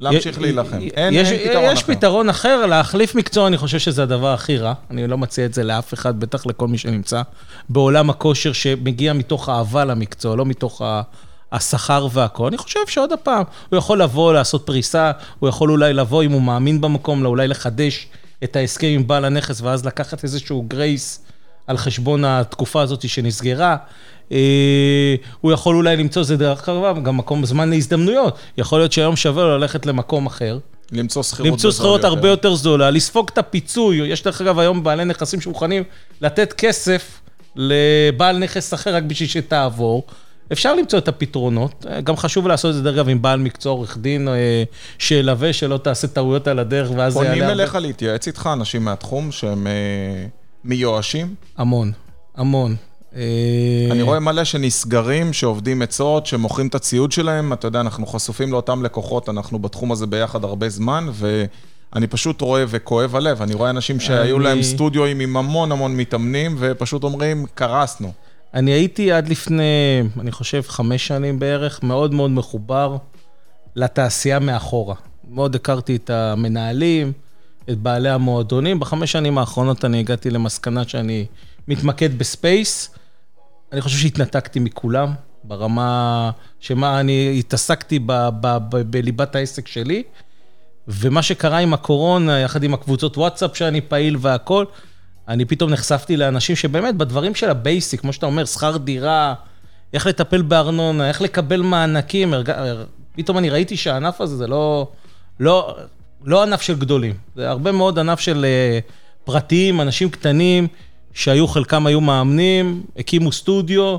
להמשיך 0.00 0.40
להילחם. 0.40 0.78
אין, 0.94 1.14
יש, 1.14 1.32
אין 1.32 1.48
פתרון 1.48 1.72
יש 1.72 1.82
אחר. 1.82 1.94
פתרון 1.94 2.28
אחר, 2.28 2.66
להחליף 2.66 3.14
מקצוע, 3.14 3.46
אני 3.46 3.56
חושב 3.56 3.78
שזה 3.78 4.02
הדבר 4.02 4.32
הכי 4.32 4.58
רע. 4.58 4.74
אני 4.90 5.06
לא 5.06 5.18
מציע 5.18 5.46
את 5.46 5.54
זה 5.54 5.64
לאף 5.64 5.94
אחד, 5.94 6.20
בטח 6.20 6.46
לכל 6.46 6.68
מי 6.68 6.78
שנמצא 6.78 7.22
בעולם 7.68 8.10
הכושר, 8.10 8.52
שמגיע 8.52 9.12
מתוך 9.12 9.48
אהבה 9.48 9.84
למקצוע, 9.84 10.36
לא 10.36 10.46
מתוך 10.46 10.82
ה... 10.82 11.02
השכר 11.56 12.06
והכל. 12.12 12.46
אני 12.46 12.58
חושב 12.58 12.80
שעוד 12.86 13.12
הפעם, 13.12 13.44
הוא 13.70 13.78
יכול 13.78 14.02
לבוא, 14.02 14.32
לעשות 14.32 14.66
פריסה, 14.66 15.12
הוא 15.38 15.48
יכול 15.48 15.70
אולי 15.70 15.92
לבוא, 15.92 16.22
אם 16.22 16.32
הוא 16.32 16.42
מאמין 16.42 16.80
במקום, 16.80 17.26
אולי 17.26 17.48
לחדש 17.48 18.06
את 18.44 18.56
ההסכם 18.56 18.86
עם 18.86 19.06
בעל 19.06 19.24
הנכס, 19.24 19.60
ואז 19.60 19.86
לקחת 19.86 20.24
איזשהו 20.24 20.64
גרייס 20.68 21.24
על 21.66 21.76
חשבון 21.76 22.24
התקופה 22.24 22.82
הזאת 22.82 23.08
שנסגרה. 23.08 23.76
אה, 24.32 25.14
הוא 25.40 25.52
יכול 25.52 25.76
אולי 25.76 25.96
למצוא, 25.96 26.22
זה 26.22 26.36
דרך 26.36 26.68
אגב, 26.68 27.02
גם 27.02 27.16
מקום 27.16 27.46
זמן 27.46 27.70
להזדמנויות. 27.70 28.38
יכול 28.58 28.78
להיות 28.78 28.92
שהיום 28.92 29.16
שווה 29.16 29.44
לו 29.44 29.58
ללכת 29.58 29.86
למקום 29.86 30.26
אחר. 30.26 30.58
למצוא 30.92 31.22
שכירות 31.22 31.52
למצוא 31.52 31.70
שכירות 31.70 32.04
הרבה 32.04 32.28
יותר 32.28 32.54
זולה, 32.54 32.90
לספוג 32.90 33.28
את 33.32 33.38
הפיצוי. 33.38 33.96
יש 33.96 34.22
דרך 34.22 34.40
אגב 34.40 34.58
היום 34.58 34.82
בעלי 34.82 35.04
נכסים 35.04 35.40
שמוכנים 35.40 35.82
לתת 36.20 36.52
כסף 36.52 37.20
לבעל 37.56 38.38
נכס 38.38 38.74
אחר 38.74 38.94
רק 38.94 39.02
בשביל 39.02 39.28
שתעבור. 39.28 40.02
אפשר 40.52 40.74
למצוא 40.74 40.98
את 40.98 41.08
הפתרונות, 41.08 41.86
גם 42.04 42.16
חשוב 42.16 42.48
לעשות 42.48 42.70
את 42.70 42.74
זה, 42.74 42.82
דרך 42.82 42.94
אגב, 42.94 43.08
עם 43.08 43.22
בעל 43.22 43.40
מקצוע 43.40 43.72
עורך 43.72 43.98
דין, 43.98 44.28
אה, 44.28 44.62
שילווה, 44.98 45.52
שלא 45.52 45.76
תעשה 45.76 46.06
טעויות 46.06 46.48
על 46.48 46.58
הדרך, 46.58 46.90
ואז 46.96 47.12
זה 47.12 47.18
יעלה... 47.18 47.34
פונים 47.34 47.50
אליך. 47.50 47.74
להתייעץ 47.74 48.26
איתך, 48.26 48.50
אנשים 48.52 48.84
מהתחום 48.84 49.32
שהם 49.32 49.66
אה, 49.66 49.72
מיואשים? 50.64 51.34
המון, 51.56 51.92
המון. 52.36 52.76
אה, 53.16 53.88
אני 53.90 54.02
רואה 54.02 54.20
מלא 54.20 54.44
שנסגרים, 54.44 55.32
שעובדים 55.32 55.82
עצות, 55.82 56.26
שמוכרים 56.26 56.66
את 56.66 56.74
הציוד 56.74 57.12
שלהם, 57.12 57.52
אתה 57.52 57.66
יודע, 57.66 57.80
אנחנו 57.80 58.06
חשופים 58.06 58.52
לאותם 58.52 58.82
לקוחות, 58.82 59.28
אנחנו 59.28 59.58
בתחום 59.58 59.92
הזה 59.92 60.06
ביחד 60.06 60.44
הרבה 60.44 60.68
זמן, 60.68 61.06
ואני 61.12 62.06
פשוט 62.06 62.40
רואה 62.40 62.64
וכואב 62.68 63.16
הלב, 63.16 63.42
אני 63.42 63.54
רואה 63.54 63.70
אנשים 63.70 64.00
שהיו 64.00 64.36
אני... 64.36 64.44
להם 64.44 64.62
סטודיואים 64.62 65.20
עם 65.20 65.36
המון 65.36 65.72
המון 65.72 65.96
מתאמנים, 65.96 66.56
ופשוט 66.58 67.04
אומרים, 67.04 67.46
קרסנו. 67.54 68.12
אני 68.54 68.70
הייתי 68.70 69.12
עד 69.12 69.28
לפני, 69.28 70.02
אני 70.20 70.32
חושב, 70.32 70.62
חמש 70.62 71.06
שנים 71.06 71.38
בערך, 71.38 71.82
מאוד 71.82 72.14
מאוד 72.14 72.30
מחובר 72.30 72.96
לתעשייה 73.76 74.38
מאחורה. 74.38 74.94
מאוד 75.30 75.54
הכרתי 75.54 75.96
את 75.96 76.10
המנהלים, 76.10 77.12
את 77.70 77.78
בעלי 77.78 78.08
המועדונים. 78.08 78.80
בחמש 78.80 79.12
שנים 79.12 79.38
האחרונות 79.38 79.84
אני 79.84 79.98
הגעתי 79.98 80.30
למסקנה 80.30 80.88
שאני 80.88 81.26
מתמקד 81.68 82.18
בספייס. 82.18 82.90
אני 83.72 83.80
חושב 83.80 83.98
שהתנתקתי 83.98 84.60
מכולם, 84.60 85.12
ברמה 85.44 86.30
שמה, 86.60 87.00
אני 87.00 87.36
התעסקתי 87.38 87.98
ב, 87.98 88.12
ב, 88.40 88.56
ב, 88.68 88.76
בליבת 88.90 89.34
העסק 89.34 89.66
שלי, 89.66 90.02
ומה 90.88 91.22
שקרה 91.22 91.58
עם 91.58 91.74
הקורונה, 91.74 92.38
יחד 92.38 92.62
עם 92.62 92.74
הקבוצות 92.74 93.18
וואטסאפ 93.18 93.56
שאני 93.56 93.80
פעיל 93.80 94.16
והכול, 94.20 94.66
אני 95.28 95.44
פתאום 95.44 95.70
נחשפתי 95.70 96.16
לאנשים 96.16 96.56
שבאמת 96.56 96.94
בדברים 96.94 97.34
של 97.34 97.50
ה 97.50 97.57
basic, 97.57 98.00
כמו 98.00 98.12
שאתה 98.12 98.26
אומר, 98.26 98.44
שכר 98.44 98.76
דירה, 98.76 99.34
איך 99.92 100.06
לטפל 100.06 100.42
בארנונה, 100.42 101.08
איך 101.08 101.22
לקבל 101.22 101.62
מענקים, 101.62 102.34
פתאום 103.12 103.38
אני 103.38 103.50
ראיתי 103.50 103.76
שהענף 103.76 104.20
הזה 104.20 104.36
זה 104.36 104.46
לא, 104.46 104.88
לא, 105.40 105.76
לא 106.24 106.42
ענף 106.42 106.60
של 106.60 106.78
גדולים, 106.78 107.14
זה 107.36 107.50
הרבה 107.50 107.72
מאוד 107.72 107.98
ענף 107.98 108.20
של 108.20 108.44
אה, 108.44 108.78
פרטיים, 109.24 109.80
אנשים 109.80 110.10
קטנים, 110.10 110.68
שהיו, 111.12 111.48
חלקם 111.48 111.86
היו 111.86 112.00
מאמנים, 112.00 112.82
הקימו 112.96 113.32
סטודיו, 113.32 113.96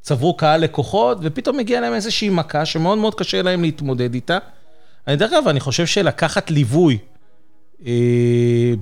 צברו 0.00 0.36
קהל 0.36 0.60
לקוחות, 0.60 1.18
ופתאום 1.22 1.58
הגיעה 1.58 1.80
להם 1.80 1.94
איזושהי 1.94 2.28
מכה 2.28 2.64
שמאוד 2.64 2.98
מאוד 2.98 3.14
קשה 3.14 3.42
להם 3.42 3.62
להתמודד 3.62 4.14
איתה. 4.14 4.38
אני 5.06 5.16
דרך 5.16 5.32
אגב, 5.32 5.48
אני 5.48 5.60
חושב 5.60 5.86
שלקחת 5.86 6.50
ליווי, 6.50 6.98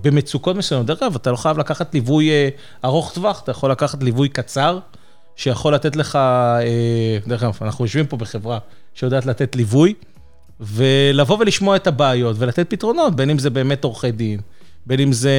במצוקות 0.03 0.57
מסוימות. 0.57 0.87
דרך 0.87 1.03
אגב, 1.03 1.15
אתה 1.15 1.31
לא 1.31 1.37
חייב 1.37 1.59
לקחת 1.59 1.95
ליווי 1.95 2.31
אה, 2.31 2.49
ארוך 2.85 3.13
טווח, 3.13 3.41
אתה 3.43 3.51
יכול 3.51 3.71
לקחת 3.71 4.03
ליווי 4.03 4.29
קצר, 4.29 4.79
שיכול 5.37 5.75
לתת 5.75 5.97
לך, 5.97 6.17
אה, 6.17 7.19
דרך 7.27 7.43
אגב, 7.43 7.59
אנחנו 7.63 7.85
יושבים 7.85 8.07
פה 8.07 8.17
בחברה 8.17 8.59
שיודעת 8.95 9.27
לתת 9.27 9.57
ליווי, 9.57 9.95
ולבוא 10.61 11.37
ולשמוע 11.41 11.77
את 11.77 11.87
הבעיות 11.87 12.37
ולתת 12.39 12.71
פתרונות, 12.71 13.17
בין 13.17 13.31
אם 13.31 13.39
זה 13.39 13.51
באמת 13.51 13.85
עורכי 13.85 14.13
דין, 14.13 14.41
בין 14.87 15.01
אם 15.01 15.13
זה 15.13 15.33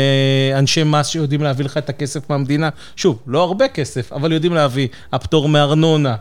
אנשי 0.56 0.84
מס 0.84 1.08
שיודעים 1.08 1.44
להביא 1.44 1.65
לך 1.65 1.78
את 1.78 1.89
הכסף 1.89 2.30
מהמדינה. 2.30 2.70
שוב, 2.96 3.20
לא 3.28 3.44
הרבה 3.44 3.68
כסף, 3.68 4.13
אבל 4.13 4.32
יודעים 4.32 4.54
להביא, 4.54 4.88
הפטור 5.12 5.50
מארנונה, 5.50 6.15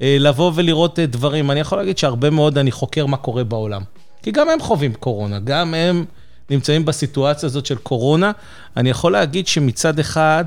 לבוא 0.00 0.52
ולראות 0.54 0.98
דברים. 0.98 1.50
אני 1.50 1.60
יכול 1.60 1.78
להגיד 1.78 1.98
שהרבה 1.98 2.30
מאוד 2.30 2.58
אני 2.58 2.70
חוקר 2.70 3.06
מה 3.06 3.16
קורה 3.16 3.44
בעולם. 3.44 3.82
כי 4.22 4.30
גם 4.30 4.48
הם 4.48 4.60
חווים 4.60 4.94
קורונה, 4.94 5.38
גם 5.38 5.74
הם... 5.74 6.04
נמצאים 6.50 6.84
בסיטואציה 6.84 7.46
הזאת 7.46 7.66
של 7.66 7.76
קורונה. 7.76 8.32
אני 8.76 8.90
יכול 8.90 9.12
להגיד 9.12 9.46
שמצד 9.46 9.98
אחד, 9.98 10.44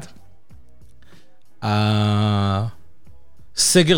הסגר 1.62 2.78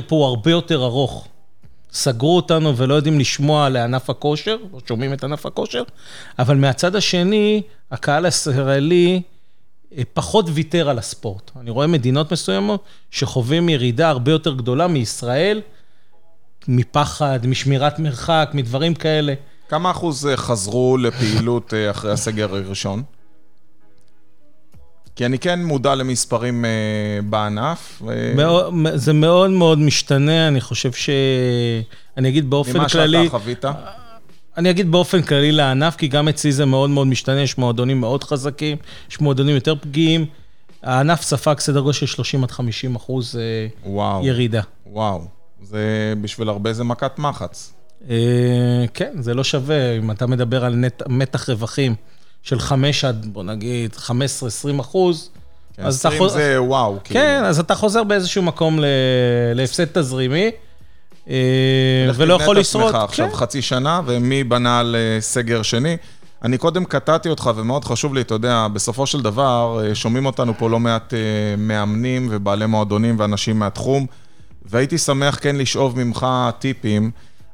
פה 0.08 0.16
הוא 0.16 0.26
הרבה 0.26 0.52
יותר 0.52 0.84
ארוך. 0.84 1.28
סגרו 1.94 2.36
אותנו 2.36 2.78
ולא 2.78 2.94
יודעים 2.94 3.20
לשמוע 3.20 3.70
לענף 3.70 4.10
הכושר, 4.10 4.58
או 4.74 4.80
שומעים 4.88 5.14
את 5.14 5.24
ענף 5.24 5.46
הכושר, 5.46 5.84
אבל 6.40 6.58
מהצד 6.58 6.96
השני, 6.96 7.62
הקהל 7.92 8.26
הישראלי 8.26 9.22
אה, 9.98 10.04
פחות 10.14 10.46
ויתר 10.50 10.90
על 10.90 10.98
הספורט. 10.98 11.52
אני 11.60 11.70
רואה 11.70 11.88
מדינות 11.88 12.32
מסוימות 12.32 12.84
שחווים 13.12 13.70
ירידה 13.70 14.10
הרבה 14.10 14.32
יותר 14.32 14.54
גדולה 14.54 14.88
מישראל, 14.88 15.62
מפחד, 16.68 17.40
משמירת 17.48 18.00
מרחק, 18.00 18.50
מדברים 18.54 18.96
כאלה. 18.96 19.34
כמה 19.74 19.92
אחוז 19.92 20.28
אה, 20.28 20.38
חזרו 20.38 20.98
לפעילות 20.98 21.74
אה, 21.74 21.92
אחרי 21.92 22.12
הסגר 22.12 22.56
הראשון? 22.56 23.04
כי 25.16 25.26
אני 25.26 25.40
כן 25.40 25.64
מודע 25.64 25.96
למספרים 25.96 26.66
uh, 26.66 27.26
בענף. 27.26 28.02
מאוד, 28.36 28.74
זה 28.96 29.14
מאוד 29.14 29.50
מאוד 29.50 29.80
משתנה, 29.80 30.48
אני 30.48 30.62
חושב 30.62 30.92
ש... 30.92 31.10
אני 32.18 32.30
אגיד 32.30 32.50
באופן 32.50 32.78
ממה 32.78 32.90
כללי... 32.90 33.18
ממה 33.18 33.26
שאתה 33.26 33.40
חווית? 33.40 33.66
אני 34.58 34.70
אגיד 34.70 34.92
באופן 34.92 35.22
כללי 35.22 35.52
לענף, 35.52 35.96
כי 35.96 36.08
גם 36.08 36.28
אצלי 36.28 36.52
זה 36.52 36.66
מאוד 36.66 36.90
מאוד 36.90 37.08
משתנה, 37.08 37.42
יש 37.42 37.58
מועדונים 37.58 38.00
מאוד 38.00 38.24
חזקים, 38.24 38.78
יש 39.10 39.22
מועדונים 39.22 39.56
יותר 39.56 39.76
פגיעים. 39.76 40.26
הענף 40.84 41.22
ספג 41.22 41.60
סדר 41.60 41.80
גודל 41.80 41.94
של 41.94 42.06
30 42.06 42.44
עד 42.44 42.52
50 42.52 42.96
אחוז 42.96 43.40
וואו, 43.86 44.26
ירידה. 44.26 44.62
וואו, 44.88 45.26
זה 45.62 46.14
בשביל 46.22 46.50
הרבה 46.50 46.74
זה 46.74 46.84
מכת 46.84 47.20
מחץ. 47.20 47.74
אה, 48.10 48.86
כן, 48.94 49.12
זה 49.20 49.34
לא 49.34 49.44
שווה, 49.44 49.98
אם 49.98 50.12
אתה 50.12 50.28
מדבר 50.28 50.66
על 50.66 50.86
מתח 51.08 51.50
רווחים 51.50 51.96
של 52.44 52.60
5 52.60 53.06
עד, 53.06 53.26
בוא 53.26 53.44
נגיד, 53.44 53.96
15-20 53.96 54.82
אחוז, 54.82 55.30
כן, 55.78 55.84
אז 55.84 55.96
20 55.96 56.14
אתה 56.14 56.24
חוזר... 56.24 56.36
זה 56.36 56.62
וואו. 56.62 56.98
כן, 57.04 57.14
כאילו. 57.14 57.48
אז 57.48 57.60
אתה 57.60 57.76
חוזר 57.76 58.04
באיזשהו 58.04 58.44
מקום 58.44 58.80
להפסד 59.56 59.86
תזרימי. 59.86 60.52
אה, 61.30 61.36
ולא 62.16 62.34
יכול 62.34 62.58
לשרוד. 62.58 62.90
לך 62.90 62.96
עכשיו 62.96 63.30
כן. 63.30 63.36
חצי 63.36 63.62
שנה, 63.62 64.02
ומי 64.06 64.44
בנה 64.44 64.80
על 64.80 64.96
אה, 64.96 65.22
סגר 65.22 65.62
שני. 65.62 65.98
אני 66.44 66.58
קודם 66.58 66.86
קטעתי 66.86 67.30
אותך, 67.30 67.52
ומאוד 67.56 67.86
חשוב 67.86 68.14
לי, 68.14 68.22
אתה 68.22 68.34
יודע, 68.34 68.68
בסופו 68.74 69.08
של 69.08 69.22
דבר, 69.22 69.80
שומעים 69.94 70.26
אותנו 70.26 70.54
פה 70.58 70.70
לא 70.70 70.80
מעט 70.80 71.14
מאמנים 71.58 72.28
ובעלי 72.32 72.66
מועדונים 72.66 73.20
ואנשים 73.20 73.60
מהתחום, 73.60 74.06
והייתי 74.66 74.98
שמח 74.98 75.38
כן 75.42 75.56
לשאוב 75.56 76.04
ממך 76.04 76.28
טיפים 76.60 77.12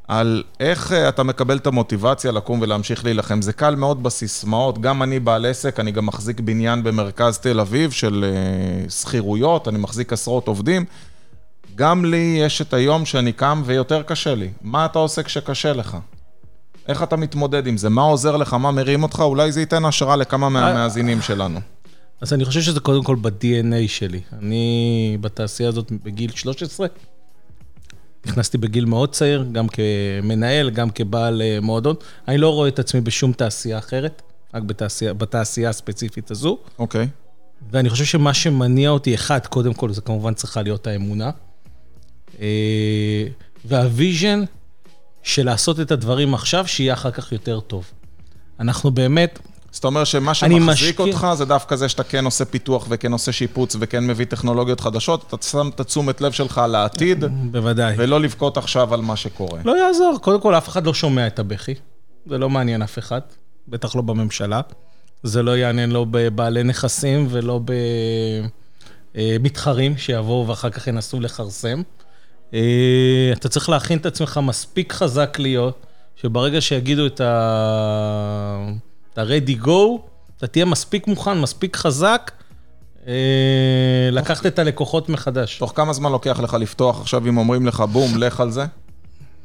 על 0.10 0.44
איך 0.60 0.92
אה, 0.92 1.10
אתה 1.10 1.24
מקבל 1.24 1.58
את 1.58 1.68
המוטיבציה 1.68 2.32
לקום 2.32 2.62
ולהמשיך 2.62 3.06
להילחם. 3.06 3.42
זה 3.42 3.54
קל 3.54 3.76
מאוד 3.76 4.04
בסיסמאות, 4.04 4.82
גם 4.82 5.04
אני 5.04 5.20
בעל 5.20 5.46
עסק, 5.46 5.80
אני 5.80 5.92
גם 5.92 6.06
מחזיק 6.06 6.40
בניין 6.40 6.84
במרכז 6.84 7.38
תל 7.38 7.60
אביב 7.60 7.92
של 7.92 8.26
אה, 8.28 8.90
שכירויות, 8.90 9.68
אני 9.68 9.78
מחזיק 9.78 10.14
עשרות 10.14 10.48
עובדים. 10.48 10.86
גם 11.76 12.06
לי 12.06 12.38
יש 12.42 12.62
את 12.62 12.74
היום 12.74 13.06
שאני 13.06 13.32
קם 13.32 13.62
ויותר 13.66 14.02
קשה 14.02 14.36
לי. 14.36 14.50
מה 14.62 14.86
אתה 14.86 15.00
עושה 15.00 15.24
כשקשה 15.24 15.74
לך? 15.74 15.98
איך 16.88 17.04
אתה 17.04 17.16
מתמודד 17.16 17.68
עם 17.68 17.78
זה? 17.78 17.90
מה 17.90 18.02
עוזר 18.02 18.38
לך? 18.38 18.54
מה 18.54 18.72
מרים 18.72 19.04
אותך? 19.04 19.20
אולי 19.20 19.52
זה 19.52 19.60
ייתן 19.60 19.86
השראה 19.86 20.16
לכמה 20.16 20.50
מהמאזינים 20.50 21.22
שלנו. 21.22 21.60
אז 22.22 22.34
אני 22.34 22.46
חושב 22.46 22.62
שזה 22.62 22.80
קודם 22.80 23.04
כל 23.04 23.16
ב-DNA 23.22 23.88
שלי. 23.88 24.22
אני 24.40 25.18
בתעשייה 25.22 25.70
הזאת 25.70 25.92
בגיל 26.04 26.32
13, 26.32 26.88
נכנסתי 28.26 28.58
בגיל 28.58 28.86
מאוד 28.86 29.12
צעיר, 29.12 29.46
גם 29.52 29.68
כמנהל, 29.68 30.70
גם 30.70 30.90
כבעל 30.90 31.42
אה, 31.42 31.58
מועדון. 31.62 31.96
אני 32.28 32.38
לא 32.38 32.54
רואה 32.54 32.68
את 32.68 32.80
עצמי 32.80 33.02
בשום 33.02 33.32
תעשייה 33.32 33.78
אחרת, 33.78 34.22
רק 34.54 34.64
בתעשייה, 34.64 35.14
בתעשייה 35.14 35.70
הספציפית 35.70 36.32
הזו. 36.32 36.58
אוקיי. 36.80 37.08
ואני 37.72 37.90
חושב 37.90 38.06
שמה 38.06 38.34
שמניע 38.34 38.90
אותי, 38.90 39.16
אחד, 39.16 39.48
קודם 39.48 39.74
כל, 39.74 39.94
זה 39.94 40.02
כמובן 40.02 40.34
צריכה 40.34 40.62
להיות 40.62 40.88
האמונה. 40.88 41.32
אה, 42.42 43.28
והוויז'ן 43.66 44.44
של 45.24 45.46
לעשות 45.46 45.80
את 45.80 45.92
הדברים 45.92 46.34
עכשיו, 46.34 46.68
שיהיה 46.68 46.94
אחר 46.94 47.12
כך 47.12 47.32
יותר 47.32 47.60
טוב. 47.60 47.92
אנחנו 48.60 48.92
באמת, 48.92 49.40
זאת 49.72 49.86
אומרת 49.86 50.08
שמה 50.08 50.34
שמחזיק 50.34 51.00
משקיע- 51.00 51.06
אותך 51.06 51.28
זה 51.34 51.46
דווקא 51.46 51.76
זה 51.76 51.90
שאתה 51.90 52.04
כן 52.04 52.26
עושה 52.26 52.46
פיתוח 52.46 52.86
וכן 52.90 53.12
עושה 53.12 53.32
שיפוץ 53.32 53.76
וכן 53.80 54.08
מביא 54.08 54.26
טכנולוגיות 54.26 54.80
חדשות, 54.80 55.26
אתה 55.28 55.48
שם 55.48 55.70
את 55.76 55.80
התשומת 55.80 56.22
לב 56.22 56.32
שלך 56.32 56.62
לעתיד, 56.70 57.24
בוודאי. 57.52 57.96
ולא 57.98 58.22
לבכות 58.22 58.58
עכשיו 58.58 58.94
על 58.94 59.02
מה 59.02 59.16
שקורה. 59.16 59.60
לא 59.66 59.78
יעזור, 59.86 60.18
קודם 60.22 60.42
כל, 60.42 60.56
אף 60.56 60.70
אחד 60.70 60.86
לא 60.86 60.94
שומע 60.94 61.28
את 61.28 61.40
הבכי. 61.40 61.74
זה 62.26 62.38
לא 62.38 62.50
מעניין 62.50 62.82
אף 62.82 63.00
אחד, 63.00 63.22
בטח 63.68 63.96
לא 63.96 64.02
בממשלה. 64.02 64.62
זה 65.24 65.44
לא 65.44 65.58
יעניין 65.58 65.92
לא 65.92 66.06
בבעלי 66.12 66.64
נכסים 66.64 67.28
ולא 67.30 67.60
במתחרים 69.16 69.98
שיבואו 69.98 70.48
ואחר 70.48 70.70
כך 70.70 70.88
ינסו 70.88 71.20
לכרסם. 71.20 71.82
אה, 72.54 73.30
אתה 73.34 73.50
צריך 73.50 73.70
להכין 73.70 73.98
את 73.98 74.06
עצמך 74.06 74.40
מספיק 74.44 74.94
חזק 74.94 75.38
להיות, 75.40 75.86
שברגע 76.16 76.62
שיגידו 76.62 77.06
את 77.06 77.22
ה... 77.22 78.70
את 79.22 79.30
ה-ready 79.30 79.66
go, 79.66 80.00
אתה 80.38 80.48
תהיה 80.48 80.66
מספיק 80.66 81.08
מוכן, 81.08 81.40
מספיק 81.40 81.76
חזק, 81.76 82.32
אה, 83.08 83.14
לקחת 84.12 84.46
את 84.46 84.60
הלקוחות 84.60 85.10
מחדש. 85.10 85.58
תוך 85.58 85.74
כמה 85.76 85.94
זמן 85.94 86.12
לוקח 86.12 86.40
לך 86.40 86.54
לפתוח 86.54 87.02
עכשיו 87.02 87.28
אם 87.28 87.38
אומרים 87.38 87.66
לך 87.66 87.84
בום, 87.92 88.18
לך 88.18 88.40
על 88.40 88.52
זה? 88.52 88.66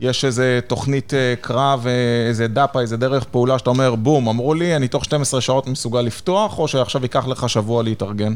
יש 0.00 0.24
איזה 0.24 0.60
תוכנית 0.66 1.14
אה, 1.14 1.34
קרב, 1.40 1.86
אה, 1.86 2.28
איזה 2.28 2.48
דאפה, 2.48 2.80
איזה 2.80 2.96
דרך 2.96 3.24
פעולה 3.24 3.58
שאתה 3.58 3.70
אומר 3.70 3.94
בום, 3.94 4.28
אמרו 4.28 4.54
לי, 4.54 4.76
אני 4.76 4.88
תוך 4.88 5.04
12 5.04 5.40
שעות 5.40 5.66
מסוגל 5.66 6.00
לפתוח, 6.00 6.58
או 6.58 6.68
שעכשיו 6.68 7.02
ייקח 7.02 7.26
לך 7.26 7.48
שבוע 7.48 7.82
להתארגן? 7.82 8.34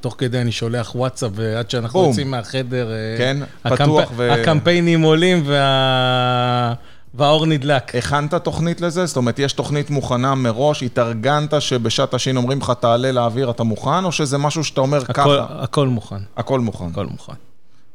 תוך 0.00 0.14
כדי 0.18 0.40
אני 0.40 0.52
שולח 0.52 0.94
וואטסאפ, 0.94 1.30
ועד 1.34 1.70
שאנחנו 1.70 2.00
בום. 2.00 2.08
יוצאים 2.08 2.30
מהחדר, 2.30 2.92
אה, 2.92 3.18
כן, 3.18 3.36
הקמפ... 3.64 3.78
פתוח 3.78 4.12
ו- 4.16 4.32
הקמפיינים 4.32 5.02
עולים 5.02 5.42
וה... 5.46 6.74
והאור 7.14 7.46
נדלק. 7.46 7.94
הכנת 7.94 8.34
תוכנית 8.34 8.80
לזה? 8.80 9.06
זאת 9.06 9.16
אומרת, 9.16 9.38
יש 9.38 9.52
תוכנית 9.52 9.90
מוכנה 9.90 10.34
מראש, 10.34 10.82
התארגנת 10.82 11.62
שבשעת 11.62 12.14
השין 12.14 12.36
אומרים 12.36 12.60
לך, 12.60 12.72
תעלה 12.80 13.12
לאוויר, 13.12 13.50
אתה 13.50 13.62
מוכן, 13.62 14.04
או 14.04 14.12
שזה 14.12 14.38
משהו 14.38 14.64
שאתה 14.64 14.80
אומר 14.80 15.02
הכל, 15.02 15.12
ככה? 15.12 15.46
הכל 15.50 15.88
מוכן, 15.88 16.16
הכל 16.36 16.60
מוכן. 16.60 16.86
הכל 16.86 17.06
מוכן. 17.06 17.32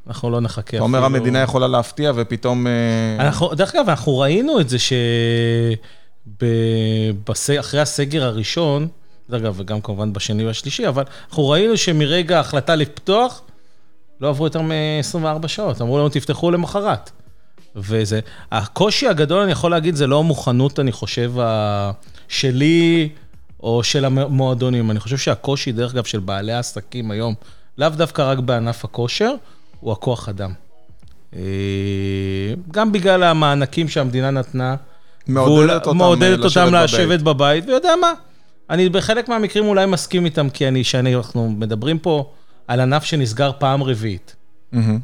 אנחנו 0.08 0.30
לא 0.30 0.42
נחכה 0.42 0.78
אתה 0.78 0.84
אומר, 0.84 1.06
המדינה 1.06 1.40
יכולה 1.40 1.68
להפתיע 1.68 2.12
ופתאום... 2.16 2.68
אה, 2.68 2.72
אנחנו, 3.20 3.56
דרך 3.56 3.76
אגב, 3.76 3.90
אנחנו 3.90 4.20
ראינו 4.20 4.60
את 4.60 4.70
זה 4.70 4.80
ש... 4.80 4.94
ב... 6.42 6.46
בס... 7.30 7.50
אחרי 7.50 7.82
הסגר 7.82 8.24
הראשון, 8.24 8.88
דרך 9.30 9.42
אגב, 9.42 9.54
וגם 9.58 9.82
כמובן 9.82 10.14
בשני 10.14 10.46
והשלישי, 10.46 10.88
אבל 10.88 11.04
אנחנו 11.30 11.50
ראינו 11.50 11.78
שמרגע 11.78 12.38
ההחלטה 12.38 12.76
לפתוח, 12.76 13.42
לא 14.22 14.30
עברו 14.30 14.46
יותר 14.46 14.62
מ-24 14.62 15.48
שעות, 15.48 15.82
אמרו 15.82 15.98
לנו, 15.98 16.10
תפתחו 16.10 16.52
למחרת. 16.52 17.12
וזה, 17.80 18.20
הקושי 18.52 19.08
הגדול, 19.08 19.42
אני 19.42 19.52
יכול 19.52 19.72
להגיד, 19.72 19.96
זה 19.96 20.08
לא 20.08 20.20
המוכנות, 20.20 20.80
אני 20.80 20.92
חושב. 20.92 21.34
שלי 22.30 23.10
או 23.64 23.84
של 23.84 24.06
המועדונים. 24.06 24.92
אני 24.92 25.00
חושב 25.00 25.18
שהקושי, 25.18 25.72
דרך 25.72 25.94
אגב, 25.94 26.04
של 26.04 26.20
בעלי 26.20 26.54
העסקים 26.54 27.12
היום, 27.12 27.34
לאו 27.78 27.90
דווקא 27.90 28.22
רק 28.22 28.40
בענף 28.40 28.86
הכושר, 28.86 29.34
הוא 29.80 29.92
הכוח 29.92 30.30
אדם. 30.30 30.54
אה, 31.36 31.42
גם 32.72 32.92
בגלל 32.92 33.24
המענקים 33.24 33.88
שהמדינה 33.90 34.32
נתנה. 34.32 34.76
מעודדת 35.28 35.88
אותם 35.88 35.98
מעודדת 35.98 36.40
לשבת 36.40 36.64
אותם 36.64 36.72
בבית. 36.72 36.84
לשבת 36.84 37.22
בבית, 37.22 37.66
ויודע 37.68 37.96
מה, 38.02 38.14
אני 38.70 38.90
בחלק 38.90 39.30
מהמקרים 39.30 39.66
אולי 39.66 39.86
מסכים 39.86 40.26
איתם, 40.26 40.50
כי 40.50 40.68
אני, 40.68 40.84
שאני, 40.84 41.16
אנחנו 41.16 41.50
מדברים 41.50 42.00
פה 42.00 42.32
על 42.68 42.80
ענף 42.80 43.04
שנסגר 43.04 43.52
פעם 43.60 43.84
רביעית. 43.84 44.36
מהמם. 44.72 45.00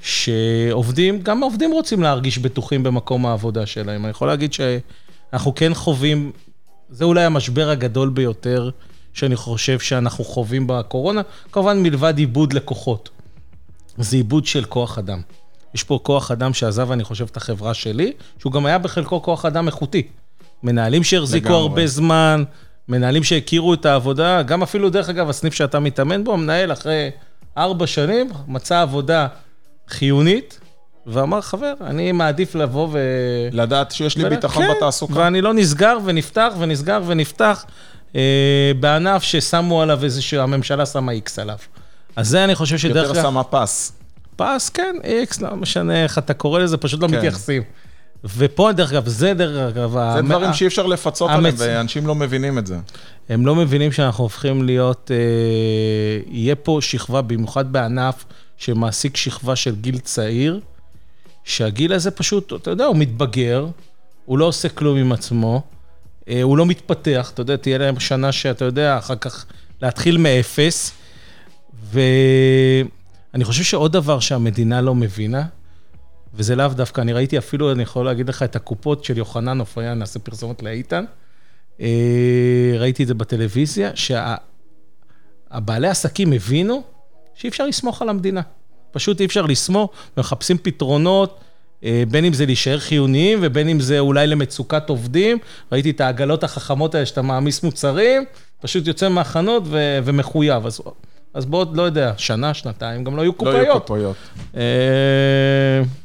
שעובדים, 0.00 1.22
גם 1.22 1.42
העובדים 1.42 1.72
רוצים 1.72 2.02
להרגיש 2.02 2.38
בטוחים 2.38 2.82
במקום 2.82 3.26
העבודה 3.26 3.66
שלהם. 3.66 4.04
אני 4.04 4.10
יכול 4.10 4.28
להגיד 4.28 4.52
שאנחנו 4.52 5.54
כן 5.54 5.74
חווים, 5.74 6.32
זה 6.90 7.04
אולי 7.04 7.24
המשבר 7.24 7.70
הגדול 7.70 8.08
ביותר 8.08 8.70
שאני 9.12 9.36
חושב 9.36 9.78
שאנחנו 9.78 10.24
חווים 10.24 10.66
בקורונה, 10.66 11.20
כמובן 11.52 11.82
מלבד 11.82 12.18
עיבוד 12.18 12.52
לקוחות. 12.52 13.08
זה 13.98 14.16
עיבוד 14.16 14.46
של 14.46 14.64
כוח 14.64 14.98
אדם. 14.98 15.20
יש 15.74 15.84
פה 15.84 16.00
כוח 16.02 16.30
אדם 16.30 16.54
שעזב, 16.54 16.92
אני 16.92 17.04
חושב, 17.04 17.26
את 17.30 17.36
החברה 17.36 17.74
שלי, 17.74 18.12
שהוא 18.38 18.52
גם 18.52 18.66
היה 18.66 18.78
בחלקו 18.78 19.22
כוח 19.22 19.44
אדם 19.44 19.66
איכותי. 19.66 20.02
מנהלים 20.62 21.04
שהחזיקו 21.04 21.48
לגמרי. 21.48 21.62
הרבה 21.62 21.86
זמן, 21.86 22.44
מנהלים 22.88 23.24
שהכירו 23.24 23.74
את 23.74 23.86
העבודה, 23.86 24.42
גם 24.42 24.62
אפילו, 24.62 24.90
דרך 24.90 25.08
אגב, 25.08 25.28
הסניף 25.28 25.54
שאתה 25.54 25.80
מתאמן 25.80 26.24
בו, 26.24 26.32
המנהל 26.32 26.72
אחרי 26.72 27.10
ארבע 27.58 27.86
שנים 27.86 28.30
מצא 28.46 28.80
עבודה 28.80 29.26
חיונית, 29.88 30.60
ואמר, 31.06 31.40
חבר, 31.40 31.72
אני 31.80 32.12
מעדיף 32.12 32.54
לבוא 32.54 32.88
ו... 32.92 32.98
לדעת 33.52 33.92
שיש 33.92 34.16
לי 34.16 34.24
ו- 34.24 34.30
ביטחון 34.30 34.64
כן, 34.66 34.72
בתעסוקה. 34.76 35.14
ואני 35.16 35.40
לא 35.40 35.54
נסגר 35.54 35.98
ונפתח 36.04 36.52
ונסגר 36.58 37.00
ונפתח 37.06 37.64
אה, 38.16 38.20
בענף 38.80 39.22
ששמו 39.22 39.82
עליו 39.82 40.04
איזשהו, 40.04 40.40
הממשלה 40.40 40.86
שמה 40.86 41.12
איקס 41.12 41.38
עליו. 41.38 41.56
אז 42.16 42.28
זה 42.28 42.44
אני 42.44 42.54
חושב 42.54 42.78
שדרך 42.78 43.08
יותר 43.08 43.20
אגב... 43.20 43.30
שמה 43.30 43.44
פס. 43.44 43.92
פס, 44.36 44.68
כן, 44.68 44.96
איקס, 45.04 45.40
לא 45.40 45.56
משנה 45.56 46.02
איך 46.02 46.18
אתה 46.18 46.34
קורא 46.34 46.58
לזה, 46.60 46.76
פשוט 46.76 47.02
לא 47.02 47.08
כן. 47.08 47.16
מתייחסים. 47.16 47.62
ופה, 48.36 48.72
דרך 48.72 48.92
אגב, 48.92 49.06
זה 49.08 49.34
דרך 49.34 49.76
אגב... 49.76 49.92
זה 49.92 49.98
המ- 50.00 50.28
דברים 50.28 50.52
שאי 50.52 50.66
אפשר 50.66 50.86
לפצות 50.86 51.30
עליהם, 51.30 51.54
המצ- 51.54 51.58
ואנשים 51.58 52.06
לא 52.06 52.14
מבינים 52.14 52.58
את 52.58 52.66
זה. 52.66 52.76
הם 53.28 53.46
לא 53.46 53.54
מבינים 53.54 53.92
שאנחנו 53.92 54.24
הופכים 54.24 54.62
להיות, 54.62 55.10
אה, 55.14 55.16
יהיה 56.30 56.54
פה 56.54 56.78
שכבה, 56.80 57.22
במיוחד 57.22 57.72
בענף 57.72 58.24
שמעסיק 58.58 59.16
שכבה 59.16 59.56
של 59.56 59.76
גיל 59.76 59.98
צעיר, 59.98 60.60
שהגיל 61.44 61.92
הזה 61.92 62.10
פשוט, 62.10 62.52
אתה 62.52 62.70
יודע, 62.70 62.84
הוא 62.84 62.96
מתבגר, 62.96 63.66
הוא 64.24 64.38
לא 64.38 64.44
עושה 64.44 64.68
כלום 64.68 64.98
עם 64.98 65.12
עצמו, 65.12 65.62
אה, 66.28 66.42
הוא 66.42 66.58
לא 66.58 66.66
מתפתח, 66.66 67.30
אתה 67.34 67.42
יודע, 67.42 67.56
תהיה 67.56 67.78
להם 67.78 68.00
שנה 68.00 68.32
שאתה 68.32 68.64
יודע, 68.64 68.98
אחר 68.98 69.16
כך 69.16 69.46
להתחיל 69.82 70.18
מאפס. 70.18 70.92
ואני 71.90 73.44
חושב 73.44 73.62
שעוד 73.64 73.92
דבר 73.92 74.20
שהמדינה 74.20 74.80
לא 74.80 74.94
מבינה, 74.94 75.46
וזה 76.34 76.56
לאו 76.56 76.68
דווקא, 76.68 77.00
אני 77.00 77.12
ראיתי 77.12 77.38
אפילו, 77.38 77.72
אני 77.72 77.82
יכול 77.82 78.04
להגיד 78.04 78.28
לך, 78.28 78.42
את 78.42 78.56
הקופות 78.56 79.04
של 79.04 79.18
יוחנן 79.18 79.60
אופיין, 79.60 79.98
נעשה 79.98 80.18
פרסומת 80.18 80.62
לאיתן. 80.62 81.04
אה, 81.80 82.74
ראיתי 82.78 83.02
את 83.02 83.08
זה 83.08 83.14
בטלוויזיה, 83.14 83.90
שהבעלי 85.50 85.88
עסקים 85.88 86.32
הבינו 86.32 86.82
שאי 87.38 87.48
אפשר 87.48 87.66
לסמוך 87.66 88.02
על 88.02 88.08
המדינה. 88.08 88.40
פשוט 88.90 89.20
אי 89.20 89.26
אפשר 89.26 89.42
לסמוך, 89.46 89.90
ומחפשים 90.16 90.58
פתרונות, 90.62 91.40
אה, 91.84 92.02
בין 92.10 92.24
אם 92.24 92.32
זה 92.32 92.46
להישאר 92.46 92.78
חיוניים 92.78 93.38
ובין 93.42 93.68
אם 93.68 93.80
זה 93.80 93.98
אולי 93.98 94.26
למצוקת 94.26 94.88
עובדים. 94.88 95.38
ראיתי 95.72 95.90
את 95.90 96.00
העגלות 96.00 96.44
החכמות 96.44 96.94
האלה 96.94 97.06
שאתה 97.06 97.22
מעמיס 97.22 97.62
מוצרים, 97.62 98.24
פשוט 98.60 98.86
יוצא 98.86 99.08
מהחנות 99.08 99.62
ו- 99.66 99.98
ומחויב. 100.04 100.66
אז, 100.66 100.80
אז 101.34 101.46
בעוד, 101.46 101.76
לא 101.76 101.82
יודע, 101.82 102.12
שנה, 102.16 102.54
שנתיים, 102.54 103.04
גם 103.04 103.16
לא 103.16 103.22
יהיו 103.22 103.32
לא 103.32 103.36
קופאיות. 103.36 103.66
יהיו 103.66 103.80
קופאיות. 103.80 104.16
אה, 104.56 104.62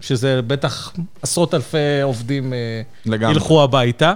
שזה 0.01 0.41
בטח 0.41 0.93
עשרות 1.21 1.53
אלפי 1.53 2.01
עובדים 2.03 2.53
אה, 2.53 2.81
לגמרי. 3.05 3.33
ילכו 3.33 3.63
הביתה. 3.63 4.13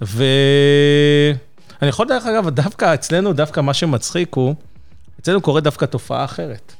ואני 0.00 1.88
יכול, 1.88 2.08
דרך 2.08 2.26
אגב, 2.26 2.48
דווקא 2.48 2.94
אצלנו, 2.94 3.32
דווקא 3.32 3.60
מה 3.60 3.74
שמצחיק 3.74 4.34
הוא, 4.34 4.54
אצלנו 5.24 5.40
קורה 5.40 5.60
דווקא 5.60 5.84
תופעה 5.84 6.24
אחרת. 6.24 6.72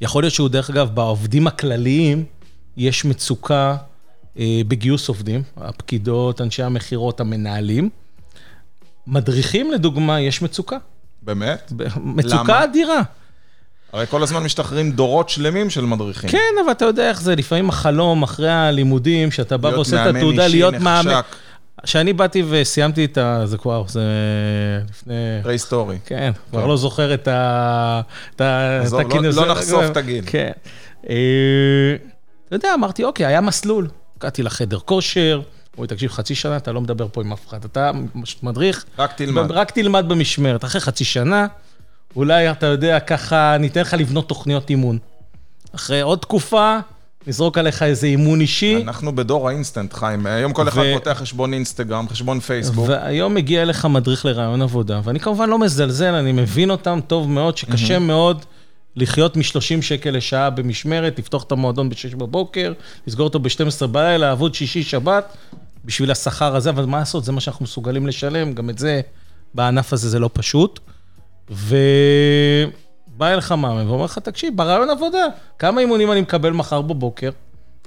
יכול 0.00 0.22
להיות 0.22 0.34
שהוא, 0.34 0.48
דרך 0.48 0.70
אגב, 0.70 0.94
בעובדים 0.94 1.46
הכלליים, 1.46 2.24
יש 2.76 3.04
מצוקה 3.04 3.76
אה, 4.38 4.60
בגיוס 4.68 5.08
עובדים, 5.08 5.42
הפקידות, 5.56 6.40
אנשי 6.40 6.62
המכירות, 6.62 7.20
המנהלים. 7.20 7.90
מדריכים, 9.06 9.72
לדוגמה, 9.72 10.20
יש 10.20 10.42
מצוקה. 10.42 10.76
באמת? 11.22 11.72
מצוקה 11.96 12.42
למה? 12.42 12.64
אדירה. 12.64 13.02
הרי 13.92 14.06
כל 14.06 14.22
הזמן 14.22 14.42
משתחררים 14.42 14.92
דורות 14.92 15.28
שלמים 15.28 15.70
של 15.70 15.84
מדריכים. 15.84 16.30
כן, 16.30 16.54
אבל 16.64 16.72
אתה 16.72 16.84
יודע 16.84 17.08
איך 17.08 17.20
זה, 17.20 17.36
לפעמים 17.36 17.68
החלום 17.68 18.22
אחרי 18.22 18.50
הלימודים, 18.50 19.30
שאתה 19.30 19.56
בא 19.56 19.68
להיות 19.68 19.76
ועושה 19.76 19.96
את 19.96 20.06
מאמן 20.06 20.16
התעודה, 20.16 20.44
אישי, 20.44 20.56
להיות 20.56 20.74
מאמן. 20.74 21.10
נחשק. 21.10 21.36
כשאני 21.82 22.12
באתי 22.12 22.42
וסיימתי 22.48 23.04
את 23.04 23.18
ה... 23.18 23.42
זה 23.46 23.58
כבר, 23.58 23.84
זה 23.88 24.02
לפני... 24.90 25.14
פרה-היסטורי. 25.42 25.98
כן, 26.06 26.32
כבר 26.50 26.66
לא 26.66 26.76
זוכר 26.76 27.14
את 27.14 27.28
ה... 27.28 28.00
את 28.36 28.40
ה- 28.40 28.80
עזוב, 28.82 29.00
את 29.00 29.06
לא- 29.06 29.10
הכינוס- 29.10 29.36
לא 29.36 29.50
נחשוף 29.52 29.84
את 29.90 29.96
הגיל. 29.96 30.24
כן. 30.26 30.50
אה, 31.10 31.14
אתה 32.48 32.56
יודע, 32.56 32.74
אמרתי, 32.74 33.04
אוקיי, 33.04 33.26
היה 33.26 33.40
מסלול. 33.40 33.88
הגעתי 34.20 34.42
לחדר 34.42 34.78
כושר, 34.78 35.40
אוי, 35.78 35.86
תקשיב, 35.86 36.10
חצי 36.10 36.34
שנה 36.34 36.56
אתה 36.56 36.72
לא 36.72 36.80
מדבר 36.80 37.06
פה 37.12 37.20
עם 37.20 37.32
אף 37.32 37.48
אחד. 37.48 37.64
אתה 37.64 37.90
מדריך, 38.42 38.84
רק 38.98 39.12
תלמד. 39.12 39.50
רק 39.50 39.70
תלמד 39.70 40.08
במשמרת. 40.08 40.64
אחרי 40.64 40.80
חצי 40.80 41.04
שנה, 41.04 41.46
אולי 42.16 42.50
אתה 42.50 42.66
יודע, 42.66 43.00
ככה, 43.00 43.56
ניתן 43.58 43.80
לך 43.80 43.94
לבנות 43.94 44.28
תוכניות 44.28 44.70
אימון. 44.70 44.98
אחרי 45.74 46.00
עוד 46.00 46.18
תקופה, 46.18 46.78
נזרוק 47.26 47.58
עליך 47.58 47.82
איזה 47.82 48.06
אימון 48.06 48.40
אישי. 48.40 48.82
אנחנו 48.82 49.14
בדור 49.14 49.48
האינסטנט, 49.48 49.92
חיים. 49.92 50.26
היום 50.26 50.52
כל 50.52 50.68
אחד 50.68 50.82
ו- 50.86 50.94
פותח 50.94 51.18
חשבון 51.18 51.54
אינסטגרם, 51.54 52.08
חשבון 52.08 52.40
פייסבוק. 52.40 52.88
והיום 52.88 53.34
מגיע 53.34 53.62
אליך 53.62 53.84
מדריך 53.84 54.26
לראיון 54.26 54.62
עבודה, 54.62 55.00
ואני 55.04 55.20
כמובן 55.20 55.48
לא 55.48 55.58
מזלזל, 55.58 56.14
אני 56.14 56.32
מבין 56.32 56.70
אותם 56.70 57.00
טוב 57.06 57.28
מאוד, 57.30 57.56
שקשה 57.56 57.98
מאוד 57.98 58.44
לחיות 58.96 59.36
מ-30 59.36 59.82
שקל 59.82 60.10
לשעה 60.10 60.50
במשמרת, 60.50 61.18
לפתוח 61.18 61.42
את 61.42 61.52
המועדון 61.52 61.88
ב-6 61.88 62.16
בבוקר, 62.16 62.72
לסגור 63.06 63.24
אותו 63.24 63.38
ב-12 63.38 63.86
בלילה, 63.86 64.18
לעבוד 64.18 64.54
שישי-שבת, 64.54 65.36
בשביל 65.84 66.10
השכר 66.10 66.56
הזה, 66.56 66.70
אבל 66.70 66.84
מה 66.84 66.98
לעשות, 66.98 67.24
זה 67.24 67.32
מה 67.32 67.40
שאנחנו 67.40 67.62
מסוגלים 67.64 68.06
לשלם, 68.06 68.52
גם 68.52 68.70
את 68.70 68.78
זה, 68.78 69.00
בענף 69.54 69.92
הזה 69.92 70.08
זה 70.08 70.18
לא 70.18 70.30
פשוט. 70.32 70.80
ובא 73.16 73.32
אליך 73.32 73.52
מאמן 73.52 73.88
ואומר 73.88 74.04
לך, 74.04 74.18
תקשיב, 74.18 74.56
ברעיון 74.56 74.90
עבודה, 74.90 75.26
כמה 75.58 75.80
אימונים 75.80 76.12
אני 76.12 76.20
מקבל 76.20 76.50
מחר 76.50 76.82
בבוקר? 76.82 77.30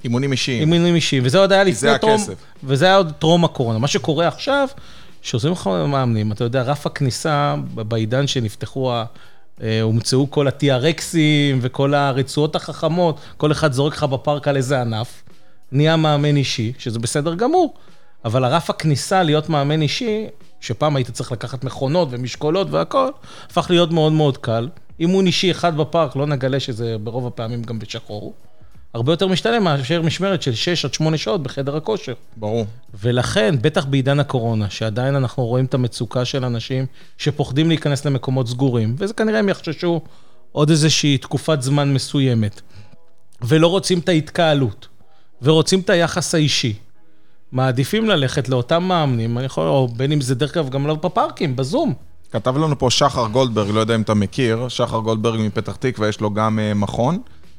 אימונים 0.04 0.32
אישיים. 0.32 0.60
אימונים 0.62 0.96
אישיים, 0.96 1.24
וזה 1.26 1.38
עוד 1.40 1.52
היה 1.52 1.64
לפני 1.64 1.74
זה 1.76 1.98
טרום, 2.02 2.14
הכסף. 2.14 2.34
וזה 2.64 2.86
היה 2.86 2.96
עוד 2.96 3.12
טרום 3.20 3.46
הקורונה. 3.46 3.80
מה 3.80 3.88
שקורה 3.88 4.28
עכשיו, 4.28 4.68
שעוזרים 5.22 5.54
לך 5.54 5.68
מאמנים, 5.68 6.32
אתה 6.32 6.44
יודע, 6.44 6.62
רף 6.62 6.86
הכניסה 6.86 7.56
בעידן 7.74 8.28
שנפתחו, 8.28 8.92
ה- 8.94 9.06
אה, 9.64 9.82
הומצאו 9.82 10.32
כל 10.32 10.48
ה-TRXים 10.48 11.16
וכל 11.62 11.94
הרצועות 11.94 12.56
החכמות, 12.56 13.20
כל 13.38 13.52
אחד 13.52 13.72
זורק 13.74 13.94
לך 13.94 14.04
בפארק 14.04 14.48
על 14.48 14.58
איזה 14.58 14.82
ענף, 14.82 15.24
נהיה 15.72 15.96
מאמן 15.96 16.36
אישי, 16.38 16.74
שזה 16.78 17.00
בסדר 17.00 17.36
גמור, 17.36 17.74
אבל 18.26 18.44
הרף 18.44 18.70
הכניסה 18.70 19.24
להיות 19.24 19.50
מאמן 19.50 19.82
אישי, 19.82 20.28
שפעם 20.60 20.96
היית 20.96 21.12
צריך 21.12 21.32
לקחת 21.32 21.64
מכונות 21.64 22.08
ומשקולות 22.12 22.68
והכול, 22.72 23.12
הפך 23.50 23.68
להיות 23.70 23.92
מאוד 23.92 24.12
מאוד 24.12 24.38
קל. 24.38 24.68
אימון 25.00 25.26
אישי 25.26 25.52
אחד 25.52 25.78
בפארק, 25.78 26.16
לא 26.16 26.26
נגלה 26.26 26.60
שזה 26.60 26.98
ברוב 27.04 27.28
הפעמים 27.28 27.64
גם 27.64 27.80
בשחור. 27.80 28.34
הרבה 28.94 29.14
יותר 29.14 29.28
משתלם 29.28 29.64
מאשר 29.64 30.02
משמרת 30.02 30.42
של 30.42 30.54
6 30.56 30.86
עד 30.86 30.94
8 30.94 31.18
שעות 31.18 31.44
בחדר 31.44 31.76
הכושר. 31.76 32.14
ברור. 32.38 32.66
ולכן, 32.94 33.56
בטח 33.62 33.86
בעידן 33.86 34.20
הקורונה, 34.20 34.70
שעדיין 34.70 35.16
אנחנו 35.16 35.46
רואים 35.46 35.66
את 35.66 35.74
המצוקה 35.74 36.26
של 36.26 36.46
אנשים 36.46 36.86
שפוחדים 37.18 37.68
להיכנס 37.68 38.06
למקומות 38.06 38.48
סגורים, 38.48 38.96
וזה 38.98 39.14
כנראה 39.14 39.40
הם 39.40 39.50
יחששו 39.50 40.02
עוד 40.52 40.70
איזושהי 40.70 41.18
תקופת 41.18 41.62
זמן 41.62 41.94
מסוימת, 41.94 42.62
ולא 43.42 43.68
רוצים 43.68 44.00
את 44.00 44.10
ההתקהלות, 44.10 44.88
ורוצים 45.42 45.80
את 45.80 45.90
היחס 45.90 46.36
האישי. 46.36 46.74
מעדיפים 47.52 48.10
ללכת 48.10 48.50
לאותם 48.50 48.84
מאמנים, 48.84 49.38
אני 49.38 49.46
יכול, 49.46 49.68
או 49.68 49.88
בין 49.88 50.12
אם 50.12 50.22
זה 50.22 50.36
דרך 50.36 50.58
אגב 50.58 50.70
גם 50.70 50.88
לא 50.88 50.96
בפארקים, 50.96 51.56
בזום. 51.56 51.94
כתב 52.32 52.58
לנו 52.58 52.80
פה 52.80 52.90
שחר 52.90 53.28
גולדברג, 53.28 53.70
לא 53.70 53.80
יודע 53.80 53.96
אם 53.96 54.02
אתה 54.02 54.14
מכיר, 54.14 54.68
שחר 54.68 55.00
גולדברג 55.00 55.40
מפתח 55.40 55.76
תקווה, 55.76 56.08
יש 56.08 56.22
לו 56.22 56.34
גם 56.34 56.60
אה, 56.60 56.74
מכון, 56.74 57.18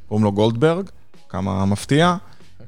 קוראים 0.08 0.24
לו 0.24 0.32
גולדברג, 0.32 0.88
כמה 1.28 1.64
מפתיע. 1.64 2.16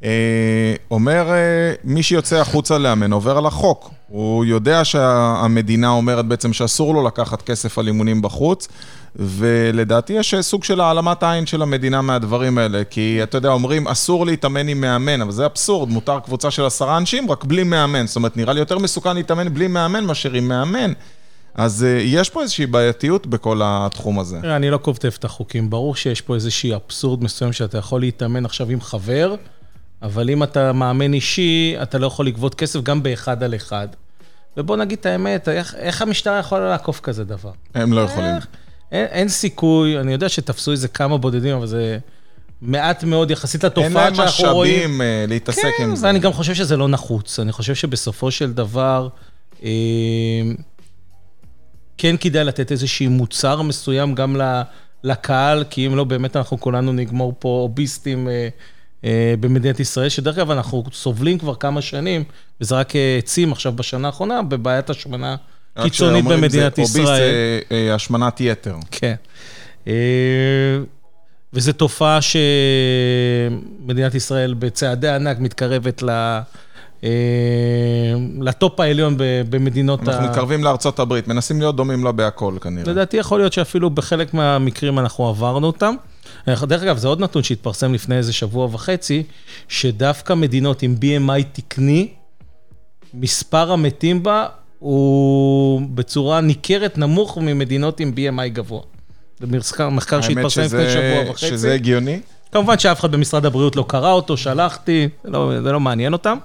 אה, 0.05 0.75
אומר, 0.91 1.31
אה, 1.31 1.73
מי 1.85 2.03
שיוצא 2.03 2.41
החוצה 2.41 2.79
לאמן 2.79 3.13
עובר 3.13 3.39
על 3.39 3.47
החוק. 3.47 3.91
הוא 4.09 4.45
יודע 4.45 4.85
שהמדינה 4.85 5.89
אומרת 5.89 6.27
בעצם 6.27 6.53
שאסור 6.53 6.95
לו 6.95 7.07
לקחת 7.07 7.43
כסף 7.43 7.79
על 7.79 7.87
אימונים 7.87 8.23
בחוץ, 8.23 8.69
ולדעתי 9.17 10.13
יש 10.13 10.35
סוג 10.41 10.65
של 10.65 10.81
העלמת 10.81 11.23
עין 11.23 11.47
של 11.47 11.63
המדינה 11.63 12.03
מהדברים 12.03 12.59
האלה, 12.59 12.85
כי 12.91 13.23
אתה 13.23 13.39
יודע, 13.39 13.49
אומרים, 13.49 13.89
אסור 13.89 14.27
להתאמן 14.27 14.69
עם 14.69 14.81
מאמן, 14.81 15.21
אבל 15.21 15.33
זה 15.33 15.47
אבסורד, 15.47 15.89
מותר 15.89 16.21
קבוצה 16.21 16.51
של 16.51 16.65
עשרה 16.65 16.97
אנשים, 16.97 17.31
רק 17.31 17.45
בלי 17.45 17.65
מאמן. 17.65 18.07
זאת 18.07 18.17
אומרת, 18.17 18.37
נראה 18.37 18.53
לי 18.53 18.61
יותר 18.61 18.79
מסוכן 18.79 19.15
להתאמן 19.15 19.55
בלי 19.55 19.67
מאמן 19.67 20.05
מאשר 20.05 20.33
עם 20.33 20.49
מאמן. 20.49 20.93
אז 21.55 21.87
uh, 21.89 22.03
יש 22.03 22.31
פה 22.31 22.43
איזושהי 22.43 22.67
בעייתיות 22.67 23.27
בכל 23.27 23.61
התחום 23.65 24.19
הזה. 24.19 24.39
אני 24.57 24.71
לא 24.71 24.79
כותב 24.83 25.11
את 25.19 25.25
החוקים, 25.25 25.71
ברור 25.71 25.97
שיש 25.97 26.21
פה 26.21 26.35
איזשהי 26.35 26.75
אבסורד 26.75 27.25
מסוים 27.25 27.53
שאתה 27.53 27.79
יכול 27.79 28.01
להתאמן 28.01 28.45
עכשיו 28.45 28.71
עם 28.71 28.81
חבר, 28.81 29.35
אבל 30.03 30.31
אם 30.31 30.43
אתה 30.43 30.73
מאמן 30.73 31.15
אישי, 31.15 31.75
אתה 31.83 31.99
לא 31.99 32.07
יכול 32.07 32.27
לגבות 32.27 32.55
כסף 32.55 32.81
גם 32.83 33.03
באחד 33.03 33.43
על 33.43 33.55
אחד. 33.55 33.89
ובוא 34.57 34.77
נגיד 34.77 34.99
את 34.99 35.07
האמת, 35.07 35.49
איך, 35.49 35.75
איך 35.75 36.03
המשטרה 36.03 36.39
יכולה 36.39 36.69
לעקוף 36.69 37.01
כזה 37.01 37.25
דבר? 37.25 37.53
הם 37.75 37.93
לא 37.93 38.01
יכולים. 38.01 38.35
איך? 38.35 38.47
אין, 38.93 39.07
אין 39.11 39.29
סיכוי, 39.29 40.01
אני 40.01 40.13
יודע 40.13 40.29
שתפסו 40.29 40.73
איזה 40.73 40.89
כמה 40.89 41.19
בודדים, 41.19 41.57
אבל 41.57 41.67
זה 41.67 41.99
מעט 42.63 43.05
מאוד 43.05 43.31
יחסית 43.31 43.65
אין 43.65 43.73
לתופעה 43.73 44.05
להם 44.05 44.15
שאנחנו 44.15 44.55
רואים. 44.55 44.91
משאבים 44.91 45.01
uh, 45.01 45.05
להתעסק 45.29 45.63
כן, 45.79 45.85
עם 45.85 45.97
זה. 45.97 46.07
ואני 46.07 46.19
גם 46.19 46.33
חושב 46.33 46.55
שזה 46.55 46.77
לא 46.77 46.89
נחוץ. 46.89 47.39
אני 47.39 47.53
חושב 47.53 47.75
שבסופו 47.75 48.31
של 48.31 48.53
דבר, 48.53 49.09
אה, 49.65 49.71
כן 52.03 52.17
כדאי 52.21 52.45
לתת 52.45 52.73
איזשהו 52.73 53.11
מוצר 53.11 53.63
מסוים 53.63 54.15
גם 54.15 54.41
לקהל, 55.05 55.65
כי 55.71 55.87
אם 55.87 55.97
לא, 55.97 56.05
באמת 56.05 56.37
אנחנו 56.37 56.61
כולנו 56.61 56.93
נגמור 56.93 57.35
פה 57.39 57.49
אוביסטים 57.49 58.29
אה, 58.29 58.49
אה, 59.05 59.35
במדינת 59.41 59.81
ישראל, 59.81 60.09
שדרך 60.09 60.39
אגב 60.39 60.51
אנחנו 60.51 60.85
סובלים 60.93 61.39
כבר 61.39 61.55
כמה 61.55 61.83
שנים, 61.83 62.25
וזה 62.61 62.75
רק 62.75 62.97
אה, 62.97 63.15
העצים 63.15 63.53
עכשיו 63.53 63.73
בשנה 63.73 64.09
האחרונה, 64.09 64.43
בבעיית 64.43 64.91
השמנה 64.91 65.37
קיצונית 65.83 66.25
במדינת 66.25 66.77
זה 66.77 66.83
אוביסט, 66.83 66.99
ישראל. 66.99 67.21
אה, 67.21 67.61
אה, 67.77 67.95
השמנת 67.95 68.41
יתר. 68.41 68.77
כן. 68.91 69.15
אה, 69.87 69.93
וזו 71.53 71.73
תופעה 71.73 72.19
שמדינת 73.83 74.15
ישראל 74.15 74.55
בצעדי 74.55 75.09
ענק 75.09 75.39
מתקרבת 75.39 76.03
ל... 76.03 76.11
אה, 76.11 76.41
לטופ 78.41 78.81
העליון 78.81 79.17
במדינות 79.51 80.09
אנחנו 80.09 80.25
מתקרבים 80.29 80.65
לארצות 80.65 80.99
הברית, 80.99 81.29
מנסים 81.29 81.59
להיות 81.59 81.77
דומים 81.77 82.05
לה 82.05 82.13
בהכל 82.13 82.55
כנראה. 82.61 82.93
לדעתי 82.93 83.17
יכול 83.17 83.41
להיות 83.41 83.53
שאפילו 83.53 83.91
בחלק 83.91 84.35
מהמקרים 84.35 84.99
אנחנו 84.99 85.29
עברנו 85.29 85.67
אותם. 85.67 85.95
דרך 86.47 86.83
אגב, 86.83 86.97
זה 86.97 87.09
עוד 87.09 87.21
נתון 87.21 87.43
שהתפרסם 87.43 87.95
לפני 87.95 88.17
איזה 88.17 88.33
שבוע 88.33 88.69
וחצי, 88.73 89.23
שדווקא 89.69 90.33
מדינות 90.33 90.83
עם 90.83 90.97
BMI 91.01 91.43
תקני, 91.53 92.09
מספר 93.15 93.73
המתים 93.73 94.23
בה 94.23 94.47
הוא 94.79 95.81
בצורה 95.95 96.41
ניכרת 96.41 96.99
נמוך 96.99 97.39
ממדינות 97.39 98.01
עם 98.01 98.13
BMI 98.17 98.49
גבוה. 98.49 98.81
זה 99.41 99.47
מחקר, 99.47 100.15
האמת 100.15 100.23
שהתפרסם 100.23 100.61
לפני 100.63 100.91
שבוע 100.91 101.31
וחצי. 101.31 101.49
שזה 101.49 101.75
הגיוני. 101.75 102.21
כמובן 102.53 102.79
שאף 102.79 103.01
אחד 103.01 103.13
במשרד 103.13 103.47
הבריאות 103.47 103.77
לא 103.77 103.85
קרא 103.89 104.13
אותו, 104.13 104.37
שלחתי, 104.37 105.09
לא, 105.25 105.53
זה 105.63 105.73
לא 105.73 105.81
מעניין 105.81 106.13
אותם. 106.13 106.39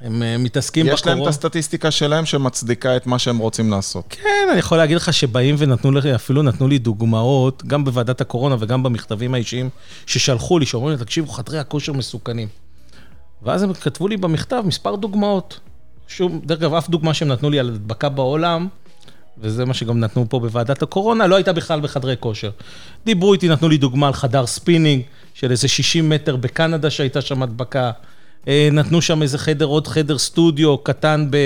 הם 0.00 0.22
אה, 0.22 0.38
מתעסקים 0.38 0.86
יש 0.86 0.90
להם 0.90 0.98
את 0.98 1.04
בקורונה. 1.06 1.30
הסטטיסטיקה 1.30 1.90
שלהם 1.90 2.26
שמצדיקה 2.26 2.96
את 2.96 3.06
מה 3.06 3.18
שהם 3.18 3.38
רוצים 3.38 3.70
לעשות. 3.70 4.04
כן, 4.08 4.48
אני 4.50 4.58
יכול 4.58 4.78
להגיד 4.78 4.96
לך 4.96 5.12
שבאים 5.12 5.54
ונתנו 5.58 5.90
לי, 5.90 6.14
אפילו 6.14 6.42
נתנו 6.42 6.68
לי 6.68 6.78
דוגמאות, 6.78 7.64
גם 7.66 7.84
בוועדת 7.84 8.20
הקורונה 8.20 8.56
וגם 8.58 8.82
במכתבים 8.82 9.34
האישיים 9.34 9.70
ששלחו 10.06 10.58
לי, 10.58 10.66
שאומרים 10.66 10.96
לי, 10.98 11.04
תקשיבו, 11.04 11.32
חדרי 11.32 11.58
הכושר 11.58 11.92
מסוכנים. 11.92 12.48
ואז 13.42 13.62
הם 13.62 13.72
כתבו 13.72 14.08
לי 14.08 14.16
במכתב 14.16 14.62
מספר 14.66 14.96
דוגמאות. 14.96 15.60
שוב, 16.08 16.40
דרך 16.44 16.58
אגב, 16.58 16.74
אף 16.74 16.88
דוגמה 16.88 17.14
שהם 17.14 17.28
נתנו 17.28 17.50
לי 17.50 17.58
על 17.58 17.68
הדבקה 17.68 18.08
בעולם, 18.08 18.68
וזה 19.38 19.64
מה 19.64 19.74
שגם 19.74 20.00
נתנו 20.00 20.26
פה 20.28 20.40
בוועדת 20.40 20.82
הקורונה, 20.82 21.26
לא 21.26 21.36
הייתה 21.36 21.52
בכלל 21.52 21.80
בחדרי 21.80 22.16
כושר. 22.20 22.50
דיברו 23.06 23.32
איתי, 23.32 23.48
נתנו 23.48 23.68
לי 23.68 23.76
דוגמה 23.76 24.06
על 24.06 24.12
חדר 24.12 24.46
ספינינג 24.46 25.02
של 25.34 25.50
איזה 25.50 25.68
60 25.68 26.08
מטר 26.08 26.36
בקנדה 26.36 26.90
שהייתה 26.90 27.20
שם 27.20 27.42
הדבקה. 27.42 27.90
אה, 28.48 28.68
נתנו 28.72 29.02
שם 29.02 29.22
איזה 29.22 29.38
חדר, 29.38 29.64
עוד 29.64 29.86
חדר 29.86 30.18
סטודיו 30.18 30.78
קטן 30.78 31.26
ב... 31.30 31.36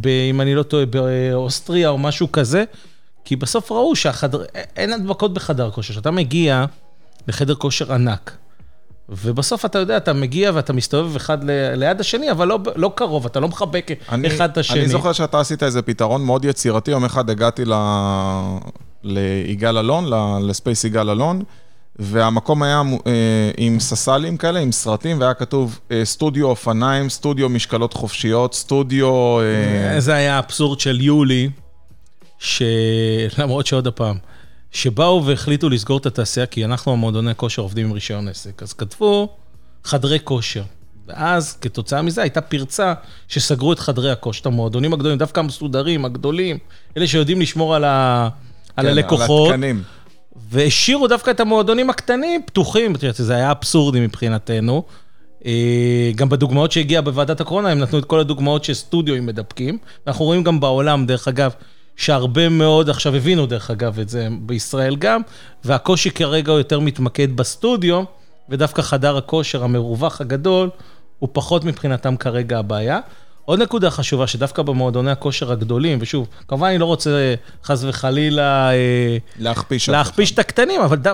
ב... 0.00 0.06
אם 0.30 0.40
אני 0.40 0.54
לא 0.54 0.62
טועה, 0.62 0.84
באוסטריה 0.86 1.88
או 1.88 1.98
משהו 1.98 2.32
כזה. 2.32 2.64
כי 3.24 3.36
בסוף 3.36 3.72
ראו 3.72 3.96
שהחדר... 3.96 4.44
אין 4.76 4.92
הדבקות 4.92 5.34
בחדר 5.34 5.70
כושר. 5.70 5.92
כשאתה 5.92 6.10
מגיע 6.10 6.64
לחדר 7.28 7.54
כושר 7.54 7.92
ענק, 7.92 8.36
ובסוף 9.08 9.64
אתה 9.64 9.78
יודע, 9.78 9.96
אתה 9.96 10.12
מגיע 10.12 10.50
ואתה 10.54 10.72
מסתובב 10.72 11.16
אחד 11.16 11.44
ל- 11.44 11.74
ליד 11.74 12.00
השני, 12.00 12.30
אבל 12.30 12.48
לא, 12.48 12.58
לא 12.76 12.92
קרוב, 12.94 13.26
אתה 13.26 13.40
לא 13.40 13.48
מחבק 13.48 13.90
אני- 14.12 14.28
אחד 14.28 14.50
את 14.50 14.58
השני. 14.58 14.80
אני 14.80 14.88
זוכר 14.88 15.12
שאתה 15.12 15.40
עשית 15.40 15.62
איזה 15.62 15.82
פתרון 15.82 16.24
מאוד 16.24 16.44
יצירתי, 16.44 16.90
יום 16.90 17.04
אחד 17.04 17.30
הגעתי 17.30 17.64
ל- 17.64 17.72
ליגאל 19.02 19.78
אלון, 19.78 20.04
לספייס 20.48 20.84
יגאל 20.84 21.10
אלון, 21.10 21.42
והמקום 21.98 22.62
היה 22.62 22.82
אה, 23.06 23.50
עם 23.56 23.80
ססלים 23.80 24.36
כאלה, 24.36 24.60
עם 24.60 24.72
סרטים, 24.72 25.20
והיה 25.20 25.34
כתוב 25.34 25.78
אה, 25.90 26.04
סטודיו 26.04 26.46
אופניים, 26.46 27.08
סטודיו 27.08 27.48
משקלות 27.48 27.92
חופשיות, 27.92 28.54
סטודיו... 28.54 29.40
אה... 29.40 30.00
זה 30.00 30.14
היה 30.14 30.36
האבסורד 30.36 30.80
של 30.80 31.00
יולי, 31.00 31.50
שלמרות 32.38 33.66
שעוד 33.66 33.88
פעם, 33.88 34.16
שבאו 34.70 35.26
והחליטו 35.26 35.68
לסגור 35.68 35.98
את 35.98 36.06
התעשייה, 36.06 36.46
כי 36.46 36.64
אנחנו 36.64 36.92
המועדוני 36.92 37.34
כושר 37.36 37.62
עובדים 37.62 37.86
עם 37.86 37.92
רישיון 37.92 38.28
עסק, 38.28 38.62
אז 38.62 38.72
כתבו 38.72 39.28
חדרי 39.84 40.18
כושר. 40.24 40.62
ואז 41.06 41.56
כתוצאה 41.60 42.02
מזה 42.02 42.22
הייתה 42.22 42.40
פרצה 42.40 42.94
שסגרו 43.28 43.72
את 43.72 43.78
חדרי 43.78 44.10
הכושר, 44.10 44.40
את 44.40 44.46
המועדונים 44.46 44.92
הגדולים, 44.92 45.18
דווקא 45.18 45.40
המסודרים, 45.40 46.04
הגדולים, 46.04 46.58
אלה 46.96 47.06
שיודעים 47.06 47.40
לשמור 47.40 47.74
על, 47.74 47.84
ה... 47.84 48.28
כן, 48.66 48.72
על 48.76 48.86
הלקוחות. 48.86 49.48
על 49.48 49.54
התקנים. 49.54 49.82
והשאירו 50.36 51.08
דווקא 51.08 51.30
את 51.30 51.40
המועדונים 51.40 51.90
הקטנים 51.90 52.42
פתוחים, 52.46 52.92
זה 53.12 53.34
היה 53.34 53.50
אבסורדי 53.50 54.00
מבחינתנו. 54.00 54.82
אה, 55.46 56.10
גם 56.16 56.28
בדוגמאות 56.28 56.72
שהגיעה 56.72 57.02
בוועדת 57.02 57.40
הקורונה, 57.40 57.70
הם 57.70 57.78
נתנו 57.78 57.98
את 57.98 58.04
כל 58.04 58.20
הדוגמאות 58.20 58.64
שסטודיו 58.64 59.22
מדבקים. 59.22 59.78
אנחנו 60.06 60.24
רואים 60.24 60.42
גם 60.42 60.60
בעולם, 60.60 61.06
דרך 61.06 61.28
אגב, 61.28 61.52
שהרבה 61.96 62.48
מאוד, 62.48 62.90
עכשיו 62.90 63.14
הבינו 63.14 63.46
דרך 63.46 63.70
אגב 63.70 64.00
את 64.00 64.08
זה 64.08 64.28
בישראל 64.40 64.96
גם, 64.96 65.20
והקושי 65.64 66.10
כרגע 66.10 66.52
הוא 66.52 66.58
יותר 66.58 66.80
מתמקד 66.80 67.36
בסטודיו, 67.36 68.02
ודווקא 68.48 68.82
חדר 68.82 69.16
הכושר 69.16 69.64
המרווח 69.64 70.20
הגדול, 70.20 70.70
הוא 71.18 71.28
פחות 71.32 71.64
מבחינתם 71.64 72.16
כרגע 72.16 72.58
הבעיה. 72.58 73.00
עוד 73.44 73.62
נקודה 73.62 73.90
חשובה, 73.90 74.26
שדווקא 74.26 74.62
במועדוני 74.62 75.10
הכושר 75.10 75.52
הגדולים, 75.52 75.98
ושוב, 76.00 76.28
כמובן 76.48 76.68
אני 76.68 76.78
לא 76.78 76.84
רוצה 76.84 77.34
חס 77.64 77.84
וחלילה... 77.84 78.72
אה, 78.72 79.16
להכפיש, 79.38 79.88
להכפיש 79.88 80.32
את 80.32 80.38
הקטנים, 80.38 80.80
אבל 80.80 80.96
דו, 80.96 81.10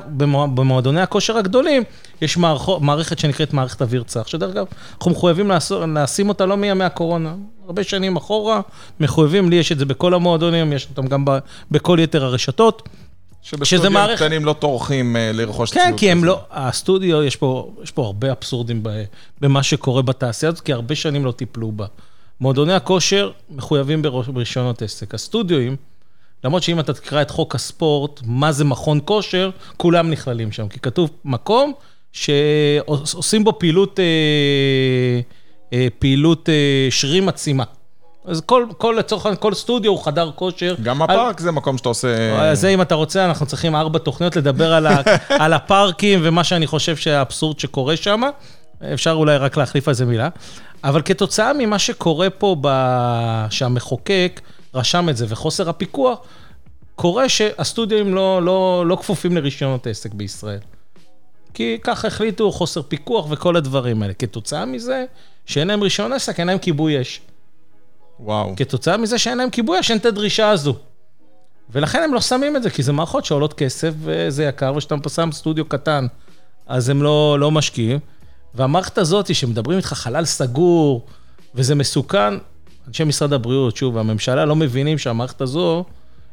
במועדוני 0.55 1.01
הכושר 1.01 1.37
הגדולים, 1.37 1.83
יש 2.23 2.37
מערכו, 2.37 2.81
מערכת 2.81 3.19
שנקראת 3.19 3.53
מערכת 3.53 3.83
אוויר 3.83 4.03
צח, 4.03 4.27
שדרך 4.27 4.51
אגב, 4.51 4.67
אנחנו 4.97 5.11
מחויבים 5.11 5.49
לעשות, 5.49 5.83
לשים 5.95 6.29
אותה 6.29 6.47
לא 6.47 6.57
מימי 6.57 6.85
הקורונה, 6.85 7.35
הרבה 7.67 7.85
שנים 7.85 8.17
אחורה, 8.17 8.61
מחויבים, 9.01 9.51
לי 9.51 9.57
יש 9.57 9.73
את 9.73 9.79
זה 9.79 9.85
בכל 9.85 10.15
המועדונים, 10.15 10.73
יש 10.73 10.89
אותם 10.91 11.07
גם 11.07 11.25
ב, 11.25 11.39
בכל 11.71 11.99
יתר 12.01 12.25
הרשתות. 12.25 12.89
שבסטודיו 13.43 13.91
מערכ... 13.91 14.23
קטנים 14.23 14.45
לא 14.45 14.53
טורחים 14.53 15.17
uh, 15.17 15.37
לרכוש 15.37 15.71
ציוד. 15.71 15.85
כן, 15.85 15.97
כי 15.97 16.11
הם 16.11 16.25
לא, 16.25 16.41
הסטודיו, 16.51 17.23
יש 17.23 17.37
פה, 17.37 17.73
יש 17.83 17.91
פה 17.91 18.05
הרבה 18.05 18.33
אבסורדים 18.33 18.83
במה 19.41 19.63
שקורה 19.63 20.03
בתעשייה 20.03 20.53
הזאת, 20.53 20.61
כי 20.61 20.73
הרבה 20.73 20.95
שנים 20.95 21.25
לא 21.25 21.33
טיפלו 21.33 21.73
בה. 21.73 21.87
מועדוני 22.41 22.73
הכושר 22.73 23.31
מחויבים 23.51 24.03
ברישיונות 24.03 24.83
עסק. 24.83 25.15
הסטודיואים, 25.15 25.77
למרות 26.45 26.63
שאם 26.63 26.81
אתה 26.81 26.93
תקרא 26.93 27.23
את 27.23 27.31
חוק 27.31 27.55
הספורט, 27.55 28.21
מה 28.25 28.53
זה 28.53 28.65
מכון 28.65 29.01
כושר, 29.05 29.51
כולם 29.77 30.11
נכללים 30.11 30.53
שם, 30.53 30.69
כי 30.69 30.81
כתוב 30.81 31.11
מקום 31.25 31.73
שעושים 32.13 33.45
בו 33.45 33.59
פעילות, 33.59 34.01
אה, 34.01 34.05
אה, 35.73 35.89
פעילות 35.99 36.49
אה, 36.49 36.89
שרירים 36.91 37.29
עצימה. 37.29 37.65
אז 38.25 38.41
כל, 38.47 38.67
כל, 38.79 38.97
לצורך 38.99 39.27
העניין, 39.27 39.41
כל 39.41 39.55
סטודיו 39.55 39.91
הוא 39.91 40.05
חדר 40.05 40.31
כושר. 40.35 40.75
גם 40.83 41.03
הפארק 41.03 41.39
על... 41.39 41.45
זה 41.45 41.51
מקום 41.51 41.79
שאתה 41.79 41.89
עושה... 41.89 42.55
זה 42.55 42.69
אם 42.69 42.83
אתה 42.83 42.95
רוצה, 42.95 43.25
אנחנו 43.25 43.47
צריכים 43.47 43.77
ארבע 43.77 43.99
תוכניות 43.99 44.37
לדבר 44.37 44.75
על, 44.75 44.87
ה, 44.87 45.03
על 45.45 45.53
הפארקים 45.53 46.21
ומה 46.23 46.45
שאני 46.45 46.67
חושב 46.67 46.97
שהאבסורד 46.97 47.61
שקורה 47.61 47.97
שם. 47.97 48.23
אפשר 48.95 49.13
אולי 49.13 49.37
רק 49.37 49.57
להחליף 49.57 49.89
על 49.89 49.95
זה 49.95 50.07
מילה. 50.07 50.29
אבל 50.85 51.03
כתוצאה 51.03 51.53
ממה 51.53 51.79
שקורה 51.79 52.31
פה, 52.31 52.57
ב... 52.61 52.69
שהמחוקק 53.51 54.41
רשם 54.75 55.09
את 55.09 55.17
זה, 55.17 55.27
וחוסר 55.29 55.69
הפיקוח, 55.69 56.19
קורה 56.97 57.29
שהסטודיו 57.29 58.15
לא, 58.15 58.43
לא, 58.43 58.85
לא 58.87 58.97
כפופים 58.97 59.37
לרישיונות 59.37 59.87
עסק 59.87 60.15
בישראל. 60.15 60.59
כי 61.55 61.79
ככה 61.83 62.09
החליטו, 62.09 62.53
חוסר 62.53 62.83
פיקוח 62.83 63.27
וכל 63.31 63.57
הדברים 63.57 64.03
האלה. 64.03 64.15
כתוצאה 64.15 64.65
מזה, 64.65 65.05
שאין 65.47 65.69
להם 65.69 65.83
רישיון 65.83 66.13
עסק, 66.13 66.41
אין 66.41 66.47
להם 66.47 66.59
כיבוי 66.59 67.01
אש. 67.01 67.21
וואו. 68.21 68.57
כתוצאה 68.57 68.97
מזה 68.97 69.19
שאין 69.19 69.39
להם 69.39 69.51
כיבוי 69.51 69.81
אש, 69.81 69.91
אין 69.91 69.99
את 69.99 70.07
הדרישה 70.07 70.51
הזו. 70.51 70.75
ולכן 71.71 72.03
הם 72.03 72.15
לא 72.15 72.21
שמים 72.21 72.57
את 72.57 72.63
זה, 72.63 72.71
כי 72.71 72.83
זה 72.83 72.93
מערכות 72.93 73.25
שעולות 73.25 73.55
כסף 73.55 73.93
וזה 74.01 74.45
יקר, 74.45 74.73
וכשאתה 74.77 75.09
שם 75.09 75.33
סטודיו 75.33 75.65
קטן, 75.65 76.07
אז 76.67 76.89
הם 76.89 77.03
לא, 77.03 77.37
לא 77.41 77.51
משקיעים. 77.51 77.99
והמערכת 78.55 78.99
הזאת, 78.99 79.35
שמדברים 79.35 79.79
איתך 79.79 79.93
חלל 79.93 80.25
סגור, 80.25 81.07
וזה 81.55 81.75
מסוכן, 81.75 82.35
אנשי 82.89 83.05
משרד 83.05 83.33
הבריאות, 83.33 83.77
שוב, 83.77 83.99
הממשלה 83.99 84.45
לא 84.45 84.57
מבינים 84.57 84.99
שהמערכת 84.99 85.41
הזו 85.41 85.85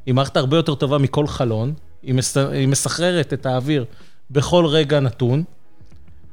היא 0.05 0.13
מערכת 0.13 0.37
הרבה 0.37 0.57
יותר 0.57 0.75
טובה 0.75 0.97
מכל 0.97 1.27
חלון, 1.27 1.73
היא, 2.03 2.13
מס... 2.13 2.37
היא 2.37 2.67
מסחררת 2.67 3.33
את 3.33 3.45
האוויר 3.45 3.85
בכל 4.31 4.65
רגע 4.65 4.99
נתון. 4.99 5.43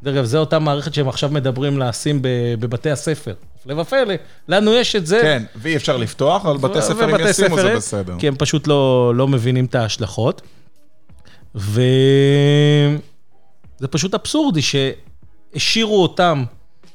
דרך 0.02 0.14
אגב, 0.14 0.24
זו 0.24 0.38
אותה 0.38 0.58
מערכת 0.58 0.94
שהם 0.94 1.08
עכשיו 1.08 1.30
מדברים 1.30 1.78
לשים 1.78 2.18
בבתי 2.58 2.90
הספר. 2.90 3.34
הפלא 3.64 3.80
ופלא, 3.80 4.14
לנו 4.48 4.74
יש 4.74 4.96
את 4.96 5.06
זה. 5.06 5.18
כן, 5.22 5.42
ואי 5.56 5.76
אפשר 5.76 5.96
לפתוח, 5.96 6.46
אבל 6.46 6.56
בתי 6.56 6.82
ספר 6.82 7.16
אם 7.16 7.28
ישימו 7.28 7.56
זה 7.56 7.76
בסדר. 7.76 8.16
כי 8.18 8.28
הם 8.28 8.34
פשוט 8.38 8.66
לא, 8.66 9.12
לא 9.16 9.28
מבינים 9.28 9.64
את 9.64 9.74
ההשלכות. 9.74 10.42
וזה 11.54 11.78
פשוט 13.90 14.14
אבסורדי 14.14 14.62
ש... 14.62 14.76
השאירו 15.54 16.02
אותם 16.02 16.44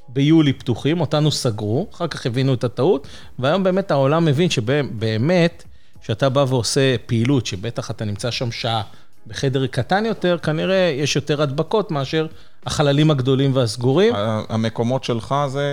ביולי 0.08 0.54
פתוחים, 0.54 1.02
אותנו 1.02 1.32
סגרו, 1.32 1.88
אחר 1.94 2.08
כך 2.08 2.26
הבינו 2.26 2.54
את 2.54 2.64
הטעות, 2.64 3.08
והיום 3.40 3.64
באמת 3.64 3.92
העולם 3.92 4.26
מבין 4.26 4.50
שבאמת, 4.50 5.64
כשאתה 6.02 6.30
בא 6.30 6.46
ועושה 6.48 6.96
פעילות, 7.06 7.46
שבטח 7.46 7.92
אתה 7.92 8.06
נמצא 8.06 8.32
שם 8.32 8.52
שעה 8.52 8.82
בחדר 9.28 9.68
קטן 9.68 10.06
יותר, 10.06 10.38
כנראה 10.38 10.94
יש 10.96 11.16
יותר 11.16 11.42
הדבקות 11.42 11.92
מאשר 11.92 12.28
החללים 12.66 13.12
הגדולים 13.12 13.52
והסגורים. 13.56 14.14
המקומות 14.50 15.04
שלך 15.04 15.36
זה... 15.48 15.64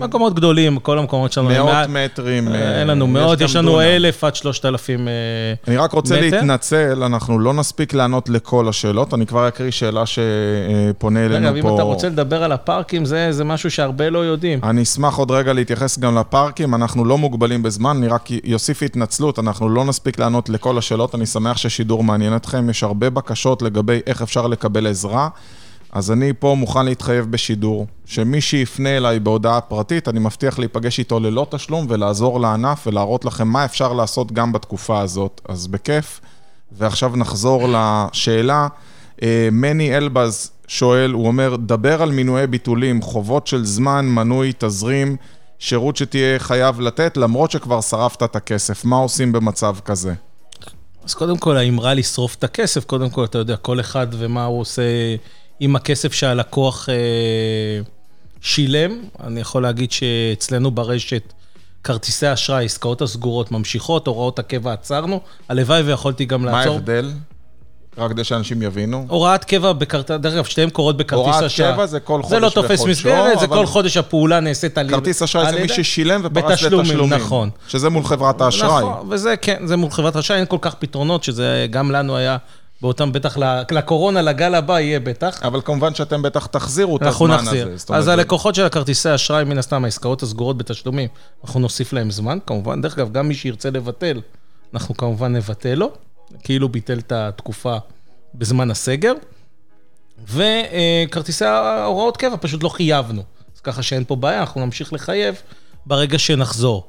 מקומות 0.00 0.34
גדולים, 0.34 0.78
כל 0.78 0.98
המקומות 0.98 1.32
שלנו. 1.32 1.48
מאות 1.48 1.66
מעט, 1.66 1.88
מטרים. 1.88 2.54
אין 2.54 2.86
לנו 2.86 3.06
מאות, 3.06 3.40
יש 3.40 3.56
לנו 3.56 3.80
אלף 3.80 4.24
עד 4.24 4.34
שלושת 4.34 4.64
אלפים 4.64 5.00
מטר. 5.00 5.10
אני 5.68 5.76
רק 5.76 5.92
רוצה 5.92 6.14
מטר. 6.14 6.22
להתנצל, 6.36 7.02
אנחנו 7.02 7.38
לא 7.38 7.54
נספיק 7.54 7.94
לענות 7.94 8.28
לכל 8.28 8.68
השאלות, 8.68 9.14
אני 9.14 9.26
כבר 9.26 9.48
אקריא 9.48 9.70
שאלה 9.70 10.02
שפונה 10.06 11.26
אלינו 11.26 11.36
רגע, 11.36 11.46
פה. 11.46 11.56
רגע, 11.58 11.68
אם 11.68 11.74
אתה 11.74 11.82
רוצה 11.82 12.08
לדבר 12.08 12.44
על 12.44 12.52
הפארקים, 12.52 13.04
זה, 13.04 13.32
זה 13.32 13.44
משהו 13.44 13.70
שהרבה 13.70 14.10
לא 14.10 14.18
יודעים. 14.18 14.60
אני 14.62 14.82
אשמח 14.82 15.16
עוד 15.16 15.30
רגע 15.30 15.52
להתייחס 15.52 15.98
גם 15.98 16.18
לפארקים, 16.18 16.74
אנחנו 16.74 17.04
לא 17.04 17.18
מוגבלים 17.18 17.62
בזמן, 17.62 17.96
אני 17.96 18.08
רק 18.08 18.28
אוסיף 18.52 18.82
התנצלות, 18.82 19.38
אנחנו 19.38 19.68
לא 19.68 19.84
נספיק 19.84 20.18
לענות 20.18 20.48
לכל 20.48 20.78
השאלות, 20.78 21.14
אני 21.14 21.26
שמח 21.26 21.56
ששידור 21.56 22.04
מעניין 22.04 22.36
אתכם, 22.36 22.70
יש 22.70 22.82
הרבה 22.82 23.10
בקשות 23.10 23.62
לגבי 23.62 24.00
איך 24.06 24.22
אפשר 24.22 24.46
לקבל 24.46 24.86
עזרה. 24.86 25.28
אז 25.92 26.10
אני 26.10 26.32
פה 26.38 26.54
מוכן 26.58 26.84
להתחייב 26.84 27.30
בשידור, 27.30 27.86
שמי 28.06 28.40
שיפנה 28.40 28.96
אליי 28.96 29.20
בהודעה 29.20 29.60
פרטית, 29.60 30.08
אני 30.08 30.20
מבטיח 30.20 30.58
להיפגש 30.58 30.98
איתו 30.98 31.20
ללא 31.20 31.46
תשלום 31.50 31.86
ולעזור 31.88 32.40
לענף 32.40 32.86
ולהראות 32.86 33.24
לכם 33.24 33.48
מה 33.48 33.64
אפשר 33.64 33.92
לעשות 33.92 34.32
גם 34.32 34.52
בתקופה 34.52 35.00
הזאת. 35.00 35.40
אז 35.48 35.66
בכיף. 35.66 36.20
ועכשיו 36.72 37.16
נחזור 37.16 37.68
לשאלה. 37.68 38.68
אה, 39.22 39.48
מני 39.52 39.96
אלבז 39.96 40.50
שואל, 40.66 41.10
הוא 41.10 41.26
אומר, 41.26 41.56
דבר 41.56 42.02
על 42.02 42.12
מינויי 42.12 42.46
ביטולים, 42.46 43.02
חובות 43.02 43.46
של 43.46 43.64
זמן, 43.64 44.06
מנוי, 44.06 44.52
תזרים, 44.58 45.16
שירות 45.58 45.96
שתהיה 45.96 46.38
חייב 46.38 46.80
לתת, 46.80 47.16
למרות 47.16 47.50
שכבר 47.50 47.80
שרפת 47.80 48.22
את 48.22 48.36
הכסף. 48.36 48.84
מה 48.84 48.96
עושים 48.96 49.32
במצב 49.32 49.76
כזה? 49.84 50.14
אז 51.04 51.14
קודם 51.14 51.38
כל, 51.38 51.56
האמרה 51.56 51.94
לשרוף 51.94 52.34
את 52.34 52.44
הכסף, 52.44 52.84
קודם 52.84 53.10
כל, 53.10 53.24
אתה 53.24 53.38
יודע, 53.38 53.56
כל 53.56 53.80
אחד 53.80 54.06
ומה 54.12 54.44
הוא 54.44 54.60
עושה... 54.60 54.82
עם 55.60 55.76
הכסף 55.76 56.12
שהלקוח 56.12 56.88
אה, 56.88 56.94
שילם. 58.40 58.98
אני 59.24 59.40
יכול 59.40 59.62
להגיד 59.62 59.92
שאצלנו 59.92 60.70
ברשת, 60.70 61.32
כרטיסי 61.84 62.32
אשראי, 62.32 62.64
עסקאות 62.64 63.02
הסגורות 63.02 63.52
ממשיכות, 63.52 64.06
הוראות 64.06 64.38
הקבע 64.38 64.72
עצרנו. 64.72 65.20
הלוואי 65.48 65.82
ויכולתי 65.82 66.24
גם 66.24 66.44
לעצור. 66.44 66.58
מה 66.58 66.72
ההבדל? 66.72 67.10
רק 67.98 68.10
כדי 68.10 68.24
שאנשים 68.24 68.62
יבינו. 68.62 69.06
הוראת 69.08 69.44
קבע 69.44 69.72
בכרטיס, 69.72 70.16
דרך 70.16 70.34
אגב, 70.34 70.44
שתיהן 70.44 70.70
קורות 70.70 70.96
בכרטיס 70.96 71.42
אשראי. 71.42 71.66
הוראת 71.66 71.76
קבע 71.76 71.86
זה 71.86 72.00
כל 72.00 72.22
חודש 72.22 72.36
בחודשו. 72.38 72.60
זה 72.60 72.62
לא 72.62 72.68
תופס 72.68 72.84
מסגרת, 72.84 73.38
זה 73.40 73.46
כל 73.46 73.66
חודש 73.66 73.96
הפעולה 73.96 74.40
נעשית 74.40 74.78
על... 74.78 74.88
כרטיס 74.88 75.22
אשראי 75.22 75.52
זה 75.52 75.60
מי 75.60 75.68
ששילם 75.68 76.20
ופרס 76.24 76.62
לתשלומים. 76.62 77.12
נכון. 77.14 77.50
שזה 77.68 77.88
מול 77.90 78.04
חברת 78.04 78.40
האשראי. 78.40 78.68
נכון, 78.68 79.08
וזה 79.10 79.36
כן, 79.36 79.66
זה 79.66 79.76
מול 79.76 79.90
חברת 79.90 80.16
האשראי, 80.16 80.38
אין 80.38 80.46
כל 80.46 80.58
כך 80.60 80.74
פתרונות, 80.74 81.24
שזה 81.24 81.66
גם 81.70 81.90
לנו 81.90 82.16
היה 82.16 82.36
באותם, 82.82 83.12
בטח 83.12 83.36
לקורונה, 83.70 84.22
לגל 84.22 84.54
הבא 84.54 84.80
יהיה 84.80 85.00
בטח. 85.00 85.42
אבל 85.42 85.60
כמובן 85.64 85.94
שאתם 85.94 86.22
בטח 86.22 86.46
תחזירו 86.46 86.96
את 86.96 87.02
הזמן 87.02 87.30
נחזיר. 87.30 87.68
הזה. 87.72 87.94
אז 87.94 88.08
הלקוחות 88.08 88.54
של 88.54 88.64
הכרטיסי 88.64 89.14
אשראי, 89.14 89.44
מן 89.44 89.58
הסתם, 89.58 89.84
העסקאות 89.84 90.22
הסגורות 90.22 90.58
בתשלומים, 90.58 91.08
אנחנו 91.44 91.60
נוסיף 91.60 91.92
להם 91.92 92.10
זמן, 92.10 92.38
כמובן. 92.46 92.82
דרך 92.82 92.98
אגב, 92.98 93.12
גם 93.12 93.28
מי 93.28 93.34
שירצה 93.34 93.70
לבטל, 93.70 94.20
אנחנו 94.74 94.96
כמובן 94.96 95.36
נבטל 95.36 95.74
לו, 95.74 95.92
כאילו 96.42 96.68
ביטל 96.68 96.98
את 96.98 97.12
התקופה 97.12 97.76
בזמן 98.34 98.70
הסגר. 98.70 99.12
וכרטיסי 100.28 101.44
ההוראות 101.44 102.16
קבע 102.16 102.36
פשוט 102.40 102.62
לא 102.62 102.68
חייבנו. 102.68 103.22
אז 103.54 103.60
ככה 103.60 103.82
שאין 103.82 104.04
פה 104.04 104.16
בעיה, 104.16 104.40
אנחנו 104.40 104.64
נמשיך 104.64 104.92
לחייב 104.92 105.34
ברגע 105.86 106.18
שנחזור. 106.18 106.86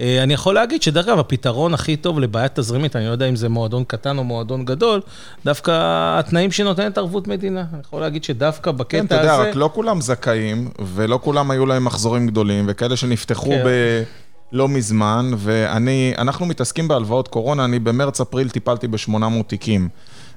אה, 0.00 0.22
אני 0.22 0.34
יכול 0.34 0.54
להגיד 0.54 0.82
שדרך 0.82 1.08
אגב, 1.08 1.18
הפתרון 1.18 1.74
הכי 1.74 1.96
טוב 1.96 2.20
לבעיה 2.20 2.48
תזרימית, 2.48 2.96
אני 2.96 3.06
לא 3.06 3.10
יודע 3.10 3.28
אם 3.28 3.36
זה 3.36 3.48
מועדון 3.48 3.84
קטן 3.84 4.18
או 4.18 4.24
מועדון 4.24 4.64
גדול, 4.64 5.00
דווקא 5.44 5.72
התנאים 6.18 6.52
שנותנת 6.52 6.98
ערבות 6.98 7.28
מדינה. 7.28 7.64
אני 7.72 7.80
יכול 7.80 8.00
להגיד 8.00 8.24
שדווקא 8.24 8.70
בקטע 8.70 8.98
כן, 8.98 9.04
הזה... 9.04 9.14
אתה 9.14 9.32
יודע, 9.32 9.50
רק 9.50 9.56
לא 9.56 9.70
כולם 9.74 10.00
זכאים, 10.00 10.70
ולא 10.94 11.18
כולם 11.22 11.50
היו 11.50 11.66
להם 11.66 11.84
מחזורים 11.84 12.26
גדולים, 12.26 12.64
וכאלה 12.68 12.96
שנפתחו 12.96 13.50
כן. 13.50 13.62
ב... 13.66 14.02
לא 14.52 14.68
מזמן, 14.68 15.30
ואני, 15.36 16.14
אנחנו 16.18 16.46
מתעסקים 16.46 16.88
בהלוואות 16.88 17.28
קורונה, 17.28 17.64
אני 17.64 17.78
במרץ-אפריל 17.78 18.50
טיפלתי 18.50 18.88
ב-800 18.88 19.42
תיקים. 19.46 19.88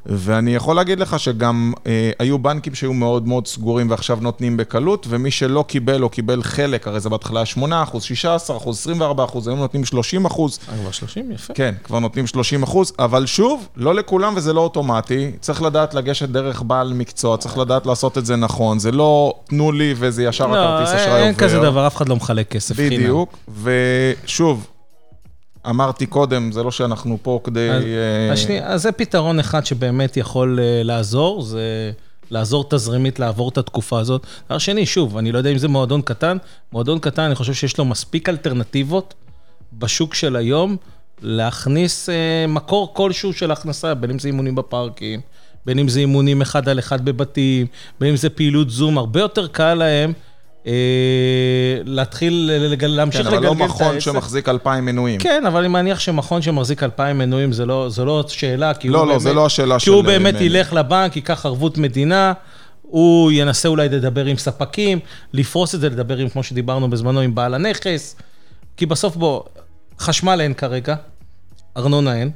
ואני 0.10 0.56
יכול 0.56 0.76
להגיד 0.76 1.00
לך 1.00 1.20
שגם 1.20 1.74
אה, 1.88 2.12
היו 2.20 2.40
בנקים 2.40 2.76
שהיו 2.76 2.94
מאוד 2.94 3.28
מאוד 3.28 3.48
סגורים 3.48 3.90
ועכשיו 3.90 4.18
נותנים 4.22 4.58
בקלות, 4.58 5.06
ומי 5.10 5.32
שלא 5.32 5.66
קיבל 5.68 6.04
או 6.04 6.10
קיבל 6.10 6.44
חלק, 6.44 6.88
הרי 6.88 7.00
זה 7.00 7.10
בהתחלה 7.10 7.46
8 7.46 7.84
אחוז, 7.84 8.04
16 8.04 8.58
אחוז, 8.58 8.80
24 8.80 9.24
אחוז, 9.24 9.48
היום 9.48 9.60
נותנים 9.60 9.86
30 9.86 10.26
אחוז. 10.26 10.60
אה, 10.70 10.78
כבר 10.78 10.92
30, 10.92 11.32
יפה. 11.32 11.54
כן, 11.54 11.76
כבר 11.84 12.00
נותנים 12.00 12.28
30 12.28 12.64
אחוז, 12.64 12.94
אבל 13.00 13.26
שוב, 13.26 13.68
לא 13.78 13.96
לכולם 13.96 14.34
וזה 14.36 14.54
לא 14.54 14.62
אוטומטי. 14.62 15.32
צריך 15.40 15.62
לדעת 15.62 15.94
לגשת 15.94 16.30
דרך 16.30 16.62
בעל 16.62 16.94
מקצוע, 16.94 17.38
צריך 17.38 17.58
לדעת 17.58 17.86
לעשות 17.86 18.18
את 18.18 18.26
זה 18.26 18.36
נכון. 18.36 18.80
זה 18.80 18.92
לא 18.92 19.34
תנו 19.46 19.72
לי 19.72 19.94
וזה 19.98 20.24
ישר 20.24 20.48
לא, 20.48 20.56
הכרטיס 20.56 20.94
אשראי 20.94 21.12
עובר. 21.12 21.24
אין 21.24 21.36
כזה 21.36 21.60
דבר, 21.60 21.88
אף 21.88 21.96
אחד 21.96 22.10
לא 22.10 22.16
מחלק 22.16 22.50
כסף 22.50 22.76
חינם. 22.76 22.90
בדיוק, 22.90 23.38
ושוב, 23.64 24.68
אמרתי 25.70 26.06
קודם, 26.06 26.52
זה 26.52 26.64
לא 26.64 26.72
שאנחנו 26.72 27.18
פה 27.22 27.40
כדי... 27.44 27.70
אז, 27.70 27.84
אה, 27.84 28.32
אז, 28.32 28.40
שנייה, 28.40 28.68
אז 28.68 28.82
זה 28.82 28.92
פתרון 28.92 29.40
אחד 29.40 29.66
שבאמת 29.66 30.18
יכול 30.18 30.60
אה, 30.60 30.84
לעזור, 30.84 31.42
זה 31.42 31.92
לעזור 32.32 32.66
תזרימית 32.70 33.20
לעבור 33.20 33.50
את 33.50 33.58
התקופה 33.58 34.00
הזאת. 34.00 34.26
דבר 34.46 34.58
שני, 34.58 34.86
שוב, 34.86 35.18
אני 35.18 35.32
לא 35.32 35.38
יודע 35.38 35.50
אם 35.50 35.58
זה 35.58 35.68
מועדון 35.68 36.02
קטן, 36.02 36.38
מועדון 36.72 37.00
קטן, 37.00 37.22
אני 37.22 37.36
חושב 37.36 37.54
שיש 37.54 37.78
לו 37.78 37.86
מספיק 37.86 38.30
אלטרנטיבות 38.30 39.14
בשוק 39.74 40.14
של 40.14 40.36
היום, 40.36 40.78
להכניס 41.22 42.10
אה, 42.10 42.46
מקור 42.48 42.94
כלשהו 42.94 43.34
של 43.34 43.52
הכנסה, 43.52 43.94
בין 43.94 44.10
אם 44.10 44.20
זה 44.20 44.28
אימונים 44.28 44.56
בפארקים, 44.56 45.22
בין 45.66 45.80
אם 45.80 45.88
זה 45.88 46.00
אימונים 46.00 46.42
אחד 46.42 46.70
על 46.70 46.80
אחד 46.80 47.06
בבתים, 47.06 47.68
בין 48.00 48.10
אם 48.10 48.16
זה 48.16 48.30
פעילות 48.30 48.70
זום, 48.70 48.98
הרבה 48.98 49.20
יותר 49.20 49.48
קל 49.48 49.74
להם. 49.74 50.14
אה, 50.68 50.74
להתחיל 51.86 52.52
לגל, 52.54 52.88
להמשיך 52.88 53.22
כן, 53.22 53.28
לגלגל 53.28 53.48
אבל 53.48 53.56
את 53.56 53.60
לא 53.60 53.64
העסק. 53.64 53.76
מכון 53.76 54.00
שמחזיק 54.00 54.50
2,000 54.50 54.86
מנויים. 54.86 55.20
כן, 55.20 55.44
אבל 55.48 55.60
אני 55.60 55.68
מניח 55.68 56.00
שמכון 56.00 56.42
שמחזיק 56.42 56.84
2,000 56.84 57.18
מנויים 57.18 57.52
זה 57.52 57.66
לא, 57.66 57.90
זה 57.90 58.06
לא 58.06 58.24
שאלה, 58.28 58.74
כי 58.74 58.90
לא, 58.90 58.98
הוא 58.98 59.06
לא, 59.06 59.12
באמת... 59.12 59.22
זה 59.22 59.34
לא 59.34 59.46
השאלה 59.46 59.80
כי 59.80 59.86
של... 59.86 59.92
הוא 59.92 60.04
באמת 60.04 60.34
נני. 60.34 60.44
ילך 60.44 60.74
לבנק, 60.74 61.16
ייקח 61.16 61.46
ערבות 61.46 61.78
מדינה, 61.78 62.34
הוא 62.82 63.32
ינסה 63.32 63.70
אולי 63.70 63.90
לדבר 63.90 64.26
עם 64.26 64.38
ספקים, 64.38 65.00
לפרוס 65.34 65.76
את 65.76 65.80
זה, 65.80 65.90
לדבר 65.90 66.18
עם, 66.18 66.30
כמו 66.30 66.44
שדיברנו 66.44 66.90
בזמנו, 66.90 67.20
עם 67.20 67.36
בעל 67.36 67.54
הנכס, 67.54 68.16
כי 68.78 68.86
בסוף 68.86 69.16
בוא, 69.16 69.42
חשמל 70.00 70.42
אין 70.42 70.54
כרגע, 70.54 70.96
ארנונה 71.78 72.16
אין, 72.16 72.32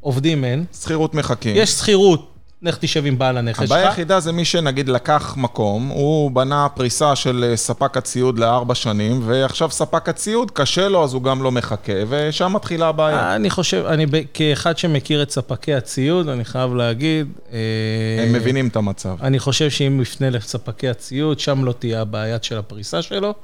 עובדים 0.00 0.44
אין, 0.44 0.64
שכירות 0.82 1.14
מחכים. 1.14 1.56
יש 1.56 1.70
שכירות, 1.70 2.30
לך 2.62 2.76
תשב 2.80 3.06
עם 3.06 3.18
בעל 3.18 3.36
הנכס 3.36 3.62
הבעיה 3.62 3.84
שלך. 3.84 3.90
היחידה 3.90 4.20
זה 4.20 4.32
מי 4.32 4.44
שנגיד 4.44 4.88
לקח 4.88 5.34
מקום, 5.36 5.88
הוא 5.88 6.30
בנה 6.30 6.68
פריסה 6.74 7.16
של 7.16 7.44
אה, 7.50 7.56
ספק 7.56 7.96
הציוד 7.96 8.38
לארבע 8.38 8.74
שנים, 8.74 9.20
ועכשיו 9.24 9.70
ספק 9.70 10.08
הציוד 10.08 10.50
קשה 10.50 10.88
לו, 10.88 11.04
אז 11.04 11.14
הוא 11.14 11.22
גם 11.22 11.42
לא 11.42 11.52
מחכה, 11.52 11.92
ושם 12.08 12.52
מתחילה 12.52 12.88
הבעיה. 12.88 13.34
אני 13.36 13.50
חושב, 13.50 13.84
אני 13.86 14.06
כאחד 14.34 14.78
שמכיר 14.78 15.22
את 15.22 15.30
ספקי 15.30 15.74
הציוד, 15.74 16.28
אני 16.28 16.44
חייב 16.44 16.74
להגיד... 16.74 17.26
אה, 17.52 17.58
הם 18.26 18.32
מבינים 18.32 18.68
את 18.68 18.76
המצב. 18.76 19.16
אני 19.22 19.38
חושב 19.38 19.70
שאם 19.70 19.94
הוא 19.94 20.02
יפנה 20.02 20.30
לספקי 20.30 20.88
הציוד, 20.88 21.40
שם 21.40 21.64
לא 21.64 21.72
תהיה 21.72 22.00
הבעיה 22.00 22.38
של 22.42 22.58
הפריסה 22.58 23.02
שלו. 23.02 23.34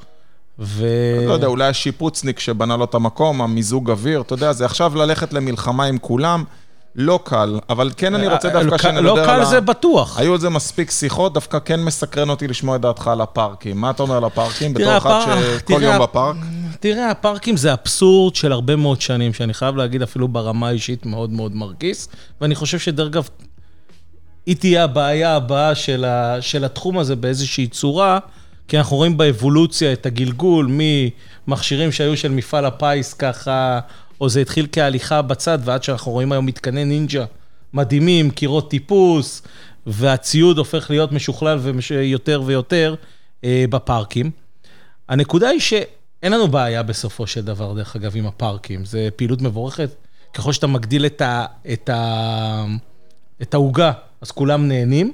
ו... 0.58 0.86
לא 1.26 1.32
יודע, 1.32 1.46
אולי 1.46 1.68
השיפוצניק 1.68 2.40
שבנה 2.40 2.76
לו 2.76 2.84
את 2.84 2.94
המקום, 2.94 3.42
המיזוג 3.42 3.90
אוויר, 3.90 4.20
אתה 4.20 4.34
יודע, 4.34 4.52
זה 4.52 4.64
עכשיו 4.64 4.96
ללכת 4.96 5.32
למלחמה 5.32 5.84
עם 5.84 5.98
כולם, 5.98 6.44
לא 6.96 7.20
קל, 7.24 7.58
אבל 7.70 7.90
כן 7.96 8.14
אני 8.14 8.26
רוצה 8.28 8.48
אה, 8.48 8.52
דווקא 8.52 8.66
לא 8.70 8.76
קל- 8.76 8.82
שנדבר 8.82 9.02
לא 9.14 9.20
על 9.20 9.26
קל 9.26 9.40
ה... 9.40 9.44
זה 9.44 9.60
בטוח. 9.60 10.18
היו 10.18 10.32
על 10.32 10.40
זה 10.40 10.48
מספיק 10.50 10.90
שיחות, 10.90 11.34
דווקא 11.34 11.58
כן 11.58 11.80
מסקרן 11.80 12.30
אותי 12.30 12.48
לשמוע 12.48 12.76
את 12.76 12.80
דעתך 12.80 13.08
על 13.08 13.20
הפארקים. 13.20 13.80
מה 13.80 13.90
אתה 13.90 14.02
אומר 14.02 14.16
על 14.16 14.24
הפארקים? 14.24 14.74
בתור 14.74 14.96
אחד 14.96 15.20
שכל 15.58 15.82
יום 15.82 15.98
בפארק? 16.02 16.36
תראה, 16.80 17.10
הפארקים 17.10 17.56
זה 17.56 17.72
אבסורד 17.72 18.34
של 18.34 18.52
הרבה 18.52 18.76
מאוד 18.76 19.00
שנים, 19.00 19.32
שאני 19.34 19.54
חייב 19.54 19.76
להגיד 19.76 20.02
אפילו 20.02 20.28
ברמה 20.28 20.68
האישית 20.68 21.06
מאוד 21.06 21.30
מאוד 21.32 21.56
מרגיס, 21.56 22.08
ואני 22.40 22.54
חושב 22.54 22.78
שדרך 22.78 23.06
אגב, 23.08 23.28
היא 24.46 24.56
תהיה 24.56 24.84
הבעיה 24.84 25.36
הבאה 25.36 25.74
של, 25.74 26.04
ה, 26.04 26.36
של 26.40 26.64
התחום 26.64 26.98
הזה 26.98 27.16
באיזושהי 27.16 27.66
צורה, 27.66 28.18
כי 28.68 28.78
אנחנו 28.78 28.96
רואים 28.96 29.16
באבולוציה 29.16 29.92
את 29.92 30.06
הגלגול 30.06 30.70
ממכשירים 31.46 31.92
שהיו 31.92 32.16
של 32.16 32.30
מפעל 32.30 32.64
הפיס 32.64 33.14
ככה, 33.14 33.80
או 34.20 34.28
זה 34.28 34.40
התחיל 34.40 34.66
כהליכה 34.72 35.22
בצד, 35.22 35.58
ועד 35.64 35.82
שאנחנו 35.82 36.12
רואים 36.12 36.32
היום 36.32 36.46
מתקני 36.46 36.84
נינג'ה 36.84 37.24
מדהימים, 37.72 38.30
קירות 38.30 38.70
טיפוס, 38.70 39.42
והציוד 39.86 40.58
הופך 40.58 40.90
להיות 40.90 41.12
משוכלל 41.12 41.58
ויותר 41.90 42.42
ויותר 42.46 42.94
אה, 43.44 43.64
בפארקים. 43.70 44.30
הנקודה 45.08 45.48
היא 45.48 45.60
שאין 45.60 46.32
לנו 46.32 46.48
בעיה 46.48 46.82
בסופו 46.82 47.26
של 47.26 47.40
דבר, 47.44 47.72
דרך 47.72 47.96
אגב, 47.96 48.16
עם 48.16 48.26
הפארקים. 48.26 48.84
זו 48.84 48.98
פעילות 49.16 49.42
מבורכת. 49.42 49.90
ככל 50.34 50.52
שאתה 50.52 50.66
מגדיל 50.66 51.06
את 51.06 51.20
ה- 51.20 51.46
ה- 51.88 52.64
את 53.42 53.54
העוגה, 53.54 53.92
אז 54.20 54.30
כולם 54.30 54.68
נהנים. 54.68 55.12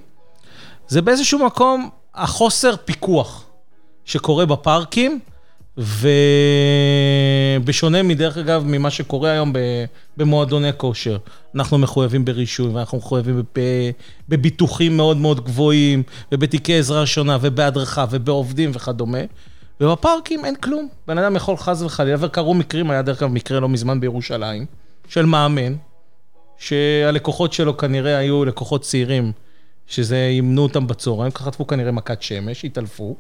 זה 0.89 1.03
באיזשהו 1.03 1.47
מקום 1.47 1.91
החוסר 2.15 2.77
פיקוח 2.85 3.45
שקורה 4.05 4.47
בפארקים, 4.47 5.21
ובשונה 7.61 8.03
מדרך 8.03 8.39
אגב, 8.39 8.65
ממה 8.67 8.91
שקורה 8.91 9.31
היום 9.31 9.53
במועדוני 10.17 10.71
כושר. 10.77 11.19
אנחנו 11.55 11.79
מחויבים 11.79 12.25
ברישוי, 12.25 12.69
ואנחנו 12.69 12.99
מחויבים 12.99 13.43
בביטוחים 14.29 14.97
מאוד 14.97 15.17
מאוד 15.17 15.45
גבוהים, 15.45 16.03
ובתיקי 16.33 16.79
עזרה 16.79 17.01
ראשונה, 17.01 17.39
ובהדרכה, 17.41 18.05
ובעובדים 18.11 18.71
וכדומה. 18.75 19.19
ובפארקים 19.81 20.45
אין 20.45 20.57
כלום. 20.57 20.89
בן 21.07 21.19
אדם 21.19 21.37
יכול 21.37 21.57
חס 21.57 21.83
וחלילה, 21.83 22.17
וקרו 22.21 22.55
מקרים, 22.55 22.91
היה 22.91 23.03
דרך 23.03 23.23
אגב 23.23 23.33
מקרה 23.33 23.61
לא 23.61 23.69
מזמן 23.69 24.01
בירושלים, 24.01 24.67
של 25.09 25.27
מאמן, 25.27 25.75
שהלקוחות 26.59 27.53
שלו 27.53 27.77
כנראה 27.77 28.17
היו 28.17 28.45
לקוחות 28.45 28.83
צעירים, 28.83 29.33
שזה 29.87 30.19
ימנו 30.19 30.63
אותם 30.63 30.87
בצהריים, 30.87 31.31
ככה 31.31 31.45
חטפו 31.45 31.67
כנראה 31.67 31.93
מכת 31.93 32.23
שמש, 32.23 32.65
התעלפו. 32.65 33.17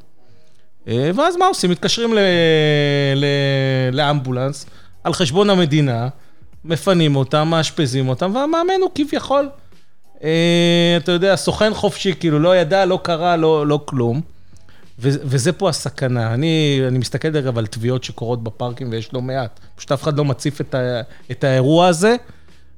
אה, 0.89 1.11
ואז 1.14 1.37
מה 1.37 1.47
עושים? 1.47 1.70
מתקשרים 1.70 2.14
ל... 2.14 2.18
ל... 3.16 3.24
לאמבולנס 3.93 4.66
על 5.05 5.12
חשבון 5.12 5.51
המדינה, 5.51 6.09
מפנים 6.64 7.16
אותם, 7.16 7.49
מאשפזים 7.49 8.09
אותם, 8.09 8.35
והמאמן 8.35 8.81
הוא 8.83 8.91
כביכול, 8.95 9.49
אה, 10.24 10.95
אתה 10.97 11.12
יודע, 11.12 11.37
סוכן 11.37 11.74
חופשי, 11.74 12.14
כאילו, 12.20 12.39
לא 12.39 12.57
ידע, 12.57 12.85
לא 12.85 13.01
קרה, 13.03 13.37
לא, 13.37 13.66
לא 13.66 13.81
כלום. 13.85 14.20
ו- 15.03 15.09
וזה 15.24 15.53
פה 15.53 15.68
הסכנה. 15.68 16.35
אני, 16.35 16.81
אני 16.89 16.99
מסתכל 16.99 17.28
דרך 17.28 17.45
אגב 17.45 17.59
על 17.59 17.66
תביעות 17.66 18.05
שקורות 18.05 18.45
בפארקים, 18.45 18.91
ויש 18.91 19.14
לא 19.14 19.22
מעט. 19.22 19.61
פשוט 19.76 19.93
אף 19.93 20.03
אחד 20.03 20.18
לא 20.18 20.24
מציף 20.24 20.61
את, 20.61 20.74
ה- 20.74 21.01
את 21.31 21.45
האירוע 21.45 21.87
הזה. 21.87 22.16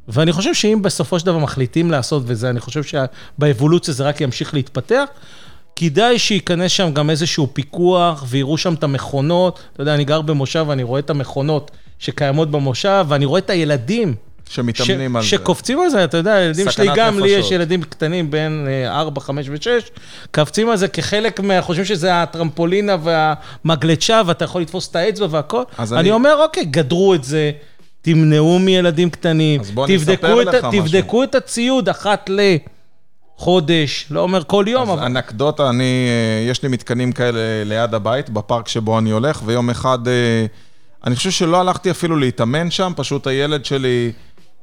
ואני 0.08 0.32
חושב 0.32 0.54
שאם 0.54 0.78
בסופו 0.82 1.18
של 1.18 1.26
דבר 1.26 1.38
מחליטים 1.38 1.90
לעשות, 1.90 2.22
וזה, 2.26 2.50
אני 2.50 2.60
חושב 2.60 2.82
שבאבולוציה 2.82 3.94
זה 3.94 4.04
רק 4.04 4.20
ימשיך 4.20 4.54
להתפתח, 4.54 5.04
כדאי 5.76 6.18
שייכנס 6.18 6.70
שם 6.70 6.90
גם 6.92 7.10
איזשהו 7.10 7.48
פיקוח, 7.52 8.24
ויראו 8.28 8.58
שם 8.58 8.74
את 8.74 8.84
המכונות. 8.84 9.60
אתה 9.72 9.82
יודע, 9.82 9.94
אני 9.94 10.04
גר 10.04 10.20
במושב, 10.20 10.64
ואני 10.68 10.82
רואה 10.82 11.00
את 11.00 11.10
המכונות 11.10 11.70
שקיימות 11.98 12.50
במושב, 12.50 13.04
ואני 13.08 13.24
רואה 13.24 13.38
את 13.38 13.50
הילדים. 13.50 14.14
שמתאמנים 14.48 15.16
על 15.16 15.22
זה. 15.22 15.28
שקופצים 15.28 15.80
על 15.80 15.90
זה, 15.90 16.04
אתה 16.04 16.16
יודע, 16.16 16.34
הילדים 16.34 16.70
שלי 16.70 16.88
גם, 16.96 17.20
לי 17.20 17.28
יש 17.28 17.36
נפשות. 17.38 17.52
ילדים 17.52 17.82
קטנים 17.82 18.30
בין 18.30 18.68
4, 18.86 19.20
5 19.20 19.48
ו-6, 19.48 19.66
קופצים 20.34 20.68
על 20.68 20.76
זה 20.76 20.88
כחלק 20.88 21.40
מה... 21.40 21.62
חושבים 21.62 21.84
שזה 21.84 22.22
הטרמפולינה 22.22 22.96
והמגלצ'ה, 23.02 24.22
ואתה 24.26 24.44
יכול 24.44 24.62
לתפוס 24.62 24.90
את 24.90 24.96
האצבע 24.96 25.26
והכל. 25.30 25.62
אני 25.78 25.86
אני- 25.92 26.10
אומר, 26.10 26.42
אוקיי, 26.42 26.64
גדרו 26.64 27.14
את 27.14 27.24
זה, 27.24 27.50
תמנעו 28.02 28.58
מילדים 28.58 29.10
קטנים, 29.10 29.62
תבדקו 29.86 30.42
את. 30.42 30.48
תבדקו 30.72 31.22
את 31.22 31.34
הציוד 31.34 31.88
אחת 31.88 32.30
לחודש, 33.42 34.06
לא 34.10 34.20
אומר 34.20 34.44
כל 34.44 34.64
יום, 34.68 34.90
אז 34.90 34.98
אבל... 34.98 35.06
אנקדוטה, 35.06 35.68
אני, 35.68 36.08
אה, 36.08 36.50
יש 36.50 36.62
לי 36.62 36.68
מתקנים 36.68 37.12
כאלה 37.12 37.64
ליד 37.64 37.94
הבית, 37.94 38.30
בפארק 38.30 38.68
שבו 38.68 38.98
אני 38.98 39.10
הולך, 39.10 39.42
ויום 39.44 39.70
אחד, 39.70 40.08
אה, 40.08 40.46
אני 41.04 41.16
חושב 41.16 41.30
שלא 41.30 41.60
הלכתי 41.60 41.90
אפילו 41.90 42.16
להתאמן 42.16 42.70
שם, 42.70 42.92
פשוט 42.96 43.26
הילד 43.26 43.64
שלי, 43.64 44.12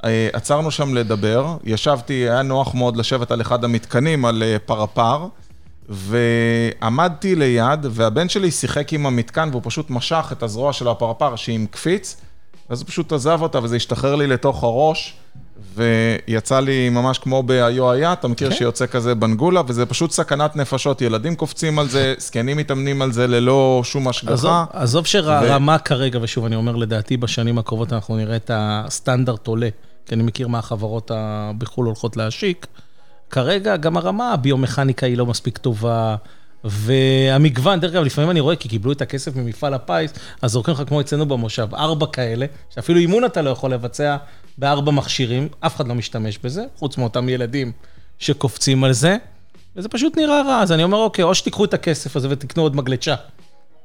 אה, 0.05 0.29
עצרנו 0.33 0.71
שם 0.71 0.93
לדבר, 0.93 1.57
ישבתי, 1.63 2.13
היה 2.13 2.41
נוח 2.41 2.75
מאוד 2.75 2.97
לשבת 2.97 3.31
על 3.31 3.41
אחד 3.41 3.63
המתקנים, 3.63 4.25
על 4.25 4.43
פרפר, 4.65 5.27
ועמדתי 5.89 7.35
ליד, 7.35 7.85
והבן 7.89 8.29
שלי 8.29 8.51
שיחק 8.51 8.93
עם 8.93 9.05
המתקן, 9.05 9.49
והוא 9.51 9.61
פשוט 9.65 9.89
משך 9.89 10.29
את 10.31 10.43
הזרוע 10.43 10.73
של 10.73 10.87
הפרפר 10.87 11.35
שהיא 11.35 11.55
עם 11.55 11.65
קפיץ, 11.65 12.17
אז 12.69 12.81
הוא 12.81 12.87
פשוט 12.87 13.13
עזב 13.13 13.41
אותה, 13.41 13.63
וזה 13.63 13.75
השתחרר 13.75 14.15
לי 14.15 14.27
לתוך 14.27 14.63
הראש. 14.63 15.17
ויצא 15.75 16.59
לי 16.59 16.89
ממש 16.89 17.19
כמו 17.19 17.43
באיו 17.43 17.91
היה, 17.91 18.13
אתה 18.13 18.27
מכיר 18.27 18.49
כן. 18.49 18.55
שיוצא 18.55 18.85
כזה 18.85 19.15
בנגולה, 19.15 19.61
וזה 19.67 19.85
פשוט 19.85 20.11
סכנת 20.11 20.55
נפשות, 20.55 21.01
ילדים 21.01 21.35
קופצים 21.35 21.79
על 21.79 21.89
זה, 21.89 22.13
זקנים 22.17 22.57
מתאמנים 22.57 23.01
על 23.01 23.11
זה 23.11 23.27
ללא 23.27 23.81
שום 23.83 24.07
עזוב, 24.07 24.31
השגחה. 24.31 24.65
עזוב 24.73 25.05
שרמה 25.05 25.77
כרגע, 25.77 26.19
ושוב, 26.21 26.45
אני 26.45 26.55
אומר, 26.55 26.75
לדעתי 26.75 27.17
בשנים 27.17 27.57
הקרובות 27.57 27.93
אנחנו 27.93 28.17
נראה 28.17 28.35
את 28.35 28.51
הסטנדרט 28.53 29.47
עולה, 29.47 29.69
כי 30.05 30.15
אני 30.15 30.23
מכיר 30.23 30.47
מה 30.47 30.59
החברות 30.59 31.11
בחו"ל 31.57 31.85
הולכות 31.85 32.17
להשיק. 32.17 32.67
כרגע 33.29 33.77
גם 33.77 33.97
הרמה 33.97 34.33
הביומכניקה 34.33 35.05
היא 35.05 35.17
לא 35.17 35.25
מספיק 35.25 35.57
טובה, 35.57 36.15
והמגוון, 36.63 37.79
דרך 37.79 37.91
אגב, 37.91 38.03
לפעמים 38.03 38.29
אני 38.31 38.39
רואה, 38.39 38.55
כי 38.55 38.69
קיבלו 38.69 38.91
את 38.91 39.01
הכסף 39.01 39.35
ממפעל 39.35 39.73
הפיס, 39.73 40.13
אז 40.41 40.51
זורקים 40.51 40.73
לך 40.73 40.83
כמו 40.87 41.01
אצלנו 41.01 41.25
במושב, 41.25 41.67
ארבע 41.73 42.05
כאלה, 42.05 42.45
שאפילו 42.69 42.99
אימון 42.99 43.25
אתה 43.25 43.41
לא 43.41 43.49
יכול 43.49 43.73
לבצע 43.73 44.17
בארבע 44.57 44.91
מכשירים, 44.91 45.47
אף 45.59 45.75
אחד 45.75 45.87
לא 45.87 45.95
משתמש 45.95 46.37
בזה, 46.43 46.63
חוץ 46.75 46.97
מאותם 46.97 47.29
ילדים 47.29 47.71
שקופצים 48.19 48.83
על 48.83 48.93
זה, 48.93 49.17
וזה 49.75 49.89
פשוט 49.89 50.17
נראה 50.17 50.41
רע, 50.41 50.61
אז 50.61 50.71
אני 50.71 50.83
אומר, 50.83 50.97
אוקיי, 50.97 51.23
או 51.23 51.35
שתיקחו 51.35 51.65
את 51.65 51.73
הכסף 51.73 52.15
הזה 52.15 52.27
ותקנו 52.31 52.63
עוד 52.63 52.75
מגלשה. 52.75 53.15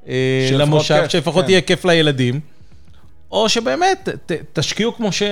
אה, 0.08 0.48
למושב, 0.52 1.04
שלפחות 1.08 1.44
כן. 1.44 1.50
יהיה 1.50 1.60
כיף 1.60 1.84
לילדים. 1.84 2.40
או 3.34 3.48
שבאמת, 3.48 4.08
ת, 4.26 4.32
תשקיעו 4.52 4.94
כמו, 4.94 5.12
ש, 5.12 5.22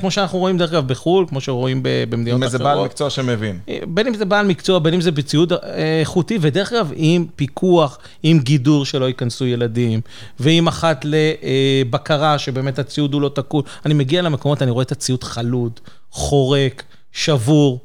כמו 0.00 0.10
שאנחנו 0.10 0.38
רואים 0.38 0.58
דרך 0.58 0.72
אגב 0.72 0.88
בחו"ל, 0.88 1.26
כמו 1.28 1.40
שרואים 1.40 1.82
ב- 1.82 2.04
במדינות 2.08 2.40
אחרות. 2.42 2.54
איזה 2.54 2.64
בעל 2.64 2.84
מקצוע 2.84 3.10
שמבין. 3.10 3.58
בין 3.88 4.06
אם 4.06 4.14
זה 4.14 4.24
בעל 4.24 4.46
מקצוע, 4.46 4.78
בין 4.78 4.94
אם 4.94 5.00
זה 5.00 5.10
בציוד 5.12 5.52
אה, 5.52 5.58
איכותי, 6.00 6.38
ודרך 6.40 6.72
אגב, 6.72 6.92
עם 6.96 7.26
פיקוח, 7.36 7.98
עם 8.22 8.38
גידור 8.38 8.84
שלא 8.84 9.04
ייכנסו 9.04 9.46
ילדים, 9.46 10.00
ועם 10.40 10.68
אחת 10.68 11.04
לבקרה, 11.04 12.38
שבאמת 12.38 12.78
הציוד 12.78 13.14
הוא 13.14 13.22
לא 13.22 13.30
תקול. 13.34 13.62
אני 13.86 13.94
מגיע 13.94 14.22
למקומות, 14.22 14.62
אני 14.62 14.70
רואה 14.70 14.82
את 14.82 14.92
הציוד 14.92 15.24
חלוד, 15.24 15.80
חורק, 16.10 16.82
שבור. 17.12 17.80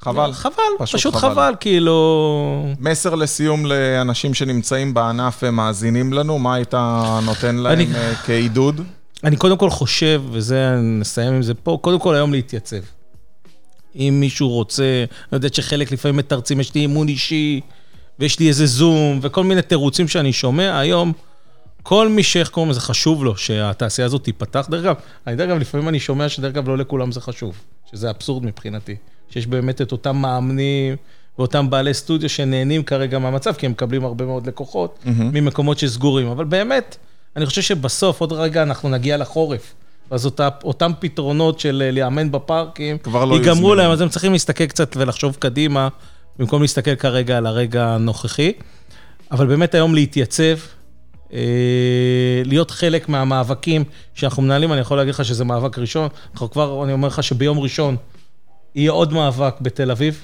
חבל. 0.00 0.32
חבל, 0.32 0.52
פשוט 0.78 1.00
פשוט 1.00 1.14
חבל. 1.14 1.30
חבל, 1.32 1.54
כאילו... 1.60 2.66
מסר 2.80 3.14
לסיום 3.14 3.66
לאנשים 3.66 4.34
שנמצאים 4.34 4.94
בענף 4.94 5.40
ומאזינים 5.42 6.12
לנו, 6.12 6.38
מה 6.38 6.54
היית 6.54 6.74
נותן 7.22 7.56
להם 7.56 7.72
אני- 7.72 7.94
אה, 7.94 8.14
כעידוד? 8.14 8.80
אני 9.24 9.36
קודם 9.36 9.56
כל 9.56 9.70
חושב, 9.70 10.22
וזה, 10.30 10.76
נסיים 10.82 11.32
עם 11.34 11.42
זה 11.42 11.54
פה, 11.54 11.78
קודם 11.80 11.98
כל 11.98 12.14
היום 12.14 12.32
להתייצב. 12.32 12.76
אם 13.96 14.16
מישהו 14.20 14.48
רוצה, 14.48 14.82
אני 15.08 15.36
יודע 15.36 15.48
שחלק 15.52 15.92
לפעמים 15.92 16.16
מתרצים, 16.16 16.60
יש 16.60 16.74
לי 16.74 16.80
אימון 16.80 17.08
אישי, 17.08 17.60
ויש 18.18 18.38
לי 18.38 18.48
איזה 18.48 18.66
זום, 18.66 19.18
וכל 19.22 19.44
מיני 19.44 19.62
תירוצים 19.62 20.08
שאני 20.08 20.32
שומע, 20.32 20.78
היום, 20.78 21.12
כל 21.82 22.08
מי 22.08 22.22
שאיך 22.22 22.48
קוראים 22.48 22.70
לזה, 22.70 22.80
חשוב 22.80 23.24
לו 23.24 23.36
שהתעשייה 23.36 24.06
הזאת 24.06 24.24
תיפתח. 24.24 24.66
דרך 24.70 24.84
אגב, 24.84 24.94
אני 25.26 25.36
דרך 25.36 25.48
אגב, 25.50 25.58
לפעמים 25.60 25.88
אני 25.88 26.00
שומע 26.00 26.28
שדרך 26.28 26.52
אגב 26.52 26.68
לא 26.68 26.78
לכולם 26.78 27.12
זה 27.12 27.20
חשוב, 27.20 27.54
שזה 27.90 28.10
אבסורד 28.10 28.44
מבחינתי. 28.44 28.96
שיש 29.30 29.46
באמת 29.46 29.82
את 29.82 29.92
אותם 29.92 30.16
מאמנים 30.16 30.96
ואותם 31.38 31.70
בעלי 31.70 31.94
סטודיו 31.94 32.28
שנהנים 32.28 32.82
כרגע 32.82 33.18
מהמצב, 33.18 33.52
כי 33.52 33.66
הם 33.66 33.72
מקבלים 33.72 34.04
הרבה 34.04 34.24
מאוד 34.24 34.46
לקוחות 34.46 34.98
ממקומות 35.06 35.78
שסגורים. 35.78 36.26
אבל 36.26 36.44
באמת, 36.44 36.96
אני 37.36 37.46
חושב 37.46 37.62
שבסוף, 37.62 38.20
עוד 38.20 38.32
רגע 38.32 38.62
אנחנו 38.62 38.88
נגיע 38.88 39.16
לחורף. 39.16 39.74
אז 40.10 40.24
אותה, 40.24 40.48
אותם 40.64 40.92
פתרונות 40.98 41.60
של 41.60 41.82
אה, 41.86 41.90
לאמן 41.90 42.30
בפארקים, 42.30 42.98
כבר 42.98 43.24
לא 43.24 43.34
ייגמרו. 43.34 43.74
להם, 43.74 43.90
אז 43.90 44.00
הם 44.00 44.08
צריכים 44.08 44.32
להסתכל 44.32 44.66
קצת 44.66 44.96
ולחשוב 44.96 45.36
קדימה, 45.38 45.88
במקום 46.38 46.62
להסתכל 46.62 46.94
כרגע 46.94 47.36
על 47.36 47.46
הרגע 47.46 47.86
הנוכחי. 47.86 48.52
אבל 49.30 49.46
באמת 49.46 49.74
היום 49.74 49.94
להתייצב, 49.94 50.58
אה, 51.32 51.38
להיות 52.44 52.70
חלק 52.70 53.08
מהמאבקים 53.08 53.84
שאנחנו 54.14 54.42
מנהלים, 54.42 54.72
אני 54.72 54.80
יכול 54.80 54.96
להגיד 54.96 55.14
לך 55.14 55.24
שזה 55.24 55.44
מאבק 55.44 55.78
ראשון. 55.78 56.08
אנחנו 56.32 56.50
כבר, 56.50 56.84
אני 56.84 56.92
אומר 56.92 57.08
לך 57.08 57.22
שביום 57.22 57.58
ראשון 57.58 57.96
יהיה 58.76 58.92
עוד 58.92 59.12
מאבק 59.12 59.54
בתל 59.60 59.90
אביב, 59.90 60.20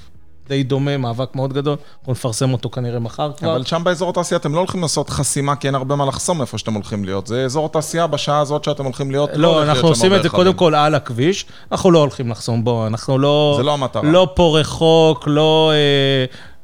די 0.47 0.63
דומה, 0.63 0.97
מאבק 0.97 1.35
מאוד 1.35 1.53
גדול, 1.53 1.77
אנחנו 1.99 2.11
נפרסם 2.11 2.53
אותו 2.53 2.69
כנראה 2.69 2.99
מחר 2.99 3.31
כבר. 3.37 3.51
אבל 3.55 3.63
שם 3.63 3.81
באזור 3.83 4.09
התעשייה 4.09 4.39
אתם 4.39 4.53
לא 4.53 4.59
הולכים 4.59 4.81
לעשות 4.81 5.09
חסימה, 5.09 5.55
כי 5.55 5.67
אין 5.67 5.75
הרבה 5.75 5.95
מה 5.95 6.05
לחסום 6.05 6.41
איפה 6.41 6.57
שאתם 6.57 6.73
הולכים 6.73 7.05
להיות. 7.05 7.27
זה 7.27 7.45
אזור 7.45 7.65
התעשייה 7.65 8.07
בשעה 8.07 8.39
הזאת 8.39 8.63
שאתם 8.63 8.83
הולכים 8.83 9.11
להיות. 9.11 9.29
לא, 9.33 9.37
להיות 9.37 9.69
אנחנו 9.69 9.87
עושים 9.87 10.15
את 10.15 10.23
זה. 10.23 10.29
קודם 10.29 10.53
כל 10.53 10.75
על 10.75 10.95
הכביש, 10.95 11.45
אנחנו 11.71 11.91
לא 11.91 11.99
הולכים 11.99 12.29
לחסום 12.29 12.63
בו, 12.63 12.87
אנחנו 12.87 13.17
לא... 13.19 13.53
זה 13.57 13.63
לא 13.63 13.73
המטרה. 13.73 14.03
לא 14.03 14.31
פה 14.35 14.59
רחוק, 14.59 15.23
לא... 15.27 15.71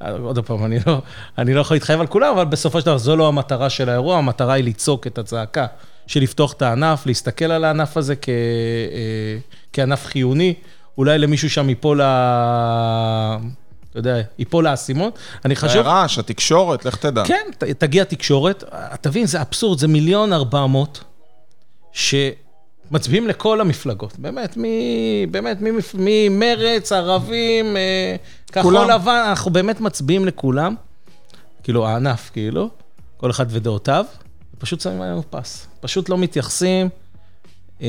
אה, 0.01 0.11
עוד 0.23 0.39
פעם, 0.39 0.65
אני 0.65 0.77
לא, 0.87 1.01
אני 1.37 1.53
לא 1.53 1.61
יכול 1.61 1.75
להתחייב 1.75 1.99
על 1.99 2.07
כולם, 2.07 2.33
אבל 2.33 2.45
בסופו 2.45 2.79
של 2.79 2.85
דבר 2.85 2.97
זו 2.97 3.15
לא 3.15 3.27
המטרה 3.27 3.69
של 3.69 3.89
האירוע, 3.89 4.17
המטרה 4.17 4.53
היא 4.53 4.63
לצעוק 4.63 5.07
את 5.07 5.17
הצעקה 5.17 5.65
של 6.07 6.21
לפתוח 6.21 6.53
את 6.53 6.61
הענף, 6.61 7.05
להסתכל 7.05 7.45
על 7.45 7.63
הענף 7.63 7.97
הזה 7.97 8.15
כ, 8.15 8.29
אה, 8.29 9.37
כענף 9.73 10.05
חיוני, 10.05 10.53
אולי 10.99 11.17
למישהו 11.17 11.49
שם 11.49 11.69
ייפול 11.69 12.01
ה... 12.01 13.37
אתה 13.89 13.99
יודע, 13.99 14.15
ייפול 14.39 14.67
האסימון. 14.67 15.11
אני 15.45 15.55
חשוב... 15.55 15.77
הרעש, 15.87 16.19
התקשורת, 16.19 16.85
לך 16.85 16.95
תדע. 16.95 17.23
כן, 17.25 17.47
ת- 17.57 17.63
תגיע 17.63 18.03
תקשורת, 18.03 18.63
תבין, 19.01 19.25
זה 19.25 19.41
אבסורד, 19.41 19.79
זה 19.79 19.87
מיליון 19.87 20.33
ארבע 20.33 20.65
מאות 20.65 21.03
שמצביעים 21.91 23.27
לכל 23.27 23.61
המפלגות, 23.61 24.19
באמת, 24.19 24.57
מ... 24.57 24.63
באמת, 25.31 25.57
ממרץ, 25.93 26.91
ערבים, 26.91 27.77
אה, 27.77 28.15
כחול 28.51 28.63
כולם. 28.77 28.89
לבן, 28.89 29.23
אנחנו 29.29 29.51
באמת 29.51 29.81
מצביעים 29.81 30.25
לכולם, 30.25 30.75
כאילו, 31.63 31.87
הענף, 31.87 32.29
כאילו, 32.33 32.69
כל 33.17 33.31
אחד 33.31 33.45
ודעותיו, 33.49 34.05
פשוט 34.57 34.81
שמים 34.81 35.01
עלינו 35.01 35.23
פס. 35.29 35.67
פשוט 35.79 36.09
לא 36.09 36.17
מתייחסים 36.17 36.89
אה, 37.81 37.87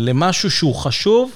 למשהו 0.00 0.50
שהוא 0.50 0.74
חשוב. 0.74 1.30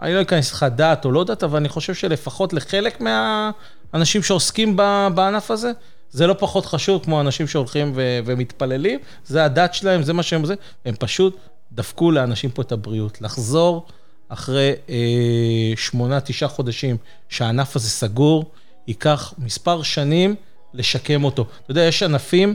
אני 0.00 0.14
לא 0.14 0.22
אכנס 0.22 0.52
לך 0.52 0.66
דת 0.76 1.04
או 1.04 1.12
לא 1.12 1.24
דת, 1.24 1.42
אבל 1.42 1.56
אני 1.56 1.68
חושב 1.68 1.94
שלפחות 1.94 2.52
לחלק 2.52 3.00
מהאנשים 3.00 4.22
שעוסקים 4.22 4.76
בענף 5.14 5.50
הזה, 5.50 5.72
זה 6.10 6.26
לא 6.26 6.34
פחות 6.38 6.66
חשוב 6.66 7.04
כמו 7.04 7.20
אנשים 7.20 7.46
שהולכים 7.46 7.92
ו- 7.94 8.18
ומתפללים, 8.24 8.98
זה 9.24 9.44
הדת 9.44 9.74
שלהם, 9.74 10.02
זה 10.02 10.12
מה 10.12 10.22
שהם 10.22 10.44
זה, 10.44 10.54
הם 10.84 10.94
פשוט 10.98 11.36
דפקו 11.72 12.10
לאנשים 12.10 12.50
פה 12.50 12.62
את 12.62 12.72
הבריאות. 12.72 13.20
לחזור 13.20 13.86
אחרי 14.28 14.72
אה, 14.88 15.72
שמונה, 15.76 16.20
תשעה 16.20 16.48
חודשים 16.48 16.96
שהענף 17.28 17.76
הזה 17.76 17.88
סגור, 17.88 18.50
ייקח 18.86 19.34
מספר 19.38 19.82
שנים 19.82 20.34
לשקם 20.74 21.24
אותו. 21.24 21.46
אתה 21.62 21.70
יודע, 21.70 21.82
יש 21.82 22.02
ענפים 22.02 22.54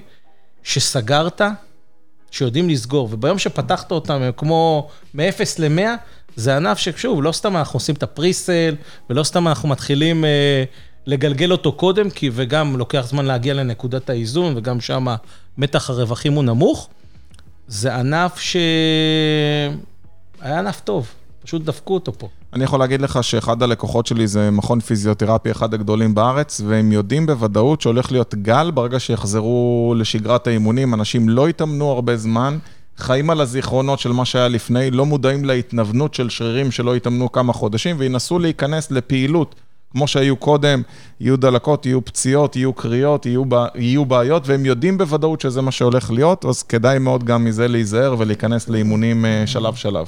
שסגרת, 0.63 1.41
שיודעים 2.31 2.69
לסגור, 2.69 3.09
וביום 3.11 3.39
שפתחת 3.39 3.91
אותם, 3.91 4.21
הם 4.21 4.31
כמו 4.37 4.89
מ-0 5.13 5.59
ל-100, 5.59 5.81
זה 6.35 6.57
ענף 6.57 6.77
ששוב, 6.77 7.23
לא 7.23 7.31
סתם 7.31 7.57
אנחנו 7.57 7.77
עושים 7.77 7.95
את 7.95 8.03
הפריסל, 8.03 8.75
ולא 9.09 9.23
סתם 9.23 9.47
אנחנו 9.47 9.69
מתחילים 9.69 10.25
אה, 10.25 10.63
לגלגל 11.05 11.51
אותו 11.51 11.71
קודם, 11.71 12.09
כי 12.09 12.29
וגם 12.33 12.77
לוקח 12.77 13.05
זמן 13.07 13.25
להגיע 13.25 13.53
לנקודת 13.53 14.09
האיזון, 14.09 14.57
וגם 14.57 14.81
שם 14.81 15.07
מתח 15.57 15.89
הרווחים 15.89 16.33
הוא 16.33 16.43
נמוך. 16.43 16.89
זה 17.67 17.95
ענף 17.95 18.39
ש... 18.39 18.57
היה 20.41 20.59
ענף 20.59 20.79
טוב, 20.79 21.07
פשוט 21.43 21.61
דפקו 21.61 21.93
אותו 21.93 22.13
פה. 22.13 22.29
אני 22.53 22.63
יכול 22.63 22.79
להגיד 22.79 23.01
לך 23.01 23.23
שאחד 23.23 23.63
הלקוחות 23.63 24.05
שלי 24.05 24.27
זה 24.27 24.51
מכון 24.51 24.79
פיזיותרפי, 24.79 25.51
אחד 25.51 25.73
הגדולים 25.73 26.15
בארץ, 26.15 26.61
והם 26.65 26.91
יודעים 26.91 27.25
בוודאות 27.25 27.81
שהולך 27.81 28.11
להיות 28.11 28.35
גל 28.35 28.71
ברגע 28.71 28.99
שיחזרו 28.99 29.95
לשגרת 29.97 30.47
האימונים. 30.47 30.93
אנשים 30.93 31.29
לא 31.29 31.49
יתאמנו 31.49 31.91
הרבה 31.91 32.17
זמן, 32.17 32.57
חיים 32.97 33.29
על 33.29 33.41
הזיכרונות 33.41 33.99
של 33.99 34.11
מה 34.11 34.25
שהיה 34.25 34.47
לפני, 34.47 34.91
לא 34.91 35.05
מודעים 35.05 35.45
להתנוונות 35.45 36.13
של 36.13 36.29
שרירים 36.29 36.71
שלא 36.71 36.95
יתאמנו 36.95 37.31
כמה 37.31 37.53
חודשים, 37.53 37.95
וינסו 37.99 38.39
להיכנס 38.39 38.91
לפעילות. 38.91 39.55
כמו 39.91 40.07
שהיו 40.07 40.35
קודם, 40.35 40.81
יהיו 41.19 41.37
דלקות, 41.37 41.85
יהיו 41.85 42.05
פציעות, 42.05 42.55
יהיו 42.55 42.73
קריאות, 42.73 43.25
יהיו, 43.25 43.43
יהיו 43.75 44.05
בעיות, 44.05 44.47
והם 44.47 44.65
יודעים 44.65 44.97
בוודאות 44.97 45.41
שזה 45.41 45.61
מה 45.61 45.71
שהולך 45.71 46.11
להיות, 46.11 46.45
אז 46.45 46.63
כדאי 46.63 46.99
מאוד 46.99 47.23
גם 47.23 47.45
מזה 47.45 47.67
להיזהר 47.67 48.15
ולהיכנס 48.17 48.69
לאימונים 48.69 49.25
אה, 49.25 49.43
שלב-שלב. 49.47 50.07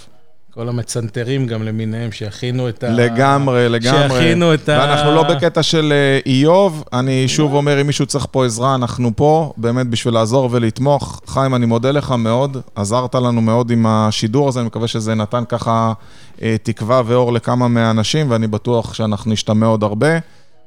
כל 0.56 0.70
המצנתרים 0.70 1.48
גם 1.48 1.64
למיניהם, 1.64 2.12
שיכינו 2.12 2.70
את 2.70 2.84
ה... 2.84 2.90
לגמרי, 2.90 3.70
לגמרי. 3.70 4.10
שיכינו 4.10 4.54
את 4.54 4.70
ה... 4.70 4.78
ואנחנו 4.82 5.16
לא 5.16 5.24
בקטע 5.24 5.64
של 5.64 5.94
אה, 5.94 6.20
איוב, 6.32 6.84
אני 6.94 7.28
שוב 7.28 7.54
אומר, 7.54 7.82
אם 7.82 7.88
מישהו 7.88 8.06
צריך 8.06 8.28
פה 8.32 8.46
עזרה, 8.46 8.76
אנחנו 8.76 9.12
פה, 9.16 9.54
באמת 9.58 9.88
בשביל 9.88 10.14
לעזור 10.14 10.50
ולתמוך. 10.52 11.22
חיים, 11.28 11.56
אני 11.56 11.66
מודה 11.66 11.92
לך 11.92 12.12
מאוד, 12.12 12.58
עזרת 12.76 13.16
לנו 13.16 13.42
מאוד 13.42 13.72
עם 13.72 13.86
השידור 13.86 14.48
הזה, 14.48 14.60
אני 14.60 14.68
מקווה 14.68 14.88
שזה 14.88 15.16
נתן 15.16 15.44
ככה 15.50 15.94
אה, 16.42 16.56
תקווה 16.64 17.02
ואור 17.06 17.34
לכמה 17.34 17.68
מהאנשים, 17.68 18.32
ואני 18.32 18.48
בטוח 18.48 18.94
שאנחנו 18.94 19.32
נשתמע 19.32 19.68
עוד 19.68 19.84
הרבה. 19.84 20.20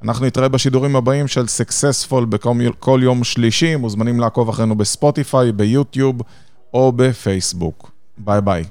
אנחנו 0.05 0.27
נתראה 0.27 0.49
בשידורים 0.49 0.97
הבאים 0.97 1.29
של 1.29 1.45
Successful 1.45 2.25
בכל 2.27 3.01
יום 3.03 3.25
שלישי, 3.25 3.77
מוזמנים 3.77 4.21
לעקוב 4.21 4.49
אחרינו 4.49 4.75
בספוטיפיי, 4.75 5.53
ביוטיוב 5.53 6.23
או 6.75 6.93
בפייסבוק. 6.93 7.91
ביי 8.19 8.41
ביי. 8.41 8.65